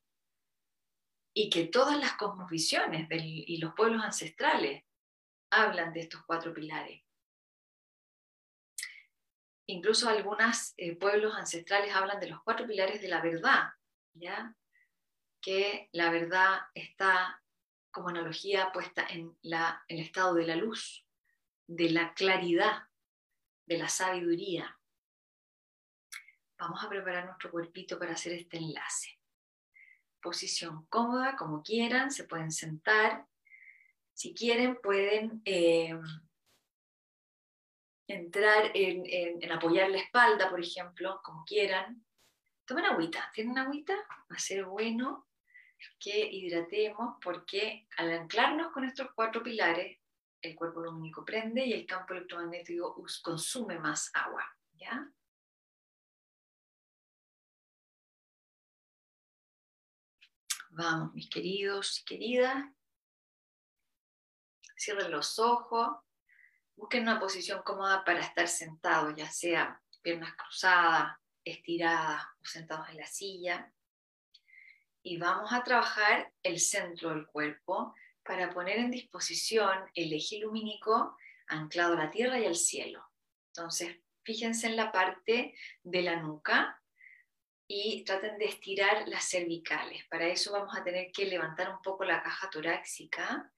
Y 1.34 1.50
que 1.50 1.66
todas 1.66 1.98
las 1.98 2.14
cosmovisiones 2.14 3.08
y 3.12 3.58
los 3.58 3.74
pueblos 3.74 4.04
ancestrales 4.04 4.84
hablan 5.52 5.94
de 5.94 6.02
estos 6.02 6.24
cuatro 6.26 6.54
pilares. 6.54 7.04
Incluso 9.68 10.10
algunos 10.10 10.74
eh, 10.78 10.96
pueblos 10.96 11.36
ancestrales 11.36 11.94
hablan 11.94 12.20
de 12.20 12.30
los 12.30 12.42
cuatro 12.44 12.66
pilares 12.66 13.02
de 13.02 13.08
la 13.08 13.22
verdad, 13.22 13.70
¿ya? 14.14 14.56
Que 15.42 15.90
la 15.92 16.12
verdad 16.12 16.60
está 16.74 17.42
como 17.92 18.10
analogía 18.10 18.72
puesta 18.72 19.06
en 19.08 19.38
la, 19.42 19.84
el 19.88 20.00
estado 20.00 20.34
de 20.34 20.46
la 20.46 20.56
luz, 20.56 21.06
de 21.68 21.90
la 21.90 22.14
claridad, 22.14 22.88
de 23.66 23.78
la 23.78 23.90
sabiduría. 23.90 24.80
Vamos 26.58 26.84
a 26.84 26.90
preparar 26.90 27.26
nuestro 27.26 27.52
cuerpito 27.52 27.98
para 27.98 28.14
hacer 28.14 28.34
este 28.34 28.58
enlace. 28.58 29.20
Posición 30.22 30.86
cómoda, 30.88 31.36
como 31.38 31.64
quieran, 31.64 32.12
se 32.12 32.26
pueden 32.26 32.52
sentar. 32.52 33.26
Si 34.14 34.34
quieren, 34.34 34.78
pueden 34.82 35.42
eh, 35.46 35.98
entrar 38.08 38.72
en, 38.74 39.04
en, 39.06 39.52
apoyar 39.52 39.90
la 39.90 40.00
espalda, 40.00 40.50
por 40.50 40.60
ejemplo, 40.60 41.22
como 41.24 41.46
quieran. 41.46 42.06
Tomen 42.66 42.86
agüita. 42.86 43.32
¿Tienen 43.34 43.58
agüita? 43.58 43.96
Va 43.96 44.36
a 44.36 44.40
ser 44.40 44.66
bueno 44.66 45.29
que 46.00 46.30
hidratemos 46.32 47.18
porque 47.22 47.88
al 47.98 48.12
anclarnos 48.12 48.72
con 48.72 48.84
estos 48.84 49.10
cuatro 49.14 49.44
pilares, 49.44 50.00
el 50.42 50.56
cuerpo 50.56 50.82
lumínico 50.82 51.26
prende 51.26 51.66
y 51.66 51.74
el 51.74 51.86
campo 51.86 52.14
electromagnético 52.14 52.96
consume 53.22 53.78
más 53.80 54.10
agua. 54.14 54.44
¿ya? 54.74 55.12
Vamos, 60.70 61.14
mis 61.14 61.30
queridos 61.30 62.00
y 62.00 62.06
queridas. 62.06 62.66
Cierren 64.78 65.12
los 65.12 65.40
ojos. 65.40 65.90
Busquen 66.76 67.04
una 67.04 67.20
posición 67.20 67.62
cómoda 67.64 68.06
para 68.06 68.22
estar 68.22 68.48
sentados, 68.48 69.14
ya 69.18 69.30
sea 69.30 69.82
piernas 70.02 70.34
cruzadas, 70.36 71.18
estiradas 71.44 72.24
o 72.42 72.46
sentados 72.46 72.88
en 72.88 72.98
la 72.98 73.06
silla 73.06 73.74
y 75.10 75.18
vamos 75.18 75.52
a 75.52 75.64
trabajar 75.64 76.32
el 76.44 76.60
centro 76.60 77.10
del 77.10 77.26
cuerpo 77.26 77.96
para 78.24 78.54
poner 78.54 78.78
en 78.78 78.92
disposición 78.92 79.76
el 79.96 80.14
eje 80.14 80.38
lumínico 80.38 81.18
anclado 81.48 81.94
a 81.96 82.04
la 82.06 82.12
tierra 82.12 82.40
y 82.40 82.46
al 82.46 82.56
cielo. 82.56 83.04
Entonces, 83.48 83.98
fíjense 84.22 84.68
en 84.68 84.76
la 84.76 84.92
parte 84.92 85.56
de 85.82 86.02
la 86.04 86.18
nuca 86.18 86.80
y 87.68 88.04
traten 88.04 88.38
de 88.38 88.46
estirar 88.46 89.08
las 89.08 89.28
cervicales. 89.28 90.06
Para 90.12 90.28
eso 90.28 90.52
vamos 90.52 90.78
a 90.78 90.84
tener 90.84 91.12
que 91.12 91.26
levantar 91.26 91.72
un 91.72 91.82
poco 91.82 92.06
la 92.06 92.22
caja 92.22 92.48
torácica 92.52 93.52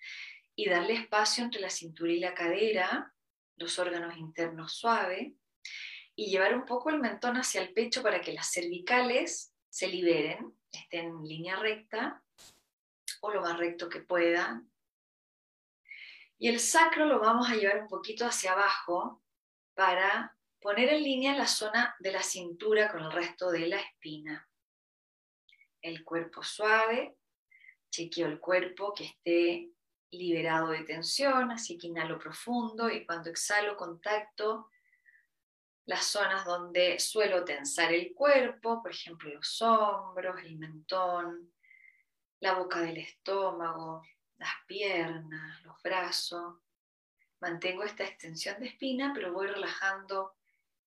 y 0.55 0.69
darle 0.69 0.93
espacio 0.93 1.43
entre 1.43 1.59
la 1.59 1.69
cintura 1.69 2.13
y 2.13 2.19
la 2.21 2.33
cadera, 2.33 3.13
los 3.57 3.77
órganos 3.77 4.15
internos 4.15 4.77
suaves, 4.77 5.33
y 6.15 6.29
llevar 6.29 6.55
un 6.55 6.63
poco 6.63 6.91
el 6.91 6.99
mentón 6.99 7.35
hacia 7.35 7.61
el 7.61 7.73
pecho 7.73 8.01
para 8.01 8.21
que 8.21 8.31
las 8.31 8.49
cervicales 8.49 9.53
se 9.69 9.89
liberen 9.89 10.60
estén 10.79 11.07
en 11.07 11.23
línea 11.23 11.55
recta 11.57 12.23
o 13.21 13.31
lo 13.31 13.41
más 13.41 13.57
recto 13.57 13.89
que 13.89 14.01
puedan. 14.01 14.71
Y 16.37 16.47
el 16.47 16.59
sacro 16.59 17.05
lo 17.05 17.19
vamos 17.19 17.49
a 17.49 17.55
llevar 17.55 17.81
un 17.81 17.87
poquito 17.87 18.25
hacia 18.25 18.53
abajo 18.53 19.21
para 19.75 20.35
poner 20.59 20.89
en 20.89 21.03
línea 21.03 21.35
la 21.35 21.47
zona 21.47 21.95
de 21.99 22.11
la 22.11 22.23
cintura 22.23 22.91
con 22.91 23.01
el 23.01 23.11
resto 23.11 23.51
de 23.51 23.67
la 23.67 23.77
espina. 23.77 24.47
El 25.81 26.03
cuerpo 26.03 26.43
suave, 26.43 27.17
chequeo 27.89 28.27
el 28.27 28.39
cuerpo 28.39 28.93
que 28.93 29.05
esté 29.05 29.71
liberado 30.11 30.69
de 30.69 30.83
tensión, 30.83 31.51
así 31.51 31.77
que 31.77 31.87
inhalo 31.87 32.19
profundo 32.19 32.89
y 32.89 33.05
cuando 33.05 33.29
exhalo 33.29 33.75
contacto 33.77 34.69
las 35.91 36.05
zonas 36.05 36.45
donde 36.45 37.01
suelo 37.01 37.43
tensar 37.43 37.91
el 37.91 38.13
cuerpo, 38.13 38.81
por 38.81 38.91
ejemplo 38.91 39.29
los 39.33 39.61
hombros, 39.61 40.41
el 40.41 40.57
mentón, 40.57 41.51
la 42.39 42.53
boca 42.53 42.79
del 42.79 42.95
estómago, 42.95 44.01
las 44.37 44.53
piernas, 44.65 45.61
los 45.65 45.75
brazos. 45.83 46.59
Mantengo 47.41 47.83
esta 47.83 48.05
extensión 48.05 48.57
de 48.61 48.67
espina, 48.67 49.11
pero 49.13 49.33
voy 49.33 49.47
relajando 49.47 50.37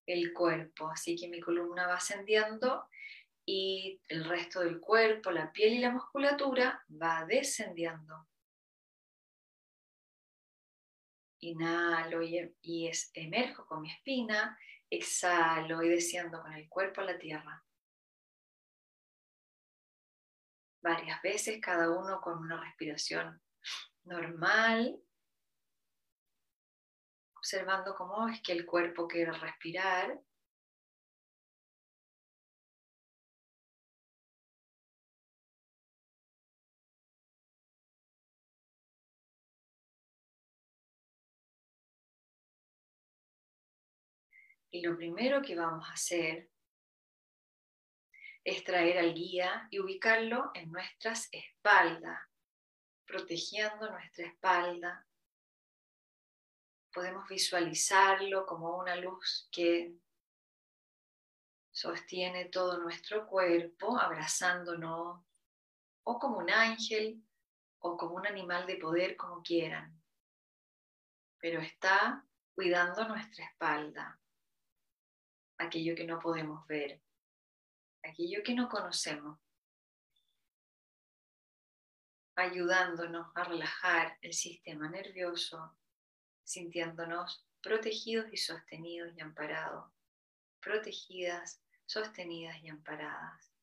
el 0.07 0.33
cuerpo, 0.33 0.89
así 0.89 1.17
que 1.17 1.29
mi 1.29 1.39
columna 1.39 1.87
va 1.87 1.97
ascendiendo 1.97 2.89
y 3.45 4.01
el 4.09 4.25
resto 4.25 4.61
del 4.61 4.81
cuerpo, 4.81 5.31
la 5.31 5.53
piel 5.53 5.75
y 5.75 5.79
la 5.81 5.91
musculatura 5.91 6.83
va 6.91 7.27
descendiendo. 7.27 8.27
Inhalo 11.41 12.23
y, 12.23 12.57
y 12.63 12.91
emerjo 13.13 13.67
con 13.67 13.83
mi 13.83 13.91
espina 13.91 14.59
Exhalo 14.91 15.83
y 15.83 15.89
desciendo 15.89 16.41
con 16.43 16.53
el 16.53 16.69
cuerpo 16.69 17.01
a 17.01 17.05
la 17.05 17.19
tierra. 17.19 17.65
Varias 20.83 21.23
veces, 21.23 21.61
cada 21.63 21.91
uno 21.91 22.21
con 22.21 22.39
una 22.39 22.63
respiración 22.63 23.41
normal, 24.05 25.01
observando 27.37 27.95
cómo 27.95 28.29
es 28.29 28.41
que 28.43 28.53
el 28.53 28.67
cuerpo 28.67 29.09
quiere 29.09 29.33
respirar. 29.33 30.21
Y 44.75 44.81
lo 44.81 44.97
primero 44.97 45.41
que 45.41 45.55
vamos 45.55 45.89
a 45.89 45.93
hacer 45.93 46.51
es 48.43 48.65
traer 48.65 48.99
al 48.99 49.15
guía 49.15 49.69
y 49.71 49.79
ubicarlo 49.79 50.51
en 50.53 50.73
nuestras 50.73 51.29
espaldas, 51.31 52.19
protegiendo 53.07 53.89
nuestra 53.89 54.27
espalda. 54.27 55.07
Podemos 56.93 57.29
visualizarlo 57.29 58.45
como 58.47 58.77
una 58.77 58.97
luz 58.97 59.49
que 59.53 59.95
sostiene 61.71 62.47
todo 62.47 62.81
nuestro 62.81 63.29
cuerpo, 63.29 63.97
abrazándonos, 63.97 65.25
o 66.03 66.19
como 66.19 66.39
un 66.39 66.51
ángel, 66.51 67.23
o 67.79 67.97
como 67.97 68.17
un 68.17 68.27
animal 68.27 68.67
de 68.67 68.79
poder, 68.79 69.17
como 69.17 69.41
quieran. 69.41 70.03
Pero 71.39 71.61
está 71.61 72.27
cuidando 72.57 73.07
nuestra 73.07 73.45
espalda 73.45 74.21
aquello 75.59 75.95
que 75.95 76.05
no 76.05 76.19
podemos 76.19 76.67
ver, 76.67 77.01
aquello 78.03 78.43
que 78.43 78.55
no 78.55 78.69
conocemos, 78.69 79.39
ayudándonos 82.37 83.31
a 83.35 83.45
relajar 83.45 84.19
el 84.23 84.33
sistema 84.33 84.89
nervioso, 84.89 85.77
sintiéndonos 86.43 87.47
protegidos 87.63 88.27
y 88.33 88.37
sostenidos 88.37 89.17
y 89.17 89.21
amparados, 89.21 89.93
protegidas, 90.61 91.63
sostenidas 91.87 92.57
y 92.63 92.69
amparadas. 92.69 93.54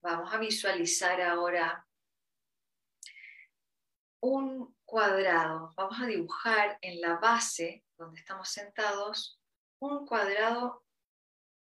Vamos 0.00 0.32
a 0.32 0.38
visualizar 0.38 1.20
ahora 1.20 1.84
un 4.20 4.76
cuadrado. 4.84 5.72
Vamos 5.76 6.00
a 6.00 6.06
dibujar 6.06 6.78
en 6.82 7.00
la 7.00 7.16
base 7.16 7.84
donde 7.96 8.20
estamos 8.20 8.48
sentados 8.48 9.40
un 9.80 10.06
cuadrado 10.06 10.84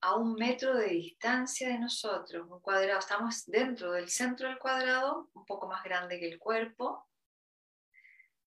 a 0.03 0.17
un 0.17 0.35
metro 0.35 0.77
de 0.77 0.89
distancia 0.89 1.69
de 1.69 1.79
nosotros. 1.79 2.47
Un 2.49 2.61
cuadrado, 2.61 2.99
estamos 2.99 3.47
dentro 3.47 3.93
del 3.93 4.11
centro 4.11 4.49
del 4.49 4.59
cuadrado, 4.59 5.31
un 5.33 5.47
poco 5.47 5.67
más 5.67 5.83
grande 5.83 6.21
que 6.21 6.29
el 6.29 6.39
cuerpo. 6.39 7.09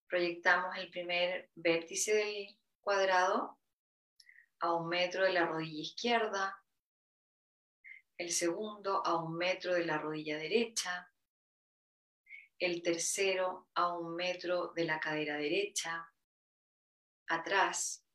Proyectamos 0.08 0.78
el 0.78 0.92
primer 0.92 1.50
vértice 1.56 2.14
del 2.14 2.60
cuadrado 2.80 3.60
a 4.60 4.74
un 4.74 4.88
metro 4.88 5.24
de 5.24 5.34
la 5.34 5.46
rodilla 5.46 5.82
izquierda, 5.82 6.63
el 8.18 8.32
segundo 8.32 9.06
a 9.06 9.18
un 9.18 9.38
metro 9.38 9.74
de 9.74 9.86
la 9.86 9.98
rodilla 9.98 10.38
derecha, 10.38 11.12
el 12.60 12.82
tercero 12.82 13.70
a 13.74 13.98
un 13.98 14.16
metro 14.16 14.72
de 14.74 14.86
la 14.86 15.00
cadera 15.00 15.38
derecha, 15.38 16.12
atrás, 17.28 18.06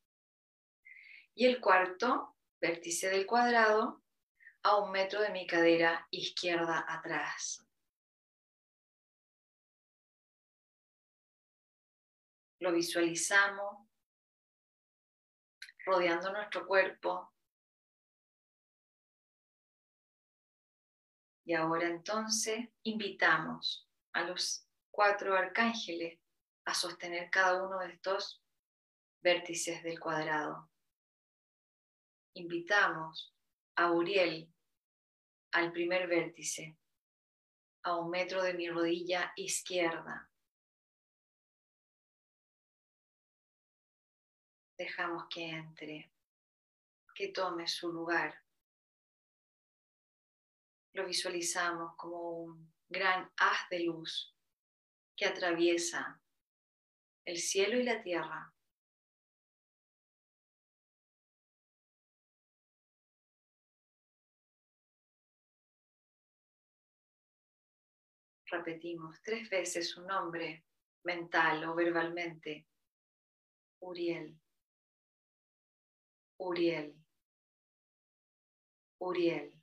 y 1.35 1.47
el 1.47 1.61
cuarto 1.61 2.37
vértice 2.61 3.11
del 3.11 3.27
cuadrado 3.27 4.03
a 4.63 4.77
un 4.77 4.91
metro 4.91 5.21
de 5.21 5.31
mi 5.31 5.47
cadera 5.47 6.07
izquierda 6.11 6.85
atrás. 6.89 7.65
Lo 12.61 12.73
visualizamos 12.73 13.89
rodeando 15.87 16.33
nuestro 16.33 16.67
cuerpo. 16.67 17.33
Y 21.49 21.55
ahora 21.55 21.89
entonces 21.89 22.69
invitamos 22.83 23.89
a 24.13 24.23
los 24.23 24.69
cuatro 24.91 25.35
arcángeles 25.35 26.21
a 26.67 26.75
sostener 26.75 27.31
cada 27.31 27.65
uno 27.67 27.79
de 27.79 27.95
estos 27.95 28.45
vértices 29.23 29.83
del 29.83 29.99
cuadrado. 29.99 30.71
Invitamos 32.35 33.35
a 33.77 33.91
Uriel 33.93 34.53
al 35.53 35.73
primer 35.73 36.07
vértice, 36.07 36.77
a 37.83 37.97
un 37.97 38.11
metro 38.11 38.43
de 38.43 38.53
mi 38.53 38.69
rodilla 38.69 39.33
izquierda. 39.35 40.31
Dejamos 44.77 45.25
que 45.31 45.49
entre, 45.49 46.13
que 47.15 47.29
tome 47.29 47.67
su 47.67 47.91
lugar. 47.91 48.39
Lo 50.95 51.07
visualizamos 51.07 51.95
como 51.97 52.31
un 52.31 52.73
gran 52.89 53.31
haz 53.37 53.69
de 53.71 53.81
luz 53.81 54.35
que 55.17 55.27
atraviesa 55.27 56.21
el 57.25 57.39
cielo 57.39 57.79
y 57.79 57.83
la 57.83 58.03
tierra. 58.03 58.55
Repetimos 68.51 69.21
tres 69.23 69.51
veces 69.51 69.91
su 69.91 70.03
nombre 70.03 70.65
mental 71.05 71.65
o 71.65 71.75
verbalmente. 71.75 72.67
Uriel. 73.81 74.41
Uriel. 76.39 76.97
Uriel. 79.01 79.58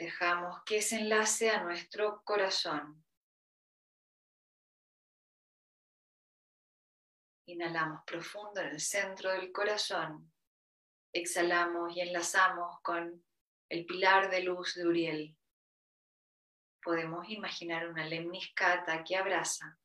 Dejamos 0.00 0.62
que 0.64 0.80
se 0.80 0.96
enlace 0.96 1.50
a 1.50 1.62
nuestro 1.62 2.22
corazón. 2.24 3.04
Inhalamos 7.44 8.02
profundo 8.06 8.62
en 8.62 8.68
el 8.68 8.80
centro 8.80 9.30
del 9.30 9.52
corazón. 9.52 10.32
Exhalamos 11.12 11.94
y 11.94 12.00
enlazamos 12.00 12.80
con 12.80 13.22
el 13.68 13.84
pilar 13.84 14.30
de 14.30 14.40
luz 14.42 14.74
de 14.74 14.86
Uriel. 14.86 15.36
Podemos 16.82 17.28
imaginar 17.28 17.86
una 17.86 18.06
lemniscata 18.06 19.04
que 19.04 19.16
abraza 19.16 19.78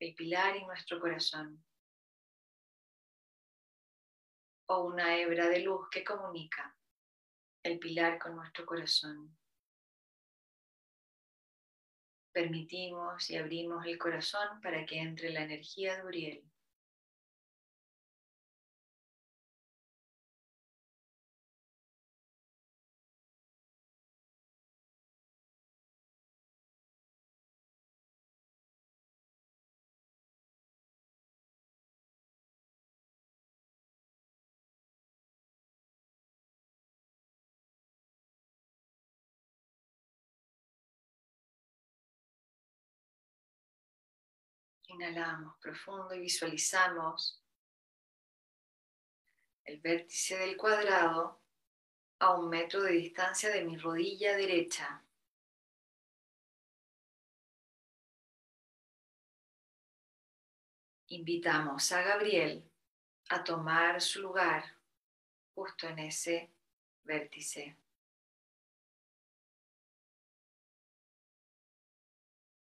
el 0.00 0.14
pilar 0.14 0.56
y 0.56 0.64
nuestro 0.64 0.98
corazón. 0.98 1.62
O 4.70 4.84
una 4.84 5.18
hebra 5.18 5.48
de 5.48 5.60
luz 5.60 5.86
que 5.90 6.02
comunica 6.02 6.77
el 7.68 7.78
pilar 7.78 8.18
con 8.18 8.34
nuestro 8.34 8.64
corazón. 8.64 9.36
Permitimos 12.32 13.30
y 13.30 13.36
abrimos 13.36 13.84
el 13.86 13.98
corazón 13.98 14.60
para 14.62 14.86
que 14.86 15.00
entre 15.00 15.30
la 15.30 15.42
energía 15.42 15.96
de 15.96 16.04
Uriel. 16.04 16.44
Inhalamos 44.98 45.56
profundo 45.60 46.12
y 46.12 46.18
visualizamos 46.18 47.40
el 49.64 49.80
vértice 49.80 50.36
del 50.36 50.56
cuadrado 50.56 51.40
a 52.18 52.34
un 52.34 52.48
metro 52.48 52.82
de 52.82 52.94
distancia 52.94 53.48
de 53.50 53.64
mi 53.64 53.76
rodilla 53.76 54.36
derecha. 54.36 55.04
Invitamos 61.06 61.92
a 61.92 62.02
Gabriel 62.02 62.68
a 63.30 63.44
tomar 63.44 64.00
su 64.00 64.20
lugar 64.20 64.64
justo 65.54 65.86
en 65.86 66.00
ese 66.00 66.50
vértice. 67.04 67.76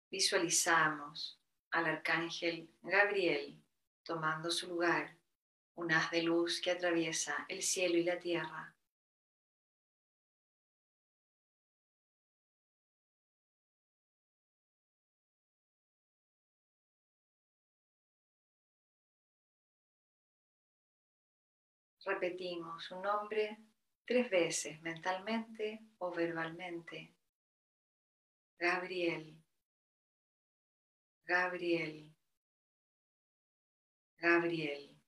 Visualizamos 0.08 1.41
al 1.72 1.86
arcángel 1.86 2.68
Gabriel 2.82 3.58
tomando 4.04 4.50
su 4.50 4.68
lugar, 4.68 5.16
un 5.74 5.90
haz 5.92 6.10
de 6.10 6.22
luz 6.22 6.60
que 6.60 6.70
atraviesa 6.70 7.46
el 7.48 7.62
cielo 7.62 7.96
y 7.96 8.04
la 8.04 8.18
tierra. 8.18 8.74
Repetimos 22.04 22.84
su 22.84 23.00
nombre 23.00 23.58
tres 24.04 24.28
veces 24.28 24.82
mentalmente 24.82 25.80
o 25.98 26.10
verbalmente. 26.10 27.14
Gabriel. 28.58 29.41
Gabriel, 31.24 32.12
Gabriel. 34.18 35.00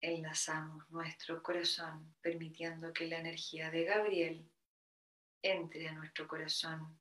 Enlazamos 0.00 0.88
nuestro 0.90 1.42
corazón 1.42 2.14
permitiendo 2.20 2.92
que 2.92 3.08
la 3.08 3.18
energía 3.18 3.70
de 3.70 3.84
Gabriel 3.84 4.52
entre 5.42 5.88
a 5.88 5.92
nuestro 5.92 6.28
corazón. 6.28 7.00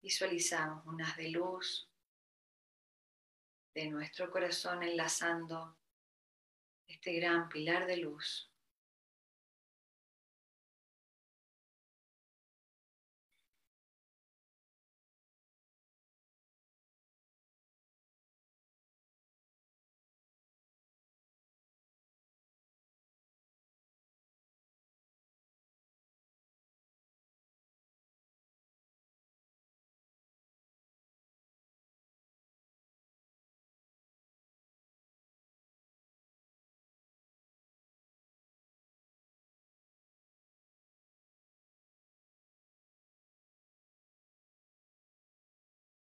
Visualizamos 0.00 0.86
unas 0.86 1.16
de 1.16 1.30
luz 1.30 1.90
de 3.74 3.90
nuestro 3.90 4.30
corazón 4.30 4.82
enlazando 4.82 5.78
este 6.86 7.12
gran 7.14 7.48
pilar 7.48 7.86
de 7.86 7.96
luz 7.98 8.49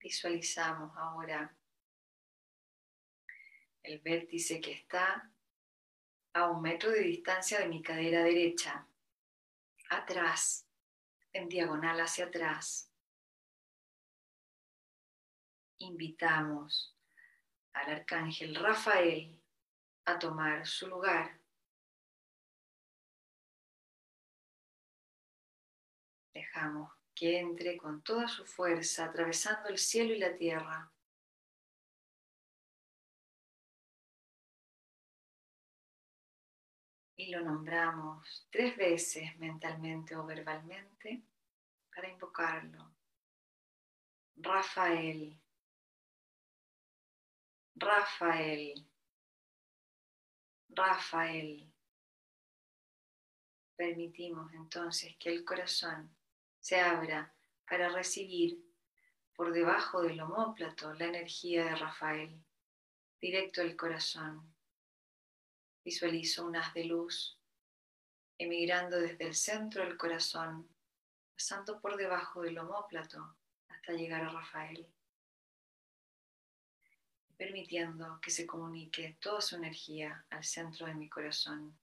Visualizamos 0.10 0.98
ahora 0.98 1.56
el 3.84 4.00
vértice 4.00 4.60
que 4.60 4.72
está 4.72 5.32
a 6.34 6.50
un 6.50 6.64
metro 6.64 6.90
de 6.90 7.02
distancia 7.02 7.60
de 7.60 7.68
mi 7.68 7.84
cadera 7.84 8.24
derecha, 8.24 8.88
atrás, 9.92 10.68
en 11.32 11.48
diagonal 11.48 12.00
hacia 12.00 12.26
atrás. 12.26 12.92
Invitamos 15.78 16.98
al 17.74 17.92
arcángel 17.92 18.56
Rafael 18.56 19.40
a 20.06 20.18
tomar 20.18 20.66
su 20.66 20.88
lugar. 20.88 21.40
Dejamos 26.34 26.99
que 27.20 27.38
entre 27.38 27.76
con 27.76 28.02
toda 28.02 28.30
su 28.30 28.46
fuerza 28.46 29.04
atravesando 29.04 29.68
el 29.68 29.78
cielo 29.78 30.14
y 30.14 30.20
la 30.20 30.38
tierra. 30.38 30.90
y 37.18 37.32
lo 37.32 37.42
nombramos 37.42 38.48
tres 38.50 38.78
veces 38.78 39.38
mentalmente 39.40 40.16
o 40.16 40.26
verbalmente 40.26 41.22
para 41.94 42.08
invocarlo. 42.08 42.94
Rafael, 44.38 45.38
Rafael, 47.76 48.88
Rafael. 50.70 51.70
Permitimos 53.76 54.54
entonces 54.54 55.18
que 55.18 55.30
el 55.30 55.44
corazón 55.44 56.19
se 56.60 56.80
abra 56.80 57.34
para 57.68 57.90
recibir 57.90 58.64
por 59.34 59.54
debajo 59.54 60.02
del 60.02 60.20
homóplato 60.20 60.94
la 60.94 61.06
energía 61.06 61.64
de 61.64 61.76
Rafael, 61.76 62.44
directo 63.22 63.62
al 63.62 63.76
corazón. 63.76 64.54
Visualizo 65.84 66.46
un 66.46 66.58
haz 66.58 66.74
de 66.74 66.84
luz 66.84 67.40
emigrando 68.38 69.00
desde 69.00 69.28
el 69.28 69.36
centro 69.36 69.84
del 69.84 69.98
corazón, 69.98 70.70
pasando 71.34 71.80
por 71.80 71.96
debajo 71.96 72.42
del 72.42 72.58
homóplato 72.58 73.38
hasta 73.70 73.94
llegar 73.94 74.24
a 74.24 74.30
Rafael, 74.30 74.86
permitiendo 77.38 78.20
que 78.22 78.32
se 78.32 78.46
comunique 78.46 79.18
toda 79.22 79.40
su 79.40 79.56
energía 79.56 80.26
al 80.30 80.44
centro 80.44 80.86
de 80.86 80.96
mi 80.96 81.08
corazón. 81.10 81.79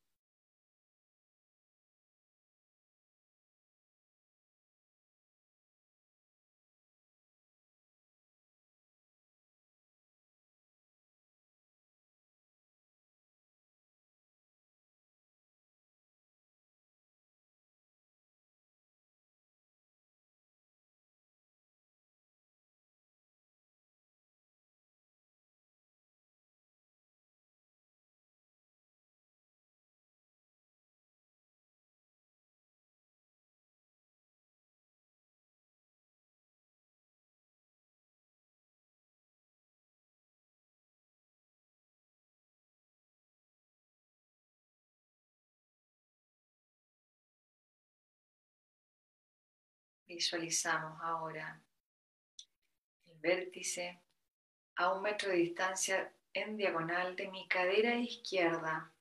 Visualizamos 50.06 51.00
ahora 51.02 51.60
el 53.06 53.18
vértice 53.18 54.00
a 54.76 54.92
un 54.92 55.02
metro 55.02 55.30
de 55.30 55.36
distancia 55.36 56.12
en 56.32 56.56
diagonal 56.56 57.16
de 57.16 57.28
mi 57.28 57.48
cadera 57.48 57.96
izquierda. 57.96 58.92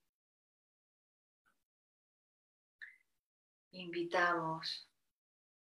Invitamos 3.72 4.90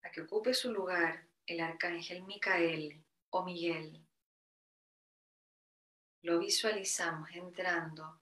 a 0.03 0.11
que 0.11 0.23
ocupe 0.23 0.53
su 0.53 0.73
lugar 0.73 1.27
el 1.47 1.61
arcángel 1.61 2.23
Micael 2.25 3.03
o 3.31 3.45
Miguel. 3.45 4.05
Lo 6.23 6.39
visualizamos 6.39 7.31
entrando 7.31 8.21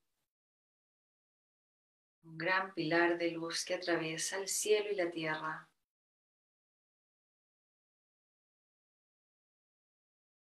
un 2.23 2.39
gran 2.39 2.75
pilar 2.75 3.19
de 3.19 3.31
luz 3.31 3.64
que 3.64 3.75
atraviesa 3.75 4.37
el 4.39 4.49
cielo 4.49 4.91
y 4.93 4.95
la 4.95 5.11
tierra. 5.11 5.68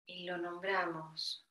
Y 0.07 0.23
lo 0.23 0.37
nombramos 0.37 1.45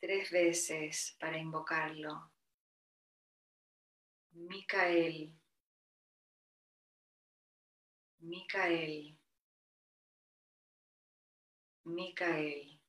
tres 0.00 0.30
veces 0.30 1.16
para 1.18 1.38
invocarlo. 1.38 2.32
Micael, 4.32 5.32
Micael, 8.18 9.16
Micael. 11.84 12.80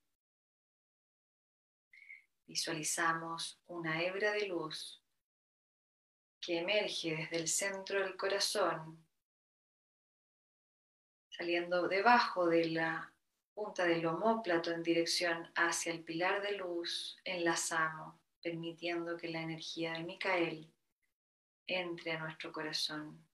Visualizamos 2.47 3.61
una 3.67 4.01
hebra 4.01 4.31
de 4.31 4.47
luz 4.47 5.03
que 6.41 6.59
emerge 6.59 7.15
desde 7.15 7.37
el 7.37 7.47
centro 7.47 8.01
del 8.01 8.17
corazón, 8.17 9.07
saliendo 11.29 11.87
debajo 11.87 12.47
de 12.47 12.69
la 12.69 13.14
punta 13.55 13.85
del 13.85 14.05
homóplato 14.05 14.71
en 14.71 14.83
dirección 14.83 15.49
hacia 15.55 15.93
el 15.93 16.03
pilar 16.03 16.41
de 16.41 16.57
luz, 16.57 17.17
enlazamos, 17.23 18.15
permitiendo 18.43 19.15
que 19.17 19.29
la 19.29 19.41
energía 19.41 19.93
de 19.93 20.03
Micael 20.03 20.71
entre 21.65 22.11
a 22.11 22.19
nuestro 22.19 22.51
corazón. 22.51 23.24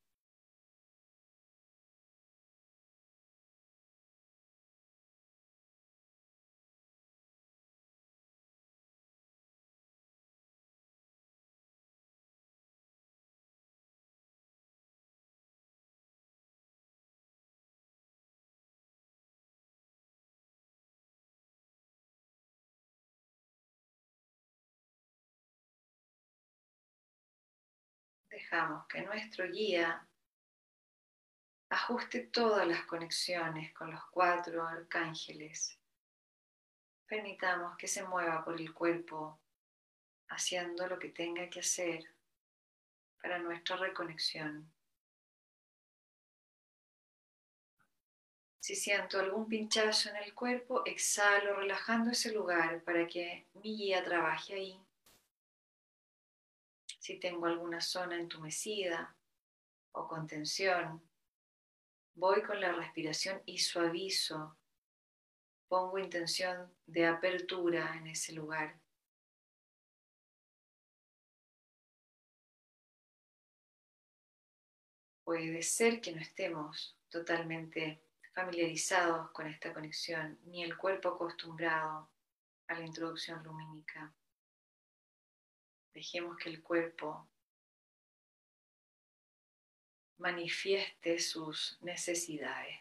Dejamos 28.52 28.86
que 28.88 29.02
nuestro 29.02 29.48
guía 29.48 30.06
ajuste 31.70 32.20
todas 32.28 32.68
las 32.68 32.86
conexiones 32.86 33.74
con 33.74 33.92
los 33.92 34.04
cuatro 34.12 34.68
arcángeles. 34.68 35.80
Permitamos 37.06 37.78
que 37.78 37.88
se 37.88 38.04
mueva 38.04 38.44
por 38.44 38.60
el 38.60 38.74
cuerpo 38.74 39.40
haciendo 40.28 40.86
lo 40.88 41.00
que 41.00 41.10
tenga 41.10 41.50
que 41.50 41.62
hacer 41.62 42.14
para 43.22 43.40
nuestra 43.40 43.78
reconexión. 43.78 44.70
Si 48.60 48.76
siento 48.76 49.20
algún 49.20 49.48
pinchazo 49.48 50.10
en 50.10 50.18
el 50.18 50.34
cuerpo, 50.34 50.84
exhalo 50.86 51.56
relajando 51.56 52.12
ese 52.12 52.34
lugar 52.34 52.84
para 52.84 53.08
que 53.08 53.48
mi 53.54 53.78
guía 53.78 54.04
trabaje 54.04 54.54
ahí 54.54 54.86
si 57.02 57.20
tengo 57.20 57.48
alguna 57.48 57.82
zona 57.82 58.16
entumecida 58.20 59.18
o 59.94 60.08
con 60.08 60.28
tensión, 60.28 61.02
voy 62.14 62.44
con 62.44 62.62
la 62.62 62.74
respiración 62.74 63.42
y 63.48 63.58
suavizo, 63.58 64.56
pongo 65.68 65.98
intención 65.98 66.72
de 66.86 67.08
apertura 67.08 67.96
en 67.98 68.06
ese 68.06 68.34
lugar. 68.34 68.80
Puede 75.24 75.64
ser 75.64 76.02
que 76.02 76.12
no 76.12 76.22
estemos 76.22 77.00
totalmente 77.10 78.04
familiarizados 78.36 79.32
con 79.32 79.48
esta 79.48 79.74
conexión, 79.74 80.40
ni 80.44 80.64
el 80.64 80.78
cuerpo 80.78 81.10
acostumbrado 81.10 82.12
a 82.68 82.76
la 82.76 82.86
introducción 82.86 83.42
lumínica. 83.44 84.14
Dejemos 85.94 86.38
que 86.38 86.50
el 86.50 86.62
cuerpo 86.62 87.28
manifieste 90.18 91.20
sus 91.20 91.78
necesidades. 91.82 92.81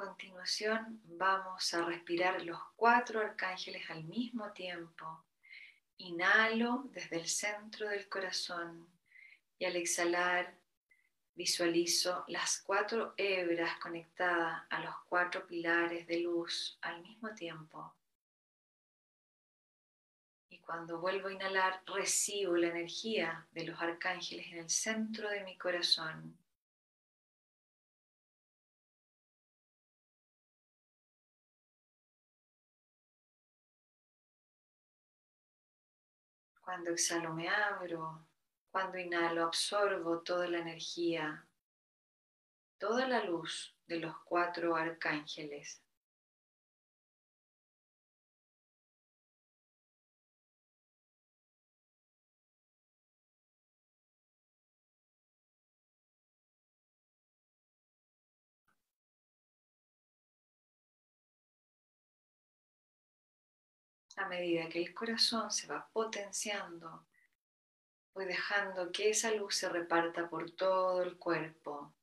Continuación 0.00 1.02
vamos 1.04 1.74
a 1.74 1.84
respirar 1.84 2.42
los 2.42 2.58
cuatro 2.74 3.20
arcángeles 3.20 3.90
al 3.90 4.02
mismo 4.04 4.50
tiempo. 4.52 5.26
Inhalo 5.98 6.84
desde 6.94 7.16
el 7.16 7.28
centro 7.28 7.86
del 7.86 8.08
corazón 8.08 8.88
y 9.58 9.66
al 9.66 9.76
exhalar 9.76 10.54
visualizo 11.34 12.24
las 12.28 12.62
cuatro 12.62 13.12
hebras 13.18 13.76
conectadas 13.76 14.62
a 14.70 14.80
los 14.80 14.94
cuatro 15.06 15.46
pilares 15.46 16.06
de 16.06 16.20
luz 16.20 16.78
al 16.80 17.02
mismo 17.02 17.34
tiempo. 17.34 17.94
Y 20.48 20.60
cuando 20.60 20.98
vuelvo 20.98 21.28
a 21.28 21.32
inhalar, 21.34 21.82
recibo 21.84 22.56
la 22.56 22.68
energía 22.68 23.46
de 23.52 23.66
los 23.66 23.78
arcángeles 23.78 24.46
en 24.46 24.60
el 24.60 24.70
centro 24.70 25.28
de 25.28 25.44
mi 25.44 25.58
corazón. 25.58 26.39
Cuando 36.70 36.92
exhalo 36.92 37.34
me 37.34 37.48
abro, 37.48 38.28
cuando 38.70 38.96
inhalo 38.96 39.42
absorbo 39.42 40.20
toda 40.20 40.46
la 40.46 40.58
energía, 40.58 41.44
toda 42.78 43.08
la 43.08 43.24
luz 43.24 43.74
de 43.88 43.98
los 43.98 44.16
cuatro 44.22 44.76
arcángeles. 44.76 45.82
A 64.20 64.28
medida 64.28 64.68
que 64.68 64.82
el 64.82 64.92
corazón 64.92 65.50
se 65.50 65.66
va 65.66 65.88
potenciando, 65.92 67.06
voy 68.12 68.26
dejando 68.26 68.92
que 68.92 69.08
esa 69.10 69.30
luz 69.30 69.56
se 69.56 69.68
reparta 69.68 70.28
por 70.28 70.50
todo 70.50 71.02
el 71.02 71.16
cuerpo, 71.16 71.94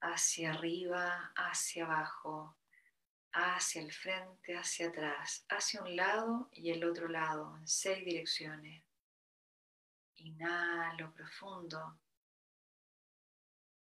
hacia 0.00 0.52
arriba, 0.52 1.32
hacia 1.36 1.84
abajo, 1.84 2.56
hacia 3.32 3.82
el 3.82 3.92
frente, 3.92 4.56
hacia 4.56 4.88
atrás, 4.88 5.44
hacia 5.50 5.82
un 5.82 5.94
lado 5.94 6.48
y 6.52 6.70
el 6.70 6.82
otro 6.82 7.08
lado, 7.08 7.56
en 7.58 7.68
seis 7.68 8.02
direcciones. 8.06 8.82
Inhalo 10.16 11.12
profundo 11.12 11.98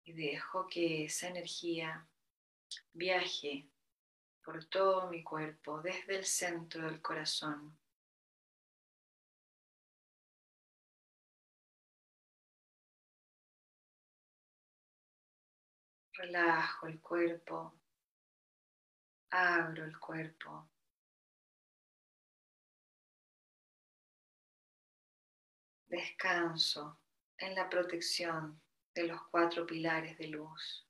y 0.03 0.13
dejo 0.13 0.67
que 0.67 1.05
esa 1.05 1.29
energía 1.29 2.07
viaje 2.93 3.67
por 4.47 4.63
todo 4.63 5.09
mi 5.09 5.25
cuerpo, 5.25 5.81
desde 5.81 6.15
el 6.15 6.23
centro 6.23 6.85
del 6.85 7.01
corazón. 7.01 7.77
Relajo 16.13 16.87
el 16.87 17.01
cuerpo, 17.01 17.77
abro 19.31 19.83
el 19.83 19.99
cuerpo. 19.99 20.69
Descanso 25.87 27.01
en 27.37 27.53
la 27.53 27.67
protección 27.67 28.61
de 28.95 29.07
los 29.07 29.21
cuatro 29.23 29.65
pilares 29.65 30.17
de 30.17 30.27
luz. 30.27 30.86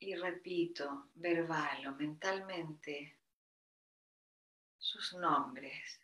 Y 0.00 0.14
repito 0.16 1.10
verbal 1.14 1.86
o 1.86 1.94
mentalmente 1.94 3.18
sus 4.78 5.12
nombres. 5.14 6.00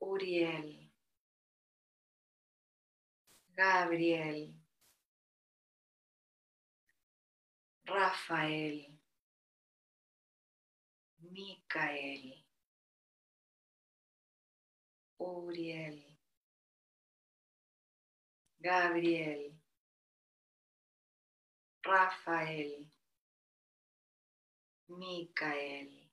Uriel, 0.00 0.90
Gabriel, 3.54 4.52
Rafael, 7.84 8.98
Micael, 11.20 12.44
Uriel, 15.18 16.18
Gabriel, 18.58 19.61
Rafael, 21.84 22.86
Micael. 24.88 26.08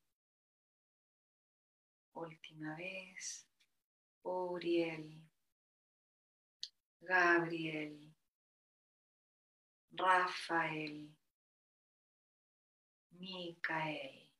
Última 2.13 2.75
vez, 2.75 3.47
Uriel, 4.23 5.21
Gabriel, 6.99 8.13
Rafael, 9.91 11.15
Micael. 13.11 14.31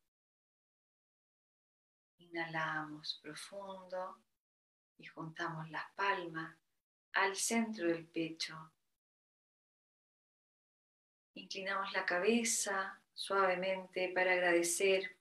Inhalamos 2.17 3.19
profundo 3.21 4.23
y 4.97 5.05
juntamos 5.05 5.69
las 5.69 5.91
palmas 5.93 6.57
al 7.13 7.36
centro 7.36 7.88
del 7.88 8.07
pecho 8.07 8.73
Inclinamos 11.39 11.93
la 11.93 12.05
cabeza 12.05 12.99
suavemente 13.13 14.11
para 14.13 14.33
agradecer 14.33 15.15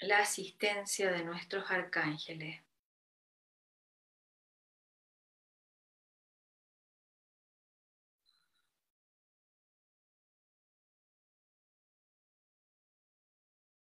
la 0.00 0.20
asistencia 0.20 1.12
de 1.12 1.22
nuestros 1.22 1.70
arcángeles. 1.70 2.62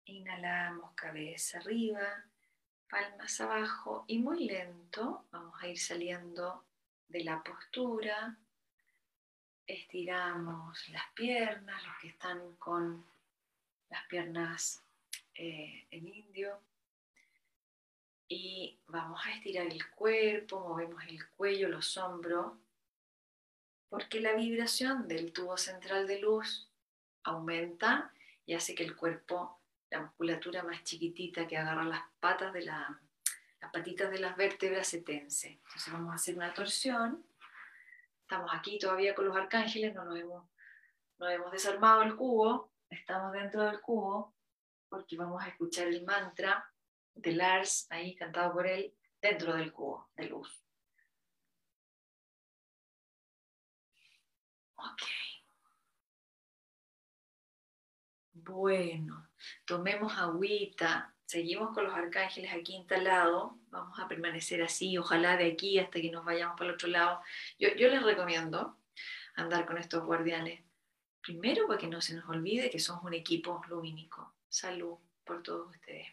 Inhalamos 0.07 0.93
cabeza 0.95 1.59
arriba, 1.59 2.27
palmas 2.89 3.41
abajo 3.41 4.05
y 4.09 4.19
muy 4.19 4.45
lento 4.45 5.25
vamos 5.31 5.63
a 5.63 5.69
ir 5.69 5.79
saliendo 5.79 6.67
de 7.07 7.23
la 7.23 7.45
postura 7.45 8.37
estiramos 9.67 10.89
las 10.89 11.05
piernas, 11.15 11.83
los 11.87 11.97
que 12.01 12.09
están 12.09 12.57
con 12.57 13.05
las 13.91 14.05
piernas 14.07 14.83
eh, 15.35 15.87
en 15.91 16.09
indio. 16.09 16.59
Y 18.29 18.79
vamos 18.87 19.21
a 19.25 19.33
estirar 19.33 19.67
el 19.67 19.91
cuerpo, 19.91 20.61
movemos 20.61 21.03
el 21.05 21.29
cuello, 21.31 21.69
los 21.69 21.97
hombros, 21.99 22.55
porque 23.89 24.21
la 24.21 24.33
vibración 24.33 25.07
del 25.07 25.33
tubo 25.33 25.59
central 25.59 26.07
de 26.07 26.19
luz 26.19 26.71
aumenta 27.25 28.13
y 28.47 28.55
hace 28.55 28.75
que 28.75 28.85
el 28.85 28.97
cuerpo, 28.97 29.61
la 29.91 30.01
musculatura 30.01 30.63
más 30.63 30.83
chiquitita 30.83 31.47
que 31.47 31.59
agarra 31.59 31.85
las 31.85 32.03
patas 32.19 32.55
de 32.55 32.63
la, 32.63 33.01
las 33.61 33.71
patitas 33.71 34.11
de 34.11 34.19
las 34.19 34.35
vértebras 34.37 34.89
se 34.89 35.03
tense. 35.03 35.61
Entonces 35.65 35.93
vamos 35.93 36.13
a 36.13 36.17
hacer 36.17 36.35
una 36.35 36.55
torsión 36.55 37.23
Estamos 38.23 38.51
aquí 38.53 38.79
todavía 38.79 39.15
con 39.15 39.27
los 39.27 39.37
arcángeles, 39.37 39.95
no 39.95 40.05
nos 40.05 40.19
hemos, 40.19 40.49
no 41.19 41.29
hemos 41.29 41.53
desarmado 41.53 42.03
el 42.03 42.17
cubo, 42.17 42.73
estamos 42.89 43.33
dentro 43.33 43.65
del 43.65 43.81
cubo 43.81 44.35
porque 44.89 45.17
vamos 45.17 45.43
a 45.43 45.49
escuchar 45.49 45.89
el 45.89 46.05
mantra 46.05 46.71
de 47.15 47.33
Lars, 47.33 47.87
ahí 47.91 48.15
cantado 48.15 48.53
por 48.53 48.67
él, 48.67 48.95
dentro 49.21 49.55
del 49.55 49.73
cubo 49.73 50.11
de 50.17 50.25
luz. 50.27 50.65
Ok. 54.77 55.03
Bueno, 58.35 59.31
tomemos 59.65 60.13
agüita, 60.19 61.15
seguimos 61.33 61.73
con 61.73 61.85
los 61.85 61.95
arcángeles 61.95 62.53
aquí 62.53 62.75
instalados, 62.75 63.53
vamos 63.71 63.99
a 63.99 64.07
permanecer 64.07 64.63
así, 64.63 64.99
ojalá 64.99 65.39
de 65.39 65.47
aquí 65.51 65.79
hasta 65.79 65.99
que 65.99 66.11
nos 66.11 66.27
vayamos 66.27 66.59
para 66.59 66.69
el 66.69 66.75
otro 66.75 66.89
lado. 66.89 67.23
Yo, 67.59 67.71
les 67.75 68.03
recomiendo 68.03 68.77
andar 69.35 69.65
con 69.65 69.79
estos 69.79 70.05
guardianes, 70.05 70.63
primero 71.23 71.67
para 71.67 71.79
que 71.79 71.87
no 71.87 72.03
se 72.03 72.15
nos 72.15 72.29
olvide 72.29 72.69
que 72.71 72.79
somos 72.79 73.05
un 73.05 73.15
equipo 73.15 73.63
lumínico. 73.69 74.35
Salud 74.47 74.99
por 75.25 75.43
todos 75.43 75.75
ustedes. 75.75 76.09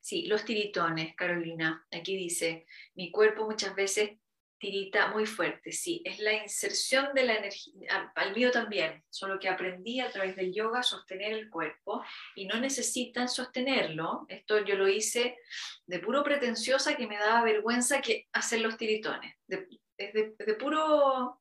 Sí, 0.00 0.26
los 0.26 0.44
tiritones, 0.44 1.14
Carolina. 1.16 1.86
Aquí 1.90 2.16
dice, 2.16 2.66
mi 2.94 3.10
cuerpo 3.10 3.46
muchas 3.46 3.74
veces 3.74 4.18
tirita 4.58 5.08
muy 5.08 5.26
fuerte. 5.26 5.72
Sí, 5.72 6.02
es 6.04 6.18
la 6.18 6.32
inserción 6.32 7.14
de 7.14 7.24
la 7.24 7.34
energía, 7.36 8.12
al 8.14 8.34
mío 8.34 8.50
también, 8.50 9.04
solo 9.08 9.38
que 9.38 9.48
aprendí 9.48 10.00
a 10.00 10.10
través 10.10 10.36
del 10.36 10.52
yoga 10.52 10.80
a 10.80 10.82
sostener 10.82 11.32
el 11.32 11.48
cuerpo 11.48 12.04
y 12.34 12.46
no 12.46 12.58
necesitan 12.58 13.28
sostenerlo. 13.28 14.26
Esto 14.28 14.64
yo 14.64 14.74
lo 14.74 14.88
hice 14.88 15.38
de 15.86 15.98
puro 16.00 16.22
pretenciosa 16.22 16.96
que 16.96 17.06
me 17.06 17.18
daba 17.18 17.42
vergüenza 17.42 18.00
que 18.00 18.28
hacer 18.32 18.60
los 18.60 18.76
tiritones. 18.76 19.34
De, 19.46 19.68
de, 19.96 20.54
puro 20.54 21.40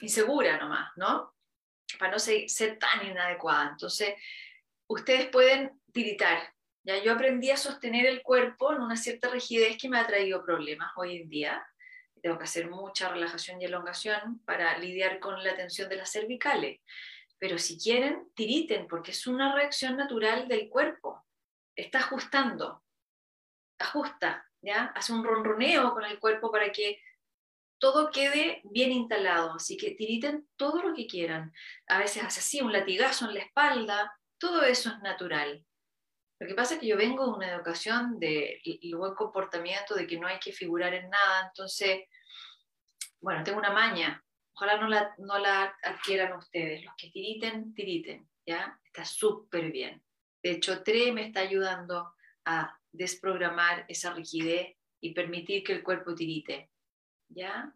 insegura 0.00 0.58
nomás, 0.58 0.90
¿no? 0.96 1.34
Para 1.98 2.12
no 2.12 2.18
ser, 2.18 2.48
ser 2.48 2.78
tan 2.78 3.06
inadecuada. 3.06 3.70
Entonces, 3.70 4.14
ustedes 4.86 5.26
pueden 5.28 5.80
tiritar, 5.92 6.52
ya 6.82 7.02
yo 7.02 7.12
aprendí 7.12 7.50
a 7.50 7.56
sostener 7.56 8.06
el 8.06 8.22
cuerpo 8.22 8.72
en 8.72 8.80
una 8.80 8.96
cierta 8.96 9.28
rigidez 9.28 9.76
que 9.78 9.88
me 9.88 9.98
ha 9.98 10.06
traído 10.06 10.44
problemas 10.44 10.92
hoy 10.96 11.18
en 11.18 11.28
día. 11.28 11.66
Tengo 12.22 12.38
que 12.38 12.44
hacer 12.44 12.70
mucha 12.70 13.08
relajación 13.08 13.60
y 13.60 13.66
elongación 13.66 14.40
para 14.44 14.78
lidiar 14.78 15.20
con 15.20 15.42
la 15.42 15.54
tensión 15.54 15.88
de 15.88 15.96
las 15.96 16.10
cervicales. 16.10 16.80
Pero 17.38 17.58
si 17.58 17.78
quieren, 17.78 18.30
tiriten, 18.34 18.86
porque 18.88 19.12
es 19.12 19.26
una 19.26 19.54
reacción 19.54 19.96
natural 19.96 20.48
del 20.48 20.68
cuerpo. 20.68 21.24
Está 21.76 22.00
ajustando, 22.00 22.82
ajusta, 23.78 24.48
¿ya? 24.60 24.86
Hace 24.96 25.12
un 25.12 25.24
ronroneo 25.24 25.92
con 25.94 26.04
el 26.04 26.18
cuerpo 26.18 26.50
para 26.50 26.72
que 26.72 27.00
todo 27.78 28.10
quede 28.10 28.60
bien 28.64 28.90
instalado. 28.90 29.54
Así 29.54 29.76
que 29.76 29.92
tiriten 29.92 30.48
todo 30.56 30.82
lo 30.82 30.94
que 30.94 31.06
quieran. 31.06 31.52
A 31.86 31.98
veces 31.98 32.24
hace 32.24 32.40
así, 32.40 32.60
un 32.60 32.72
latigazo 32.72 33.26
en 33.28 33.34
la 33.34 33.40
espalda. 33.40 34.18
Todo 34.38 34.62
eso 34.62 34.90
es 34.90 34.98
natural. 35.00 35.64
Lo 36.40 36.46
que 36.46 36.54
pasa 36.54 36.74
es 36.74 36.80
que 36.80 36.86
yo 36.86 36.96
vengo 36.96 37.24
de 37.26 37.32
una 37.32 37.52
educación 37.52 38.18
de 38.20 38.60
buen 38.96 39.14
comportamiento, 39.14 39.94
de 39.94 40.06
que 40.06 40.18
no 40.18 40.28
hay 40.28 40.38
que 40.38 40.52
figurar 40.52 40.94
en 40.94 41.10
nada, 41.10 41.48
entonces, 41.48 42.04
bueno, 43.20 43.42
tengo 43.42 43.58
una 43.58 43.72
maña, 43.72 44.24
ojalá 44.54 44.80
no 44.80 44.88
la, 44.88 45.14
no 45.18 45.38
la 45.38 45.76
adquieran 45.82 46.32
ustedes, 46.34 46.84
los 46.84 46.94
que 46.96 47.10
tiriten, 47.10 47.74
tiriten, 47.74 48.28
¿ya? 48.46 48.78
Está 48.84 49.04
súper 49.04 49.72
bien. 49.72 50.02
De 50.42 50.52
hecho, 50.52 50.82
TRE 50.84 51.12
me 51.12 51.26
está 51.26 51.40
ayudando 51.40 52.14
a 52.44 52.78
desprogramar 52.92 53.84
esa 53.88 54.14
rigidez 54.14 54.76
y 55.00 55.14
permitir 55.14 55.64
que 55.64 55.72
el 55.72 55.82
cuerpo 55.82 56.14
tirite, 56.14 56.70
¿ya? 57.28 57.72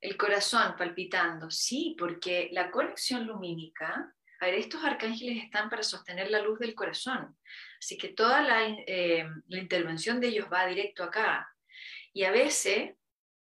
El 0.00 0.16
corazón 0.16 0.74
palpitando, 0.76 1.50
sí, 1.50 1.94
porque 1.98 2.48
la 2.52 2.70
conexión 2.70 3.26
lumínica 3.26 4.14
a 4.40 4.46
ver, 4.46 4.54
estos 4.54 4.84
arcángeles 4.84 5.44
están 5.44 5.70
para 5.70 5.82
sostener 5.82 6.30
la 6.30 6.40
luz 6.40 6.58
del 6.58 6.74
corazón. 6.74 7.36
Así 7.78 7.96
que 7.96 8.08
toda 8.08 8.42
la, 8.42 8.66
eh, 8.86 9.26
intervención 9.48 10.20
de 10.20 10.28
ellos 10.28 10.48
va 10.52 10.66
directo 10.66 11.04
acá. 11.04 11.48
Y 12.12 12.24
a 12.24 12.30
veces 12.30 12.94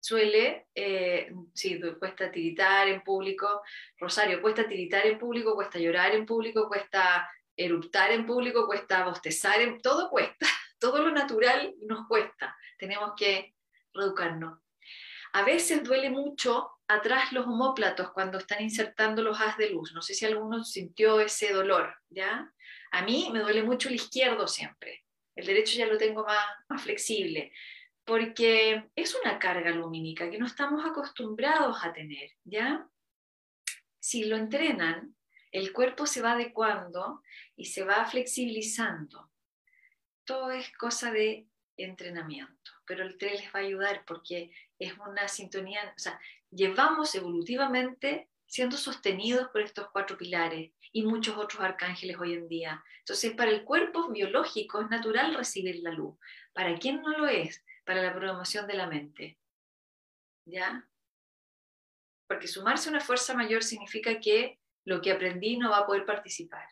suele, 0.00 0.66
eh, 0.74 1.32
sí, 1.54 1.80
cuesta 1.98 2.30
tiritar 2.30 2.88
en 2.88 3.02
público, 3.02 3.62
Rosario, 3.98 4.42
cuesta 4.42 4.68
tiritar 4.68 5.06
en 5.06 5.18
público, 5.18 5.54
cuesta 5.54 5.78
llorar 5.78 6.14
en 6.14 6.26
público, 6.26 6.68
cuesta 6.68 7.28
eruptar 7.56 8.10
en 8.10 8.26
público, 8.26 8.66
cuesta 8.66 9.04
bostezar, 9.04 9.60
en, 9.60 9.80
todo 9.80 10.10
cuesta, 10.10 10.46
todo 10.78 10.98
lo 11.02 11.10
natural 11.10 11.74
nos 11.80 12.06
cuesta, 12.06 12.56
tenemos 12.78 13.12
que 13.16 13.54
reeducarnos. 13.92 14.58
A 15.32 15.42
veces 15.42 15.82
duele 15.82 16.10
mucho 16.10 16.70
atrás 16.88 17.32
los 17.32 17.46
homóplatos 17.46 18.12
cuando 18.12 18.38
están 18.38 18.62
insertando 18.62 19.22
los 19.22 19.40
haz 19.40 19.56
de 19.56 19.70
luz. 19.70 19.92
No 19.92 20.02
sé 20.02 20.14
si 20.14 20.24
alguno 20.24 20.64
sintió 20.64 21.20
ese 21.20 21.52
dolor, 21.52 21.96
¿ya? 22.10 22.52
A 22.92 23.02
mí 23.02 23.30
me 23.32 23.40
duele 23.40 23.62
mucho 23.62 23.88
el 23.88 23.96
izquierdo 23.96 24.46
siempre. 24.46 25.04
El 25.34 25.46
derecho 25.46 25.76
ya 25.76 25.86
lo 25.86 25.98
tengo 25.98 26.24
más, 26.24 26.44
más 26.68 26.82
flexible, 26.82 27.52
porque 28.04 28.90
es 28.94 29.16
una 29.22 29.38
carga 29.38 29.70
lumínica 29.70 30.30
que 30.30 30.38
no 30.38 30.46
estamos 30.46 30.84
acostumbrados 30.84 31.78
a 31.82 31.92
tener, 31.92 32.30
¿ya? 32.44 32.88
Si 33.98 34.24
lo 34.24 34.36
entrenan, 34.36 35.16
el 35.50 35.72
cuerpo 35.72 36.06
se 36.06 36.20
va 36.20 36.32
adecuando 36.32 37.22
y 37.56 37.66
se 37.66 37.84
va 37.84 38.04
flexibilizando. 38.06 39.30
Todo 40.24 40.50
es 40.50 40.70
cosa 40.76 41.10
de 41.10 41.46
entrenamiento, 41.76 42.70
pero 42.86 43.04
el 43.04 43.18
TRE 43.18 43.30
les 43.30 43.46
va 43.46 43.60
a 43.60 43.62
ayudar 43.62 44.04
porque 44.06 44.52
es 44.78 44.92
una 44.98 45.28
sintonía, 45.28 45.92
o 45.96 45.98
sea, 45.98 46.20
llevamos 46.54 47.14
evolutivamente 47.14 48.28
siendo 48.46 48.76
sostenidos 48.76 49.48
por 49.48 49.62
estos 49.62 49.88
cuatro 49.90 50.16
pilares 50.16 50.72
y 50.92 51.02
muchos 51.02 51.36
otros 51.36 51.62
arcángeles 51.62 52.16
hoy 52.18 52.34
en 52.34 52.48
día. 52.48 52.84
Entonces, 53.00 53.32
para 53.32 53.50
el 53.50 53.64
cuerpo 53.64 54.08
biológico 54.10 54.80
es 54.80 54.90
natural 54.90 55.34
recibir 55.34 55.80
la 55.82 55.90
luz. 55.90 56.16
¿Para 56.52 56.76
quién 56.78 57.02
no 57.02 57.10
lo 57.18 57.26
es? 57.26 57.64
Para 57.84 58.02
la 58.02 58.12
programación 58.12 58.66
de 58.66 58.74
la 58.74 58.86
mente. 58.86 59.38
¿Ya? 60.46 60.88
Porque 62.28 62.48
sumarse 62.48 62.88
a 62.88 62.92
una 62.92 63.00
fuerza 63.00 63.34
mayor 63.34 63.62
significa 63.62 64.20
que 64.20 64.60
lo 64.84 65.00
que 65.00 65.10
aprendí 65.10 65.56
no 65.56 65.70
va 65.70 65.78
a 65.78 65.86
poder 65.86 66.04
participar 66.04 66.68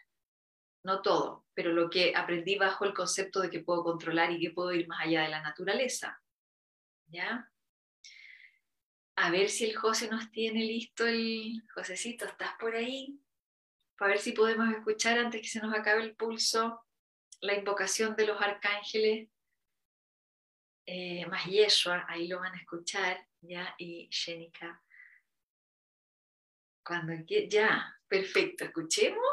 no 0.84 1.00
todo, 1.02 1.44
pero 1.54 1.72
lo 1.72 1.90
que 1.90 2.14
aprendí 2.16 2.56
bajo 2.56 2.84
el 2.84 2.94
concepto 2.94 3.40
de 3.40 3.50
que 3.50 3.60
puedo 3.60 3.84
controlar 3.84 4.32
y 4.32 4.40
que 4.40 4.50
puedo 4.50 4.72
ir 4.72 4.88
más 4.88 5.02
allá 5.02 5.22
de 5.22 5.28
la 5.28 5.42
naturaleza. 5.42 6.20
¿Ya? 7.06 7.51
A 9.16 9.30
ver 9.30 9.48
si 9.48 9.64
el 9.64 9.76
José 9.76 10.08
nos 10.08 10.30
tiene 10.30 10.60
listo 10.60 11.06
el... 11.06 11.62
Josecito, 11.74 12.24
¿estás 12.24 12.54
por 12.58 12.74
ahí? 12.74 13.20
Para 13.96 14.12
ver 14.12 14.20
si 14.20 14.32
podemos 14.32 14.72
escuchar 14.74 15.18
antes 15.18 15.40
que 15.40 15.48
se 15.48 15.60
nos 15.60 15.74
acabe 15.74 16.02
el 16.02 16.16
pulso 16.16 16.84
la 17.40 17.54
invocación 17.54 18.14
de 18.14 18.26
los 18.26 18.40
arcángeles. 18.40 19.28
Eh, 20.86 21.26
más 21.26 21.44
Yeshua, 21.46 22.06
ahí 22.08 22.28
lo 22.28 22.38
van 22.38 22.54
a 22.54 22.58
escuchar, 22.58 23.26
¿ya? 23.40 23.74
Y 23.78 24.08
Shenika. 24.10 24.82
Cuando 26.84 27.12
ya, 27.26 28.00
perfecto, 28.08 28.64
escuchemos 28.64 29.24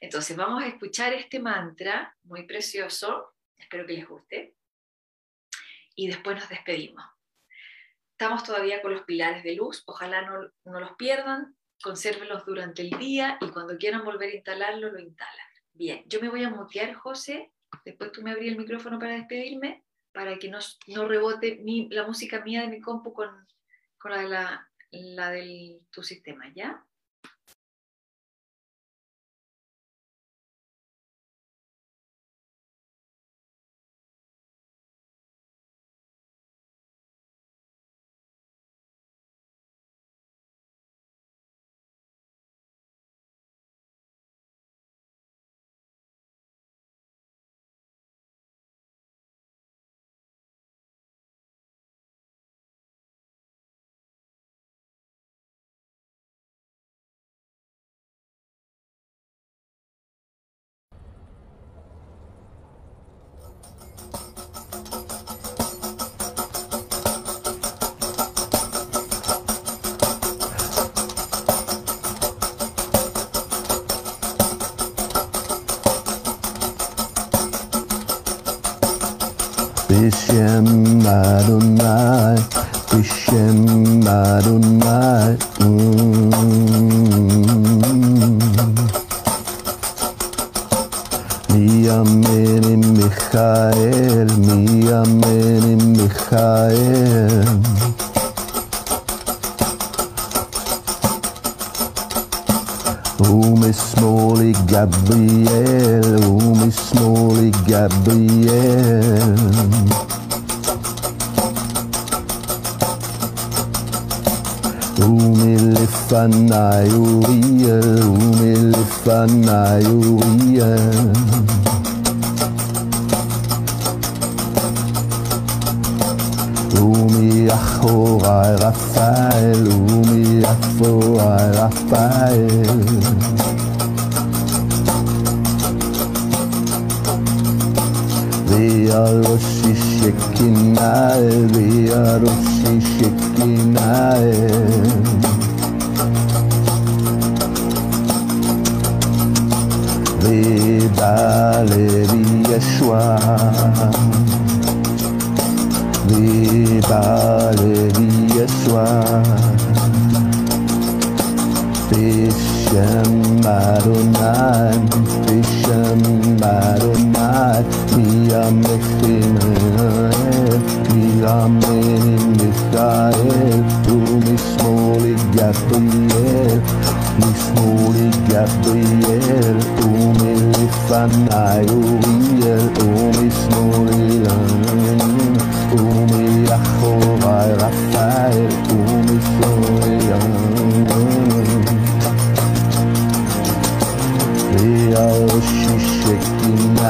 entonces 0.00 0.36
vamos 0.36 0.62
a 0.62 0.68
escuchar 0.68 1.12
este 1.12 1.40
mantra 1.40 2.16
muy 2.24 2.44
precioso, 2.44 3.34
espero 3.56 3.86
que 3.86 3.94
les 3.94 4.08
guste, 4.08 4.54
y 5.94 6.08
después 6.08 6.36
nos 6.36 6.48
despedimos. 6.48 7.04
Estamos 8.20 8.42
todavía 8.42 8.82
con 8.82 8.92
los 8.92 9.02
pilares 9.02 9.44
de 9.44 9.54
luz, 9.54 9.84
ojalá 9.86 10.22
no, 10.22 10.50
no 10.64 10.80
los 10.80 10.96
pierdan, 10.96 11.56
consérvenlos 11.80 12.44
durante 12.44 12.82
el 12.82 12.90
día 12.98 13.38
y 13.40 13.46
cuando 13.50 13.78
quieran 13.78 14.04
volver 14.04 14.30
a 14.30 14.34
instalarlo, 14.34 14.90
lo 14.90 14.98
instalan. 14.98 15.46
Bien, 15.72 16.02
yo 16.08 16.20
me 16.20 16.28
voy 16.28 16.42
a 16.42 16.50
mutear, 16.50 16.94
José, 16.94 17.52
después 17.84 18.10
tú 18.10 18.24
me 18.24 18.32
abrí 18.32 18.48
el 18.48 18.58
micrófono 18.58 18.98
para 18.98 19.12
despedirme, 19.12 19.84
para 20.10 20.36
que 20.36 20.48
no, 20.48 20.58
no 20.88 21.06
rebote 21.06 21.62
la 21.90 22.08
música 22.08 22.40
mía 22.40 22.62
de 22.62 22.66
mi 22.66 22.80
compu 22.80 23.12
con, 23.12 23.30
con 23.98 24.10
la, 24.10 24.24
la, 24.24 24.68
la 24.90 25.30
de 25.30 25.80
tu 25.92 26.02
sistema, 26.02 26.52
¿ya? 26.56 26.84
Marunai, 81.08 82.36
Vishem 82.90 84.02
Marunai. 84.04 84.77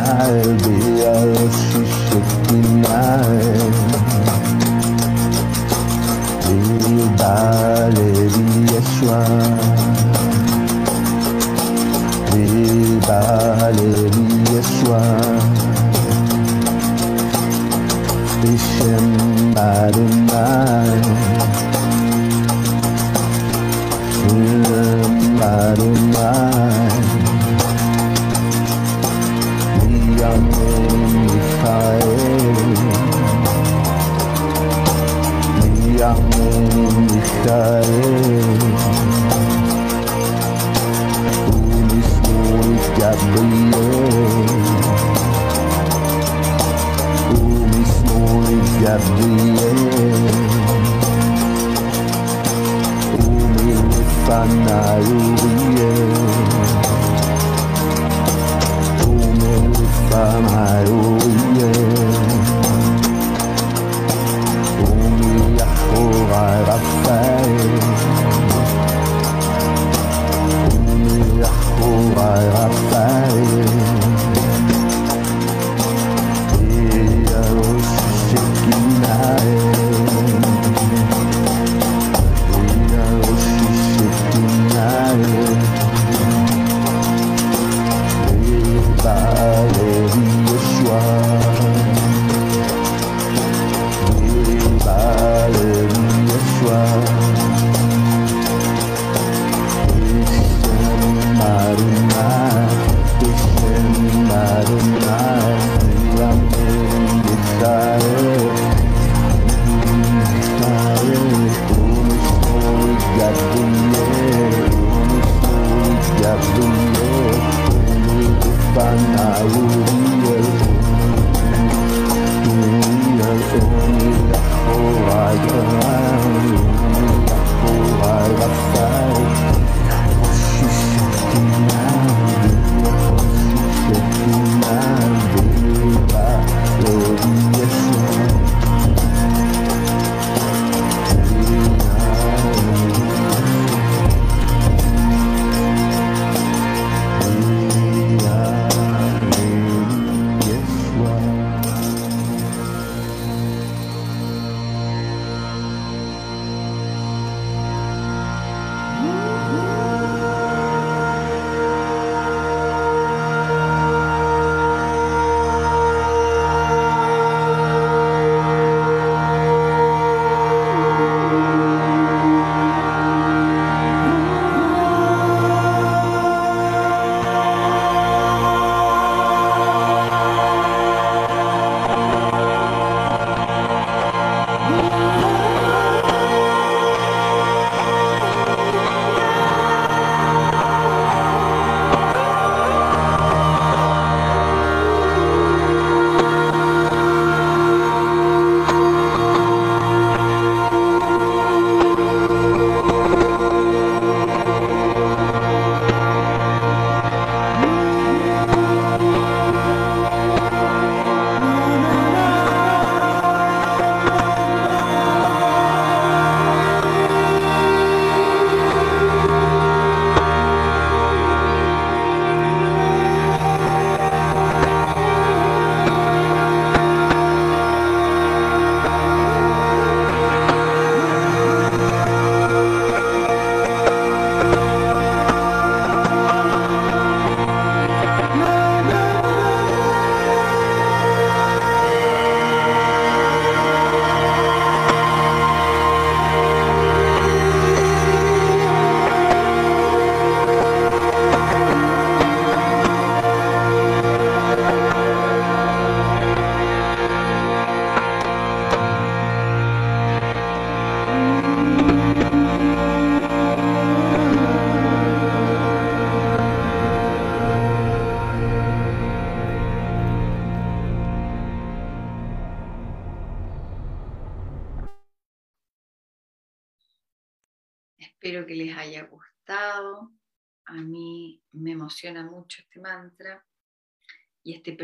I'll 0.01 0.57
be 0.59 0.88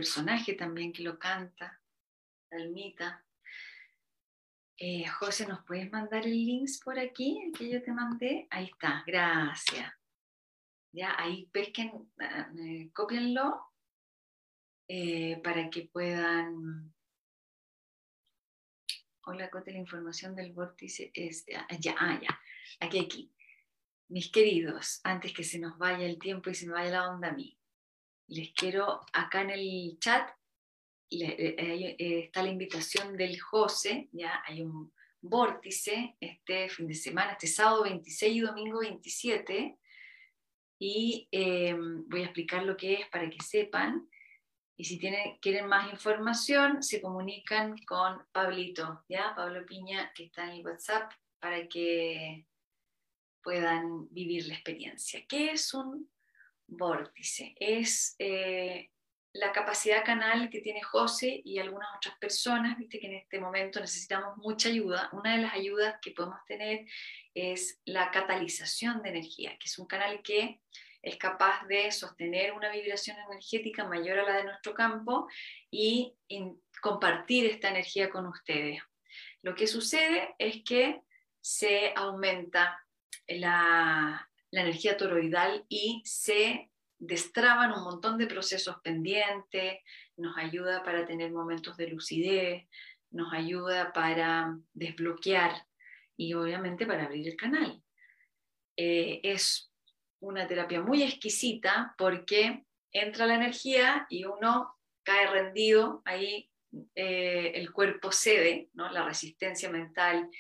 personaje 0.05 0.53
también 0.53 0.93
que 0.93 1.03
lo 1.03 1.19
canta, 1.19 1.81
Almita. 2.51 3.25
Eh, 4.77 5.07
José, 5.09 5.47
¿nos 5.47 5.65
puedes 5.65 5.91
mandar 5.91 6.27
el 6.27 6.45
link 6.45 6.69
por 6.85 6.99
aquí, 6.99 7.51
que 7.57 7.71
yo 7.71 7.83
te 7.83 7.91
mandé? 7.91 8.47
Ahí 8.51 8.67
está, 8.67 9.03
gracias. 9.07 9.91
Ya, 10.93 11.15
ahí 11.19 11.47
pesquen, 11.47 12.13
eh, 12.21 12.91
copienlo 12.93 13.73
eh, 14.89 15.41
para 15.43 15.71
que 15.71 15.89
puedan... 15.91 16.93
Hola, 19.25 19.49
Cote, 19.49 19.73
la 19.73 19.79
información 19.79 20.37
del 20.37 20.53
vórtice 20.53 21.13
es... 21.15 21.47
Ah, 21.57 21.67
ya, 21.81 21.95
ah, 21.99 22.21
ya, 22.21 22.39
aquí, 22.81 22.99
aquí. 22.99 23.35
Mis 24.09 24.31
queridos, 24.31 25.01
antes 25.03 25.33
que 25.33 25.45
se 25.45 25.59
nos 25.59 25.79
vaya 25.79 26.05
el 26.05 26.19
tiempo 26.19 26.51
y 26.51 26.55
se 26.55 26.67
me 26.67 26.75
vaya 26.75 26.91
la 26.91 27.09
onda 27.09 27.29
a 27.29 27.33
mí, 27.33 27.59
les 28.29 28.53
quiero 28.53 29.01
acá 29.13 29.43
en 29.43 29.51
el 29.51 29.99
chat 30.01 30.31
eh, 31.11 31.55
eh, 31.99 32.19
está 32.25 32.43
la 32.43 32.51
invitación 32.51 33.17
del 33.17 33.41
José, 33.41 34.09
ya 34.13 34.43
hay 34.47 34.63
un 34.63 34.93
vórtice 35.21 36.17
este 36.21 36.69
fin 36.69 36.89
de 36.89 36.95
semana, 36.95 37.33
este 37.33 37.47
sábado 37.47 37.85
26 37.85 38.37
y 38.37 38.41
domingo 38.41 38.81
27, 38.81 39.79
y 40.79 41.29
em, 41.31 42.09
voy 42.09 42.23
a 42.23 42.25
explicar 42.25 42.65
lo 42.65 42.77
que 42.77 42.95
es 42.95 43.09
para 43.09 43.31
que 43.31 43.43
sepan. 43.43 44.09
Y 44.77 44.85
si 44.85 44.99
tienen, 44.99 45.39
quieren 45.39 45.69
más 45.69 45.91
información, 45.93 46.83
se 46.83 47.01
comunican 47.01 47.79
con 47.85 48.27
Pablito, 48.33 49.05
¿ya? 49.09 49.33
Pablo 49.37 49.65
Piña, 49.65 50.13
que 50.15 50.25
está 50.25 50.47
en 50.47 50.59
el 50.59 50.67
WhatsApp, 50.67 51.13
para 51.39 51.69
que 51.69 52.47
puedan 53.41 54.09
vivir 54.13 54.47
la 54.47 54.55
experiencia. 54.55 55.25
¿Qué 55.29 55.53
es 55.53 55.73
un 55.75 56.11
vórtice? 56.67 57.55
Es 57.59 58.17
eh, 58.19 58.91
la 59.33 59.51
capacidad 59.53 60.05
canal 60.05 60.49
que 60.49 60.61
tiene 60.61 60.83
José 60.83 61.43
y 61.45 61.59
algunas 61.59 61.89
otras 61.97 62.17
personas, 62.19 62.79
viste 62.79 63.01
que 63.01 63.09
en 63.09 63.15
este 63.15 63.41
momento 63.41 63.81
necesitamos 63.81 64.37
mucha 64.37 64.69
ayuda. 64.69 65.11
Una 65.13 65.35
de 65.35 65.43
las 65.43 65.55
ayudas 65.55 65.97
que 66.01 66.13
podemos 66.13 66.39
tener 66.47 66.87
es 67.35 67.81
la 67.85 68.11
catalización 68.11 69.03
de 69.03 69.11
energía, 69.11 69.57
que 69.59 69.67
es 69.67 69.79
un 69.79 69.87
canal 69.87 70.23
que 70.23 70.61
es 71.03 71.17
capaz 71.17 71.67
de 71.67 71.91
sostener 71.93 72.53
una 72.53 72.71
vibración 72.71 73.17
energética 73.29 73.85
mayor 73.85 74.21
a 74.21 74.23
la 74.23 74.37
de 74.37 74.45
nuestro 74.45 74.73
campo 74.73 75.29
y 75.71 76.17
compartir 76.81 77.47
esta 77.47 77.69
energía 77.69 78.11
con 78.11 78.27
ustedes. 78.27 78.81
Lo 79.43 79.55
que 79.55 79.67
sucede 79.67 80.35
es 80.39 80.63
que 80.65 81.03
se 81.41 81.93
aumenta 81.95 82.81
la, 83.27 84.31
la 84.55 84.61
energía 84.61 84.97
toroidal 84.97 85.65
y 85.69 86.01
se 86.05 86.71
destraban 86.97 87.73
un 87.73 87.83
montón 87.83 88.19
de 88.19 88.29
procesos 88.29 88.77
pendientes, 88.85 89.81
nos 90.17 90.39
ayuda 90.39 90.85
para 90.85 91.05
tener 91.05 91.33
momentos 91.33 91.77
de 91.77 91.89
lucidez, 91.89 92.65
nos 93.11 93.33
ayuda 93.33 93.93
para 93.93 94.57
desbloquear 94.73 95.67
y 96.17 96.35
obviamente 96.35 96.87
para 96.87 97.05
abrir 97.05 97.27
el 97.27 97.37
canal. 97.37 97.83
Eh, 98.77 99.21
es 99.25 99.73
una 100.21 100.47
terapia 100.47 100.81
muy 100.81 101.03
exquisita 101.03 101.93
porque 101.99 102.65
entra 102.93 103.27
la 103.27 103.35
energía 103.35 104.07
y 104.09 104.25
uno 104.25 104.73
cae 105.03 105.27
rendido, 105.27 106.01
ahí 106.05 106.49
eh, 106.95 107.51
el 107.57 107.73
cuerpo 107.73 108.13
cede, 108.13 108.71
¿no? 108.73 108.89
la 108.93 109.05
resistencia 109.05 109.69
mental 109.69 110.31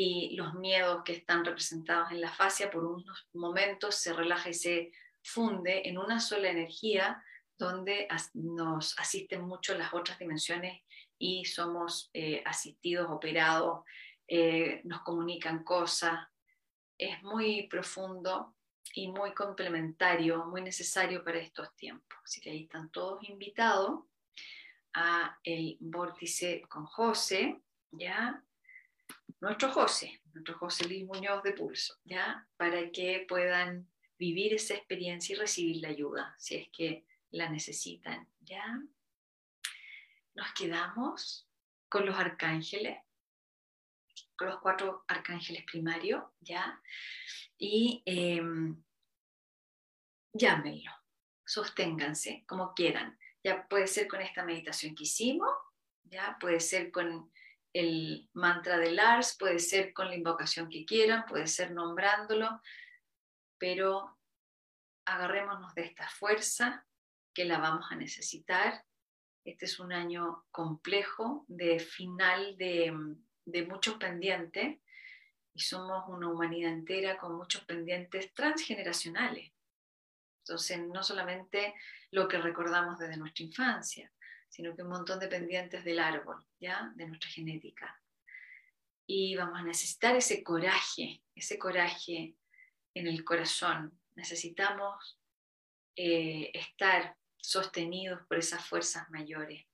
y 0.00 0.36
los 0.36 0.54
miedos 0.54 1.02
que 1.04 1.12
están 1.12 1.44
representados 1.44 2.12
en 2.12 2.20
la 2.20 2.30
fascia 2.30 2.70
por 2.70 2.84
unos 2.84 3.26
momentos 3.32 3.96
se 3.96 4.12
relaja 4.12 4.48
y 4.48 4.54
se 4.54 4.92
funde 5.24 5.88
en 5.88 5.98
una 5.98 6.20
sola 6.20 6.50
energía 6.50 7.20
donde 7.58 8.06
nos 8.34 8.96
asisten 8.96 9.42
mucho 9.42 9.76
las 9.76 9.92
otras 9.92 10.16
dimensiones 10.20 10.82
y 11.18 11.44
somos 11.46 12.10
eh, 12.14 12.44
asistidos, 12.46 13.10
operados, 13.10 13.84
eh, 14.28 14.82
nos 14.84 15.02
comunican 15.02 15.64
cosas. 15.64 16.28
Es 16.96 17.20
muy 17.24 17.66
profundo 17.66 18.54
y 18.94 19.08
muy 19.08 19.34
complementario, 19.34 20.46
muy 20.46 20.62
necesario 20.62 21.24
para 21.24 21.40
estos 21.40 21.74
tiempos. 21.74 22.16
Así 22.24 22.40
que 22.40 22.50
ahí 22.50 22.62
están 22.62 22.88
todos 22.90 23.28
invitados 23.28 24.04
a 24.94 25.36
el 25.42 25.76
vórtice 25.80 26.62
con 26.68 26.86
José, 26.86 27.60
¿ya? 27.90 28.44
Nuestro 29.40 29.70
José, 29.70 30.20
nuestro 30.32 30.58
José 30.58 30.86
Luis 30.88 31.04
Muñoz 31.04 31.42
de 31.42 31.52
Pulso, 31.52 31.94
¿ya? 32.04 32.48
Para 32.56 32.90
que 32.90 33.24
puedan 33.28 33.88
vivir 34.18 34.54
esa 34.54 34.74
experiencia 34.74 35.34
y 35.34 35.38
recibir 35.38 35.76
la 35.76 35.88
ayuda, 35.88 36.34
si 36.38 36.56
es 36.56 36.68
que 36.70 37.06
la 37.30 37.48
necesitan. 37.48 38.28
¿Ya? 38.40 38.64
Nos 40.34 40.52
quedamos 40.54 41.46
con 41.88 42.04
los 42.04 42.16
arcángeles, 42.16 42.98
con 44.36 44.48
los 44.48 44.60
cuatro 44.60 45.04
arcángeles 45.06 45.64
primarios, 45.64 46.24
¿ya? 46.40 46.80
Y 47.56 48.02
eh, 48.06 48.42
llámenlo, 50.32 50.92
sosténganse 51.44 52.44
como 52.46 52.74
quieran. 52.74 53.18
Ya 53.44 53.68
puede 53.68 53.86
ser 53.86 54.08
con 54.08 54.20
esta 54.20 54.44
meditación 54.44 54.94
que 54.94 55.04
hicimos, 55.04 55.50
ya 56.04 56.36
puede 56.40 56.60
ser 56.60 56.90
con 56.90 57.30
el 57.72 58.28
mantra 58.32 58.78
de 58.78 58.92
Lars, 58.92 59.36
puede 59.38 59.58
ser 59.58 59.92
con 59.92 60.08
la 60.08 60.16
invocación 60.16 60.68
que 60.68 60.84
quieran, 60.84 61.26
puede 61.26 61.46
ser 61.46 61.72
nombrándolo, 61.72 62.60
pero 63.58 64.18
agarrémonos 65.04 65.74
de 65.74 65.82
esta 65.82 66.08
fuerza 66.08 66.86
que 67.34 67.44
la 67.44 67.58
vamos 67.58 67.86
a 67.90 67.96
necesitar. 67.96 68.84
Este 69.44 69.64
es 69.64 69.78
un 69.78 69.92
año 69.92 70.44
complejo 70.50 71.44
de 71.48 71.78
final 71.78 72.56
de, 72.58 72.92
muchos 73.66 73.96
pendientes 73.96 74.78
y 75.54 75.60
somos 75.60 76.04
una 76.08 76.28
humanidad 76.28 76.72
entera 76.72 77.16
con 77.16 77.36
muchos 77.36 77.64
pendientes 77.64 78.34
transgeneracionales. 78.34 79.52
Entonces, 80.44 80.80
no 80.80 81.02
solamente 81.02 81.74
lo 82.10 82.28
que 82.28 82.38
recordamos 82.38 82.98
desde 82.98 83.16
nuestra 83.16 83.44
infancia, 83.44 84.12
sino 84.48 84.74
que 84.74 84.82
un 84.82 84.88
montón 84.88 85.18
de 85.18 85.28
pendientes 85.28 85.84
del 85.84 85.98
árbol, 85.98 86.44
¿ya? 86.60 86.92
De 86.96 87.06
nuestra 87.06 87.30
genética. 87.30 88.00
Y 89.06 89.36
vamos 89.36 89.58
a 89.58 89.62
necesitar 89.62 90.16
ese 90.16 90.42
coraje, 90.42 91.22
ese 91.34 91.58
coraje 91.58 92.34
en 92.94 93.06
el 93.06 93.24
corazón. 93.24 93.98
Necesitamos 94.14 95.18
eh, 95.96 96.50
estar 96.52 97.16
sostenidos 97.36 98.26
por 98.26 98.38
esas 98.38 98.64
fuerzas 98.66 99.08
mayores. 99.10 99.64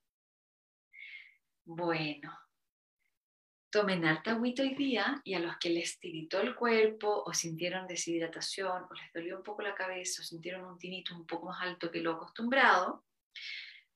Bueno, 1.65 2.37
tomen 3.75 4.05
harta 4.05 4.31
agüita 4.31 4.63
hoy 4.63 4.75
día 4.75 5.19
y 5.25 5.33
a 5.33 5.39
los 5.39 5.57
que 5.57 5.69
les 5.69 5.99
tiritó 5.99 6.39
el 6.39 6.55
cuerpo 6.55 7.23
o 7.25 7.33
sintieron 7.33 7.87
deshidratación 7.87 8.83
o 8.83 8.93
les 8.93 9.11
dolió 9.13 9.37
un 9.37 9.43
poco 9.43 9.63
la 9.63 9.75
cabeza 9.75 10.21
o 10.21 10.25
sintieron 10.25 10.63
un 10.63 10.77
tinito 10.77 11.13
un 11.13 11.25
poco 11.25 11.47
más 11.47 11.61
alto 11.61 11.91
que 11.91 11.99
lo 11.99 12.13
acostumbrado, 12.13 13.03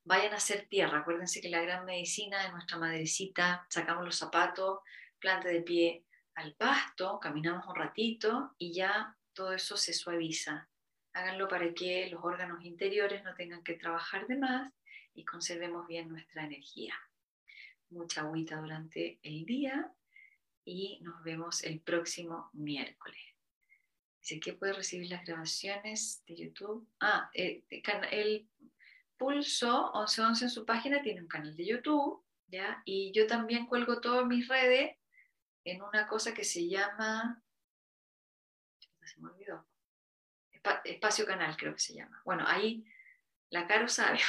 vayan 0.04 0.34
a 0.34 0.38
hacer 0.38 0.68
tierra. 0.68 1.00
Acuérdense 1.00 1.42
que 1.42 1.50
la 1.50 1.62
gran 1.62 1.86
medicina 1.86 2.44
de 2.44 2.52
nuestra 2.52 2.78
madrecita, 2.78 3.66
sacamos 3.70 4.06
los 4.06 4.16
zapatos, 4.16 4.80
plante 5.20 5.50
de 5.50 5.62
pie 5.62 6.06
al 6.36 6.54
pasto, 6.56 7.20
caminamos 7.20 7.68
un 7.68 7.76
ratito 7.76 8.56
y 8.58 8.74
ya 8.74 9.18
todo 9.34 9.54
eso 9.54 9.78
se 9.78 9.94
suaviza. 9.94 10.70
Háganlo 11.14 11.48
para 11.48 11.74
que 11.74 12.08
los 12.10 12.24
órganos 12.24 12.64
interiores 12.64 13.24
no 13.24 13.34
tengan 13.36 13.64
que 13.64 13.74
trabajar 13.74 14.28
de 14.28 14.38
más 14.38 14.74
y 15.14 15.26
conservemos 15.26 15.88
bien 15.88 16.08
nuestra 16.08 16.46
energía. 16.46 16.94
Mucha 17.90 18.22
agüita 18.22 18.58
durante 18.58 19.20
el 19.24 19.46
día 19.46 19.92
y 20.64 21.00
nos 21.02 21.24
vemos 21.24 21.64
el 21.64 21.82
próximo 21.82 22.50
miércoles. 22.54 23.20
Dice 24.22 24.40
que 24.40 24.54
puede 24.54 24.74
recibir 24.74 25.10
las 25.10 25.26
grabaciones 25.26 26.24
de 26.28 26.36
YouTube. 26.36 26.88
Ah, 27.00 27.30
eh, 27.34 27.64
el 28.12 28.48
Pulso 29.20 29.92
1111 29.94 30.46
en 30.46 30.50
su 30.50 30.66
página 30.66 31.04
tiene 31.04 31.22
un 31.22 31.28
canal 31.28 31.56
de 31.56 31.66
YouTube, 31.68 32.26
¿ya? 32.48 32.82
Y 32.86 33.12
yo 33.12 33.28
también 33.28 33.68
cuelgo 33.68 34.02
todas 34.02 34.26
mis 34.26 34.48
redes 34.48 34.98
en 35.64 35.84
una 35.84 36.08
cosa 36.08 36.34
que 36.34 36.44
se 36.44 36.68
llama 36.68 37.44
se 39.10 39.20
me 39.22 39.30
olvidó. 39.30 39.68
Espacio 40.84 41.26
Canal 41.26 41.56
creo 41.58 41.74
que 41.74 41.80
se 41.80 41.94
llama. 41.94 42.22
Bueno, 42.26 42.44
ahí 42.48 42.86
la 43.50 43.68
Caro 43.68 43.88
sabe. 43.88 44.20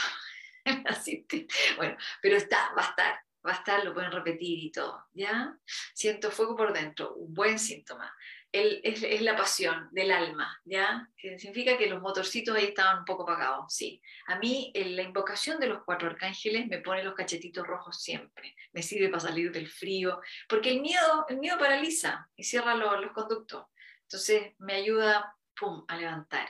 bueno, 1.77 1.97
pero 2.23 2.37
está, 2.37 2.73
va 2.75 2.83
a 2.83 2.91
estar, 2.91 3.21
va 3.47 3.53
a 3.53 3.55
estar, 3.55 3.85
lo 3.85 3.93
pueden 3.93 4.13
repetir 4.13 4.59
y 4.65 4.71
todo, 4.71 5.07
¿ya? 5.13 5.57
Siento 5.95 6.31
fuego 6.31 6.57
por 6.57 6.73
dentro, 6.73 7.15
un 7.15 7.35
buen 7.35 7.59
síntoma. 7.59 8.15
Es, 8.53 9.23
la 9.23 9.37
pasión 9.37 9.89
del 9.93 10.11
alma, 10.11 10.61
¿ya? 10.65 11.09
Que 11.17 11.39
significa 11.39 11.79
que 11.79 11.87
los 11.87 12.01
motorcitos 12.01 12.57
ahí 12.57 12.65
estaban 12.65 13.01
un 13.01 13.05
poco 13.05 13.23
apagados, 13.23 13.73
sí. 13.73 14.03
A 14.27 14.39
mí 14.39 14.73
la 14.75 15.03
invocación 15.03 15.61
de 15.61 15.69
los 15.69 15.85
cuatro 15.85 16.09
arcángeles 16.09 16.67
me 16.67 16.79
pone 16.79 17.05
los 17.05 17.15
cachetitos 17.15 17.65
rojos 17.65 18.03
siempre, 18.03 18.57
me 18.73 18.83
sirve 18.83 19.09
para 19.09 19.21
salir 19.21 19.53
del 19.53 19.69
frío, 19.69 20.21
porque 20.49 20.71
el 20.71 20.81
miedo, 20.81 21.27
el 21.29 21.39
miedo 21.39 21.59
paraliza 21.59 22.29
y 22.35 22.43
cierra 22.43 22.75
los 22.75 23.13
conductos. 23.13 23.67
Entonces 24.03 24.55
me 24.59 24.75
ayuda, 24.75 25.37
pum, 25.57 25.85
a 25.87 25.97
levantar. 25.97 26.49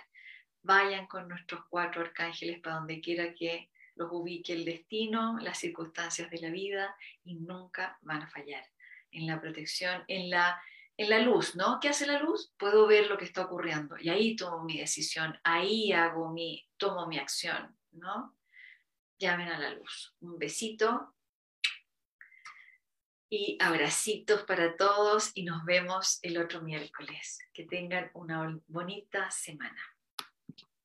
Vayan 0.63 1.07
con 1.07 1.29
nuestros 1.29 1.63
cuatro 1.69 2.01
arcángeles 2.01 2.61
para 2.61 2.77
donde 2.77 3.03
quiera 3.03 3.35
que 3.35 3.71
los 3.95 4.09
ubique 4.11 4.55
el 4.55 4.65
destino, 4.65 5.39
las 5.41 5.59
circunstancias 5.59 6.31
de 6.31 6.41
la 6.41 6.49
vida 6.49 6.97
y 7.25 7.35
nunca 7.35 7.99
van 8.01 8.23
a 8.23 8.31
fallar 8.31 8.65
en 9.13 9.27
la 9.27 9.41
protección, 9.41 10.05
en 10.09 10.31
la, 10.31 10.61
en 11.01 11.09
la 11.09 11.19
luz, 11.19 11.57
¿no? 11.57 11.79
¿Qué 11.81 11.89
hace 11.89 12.07
la 12.07 12.21
luz? 12.21 12.53
Puedo 12.59 12.87
ver 12.87 13.07
lo 13.07 13.17
que 13.17 13.25
está 13.25 13.41
ocurriendo 13.47 13.97
y 13.99 14.11
ahí 14.11 14.37
tomo 14.37 14.63
mi 14.65 14.79
decisión, 14.79 15.35
ahí 15.45 15.93
hago 15.93 16.31
mi, 16.31 16.69
tomo 16.77 17.07
mi 17.07 17.19
acción, 17.19 17.75
¿no? 17.93 18.37
Llamen 19.19 19.49
a 19.49 19.59
la 19.59 19.71
luz. 19.71 20.15
Un 20.21 20.39
besito 20.39 21.15
y 23.31 23.57
abracitos 23.63 24.43
para 24.43 24.77
todos 24.77 25.31
y 25.35 25.45
nos 25.45 25.65
vemos 25.65 26.19
el 26.21 26.37
otro 26.37 26.61
miércoles. 26.61 27.39
Que 27.55 27.65
tengan 27.65 28.11
una 28.13 28.61
bonita 28.67 29.31
semana. 29.31 29.81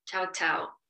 Chao, 0.06 0.32
chao. 0.32 0.85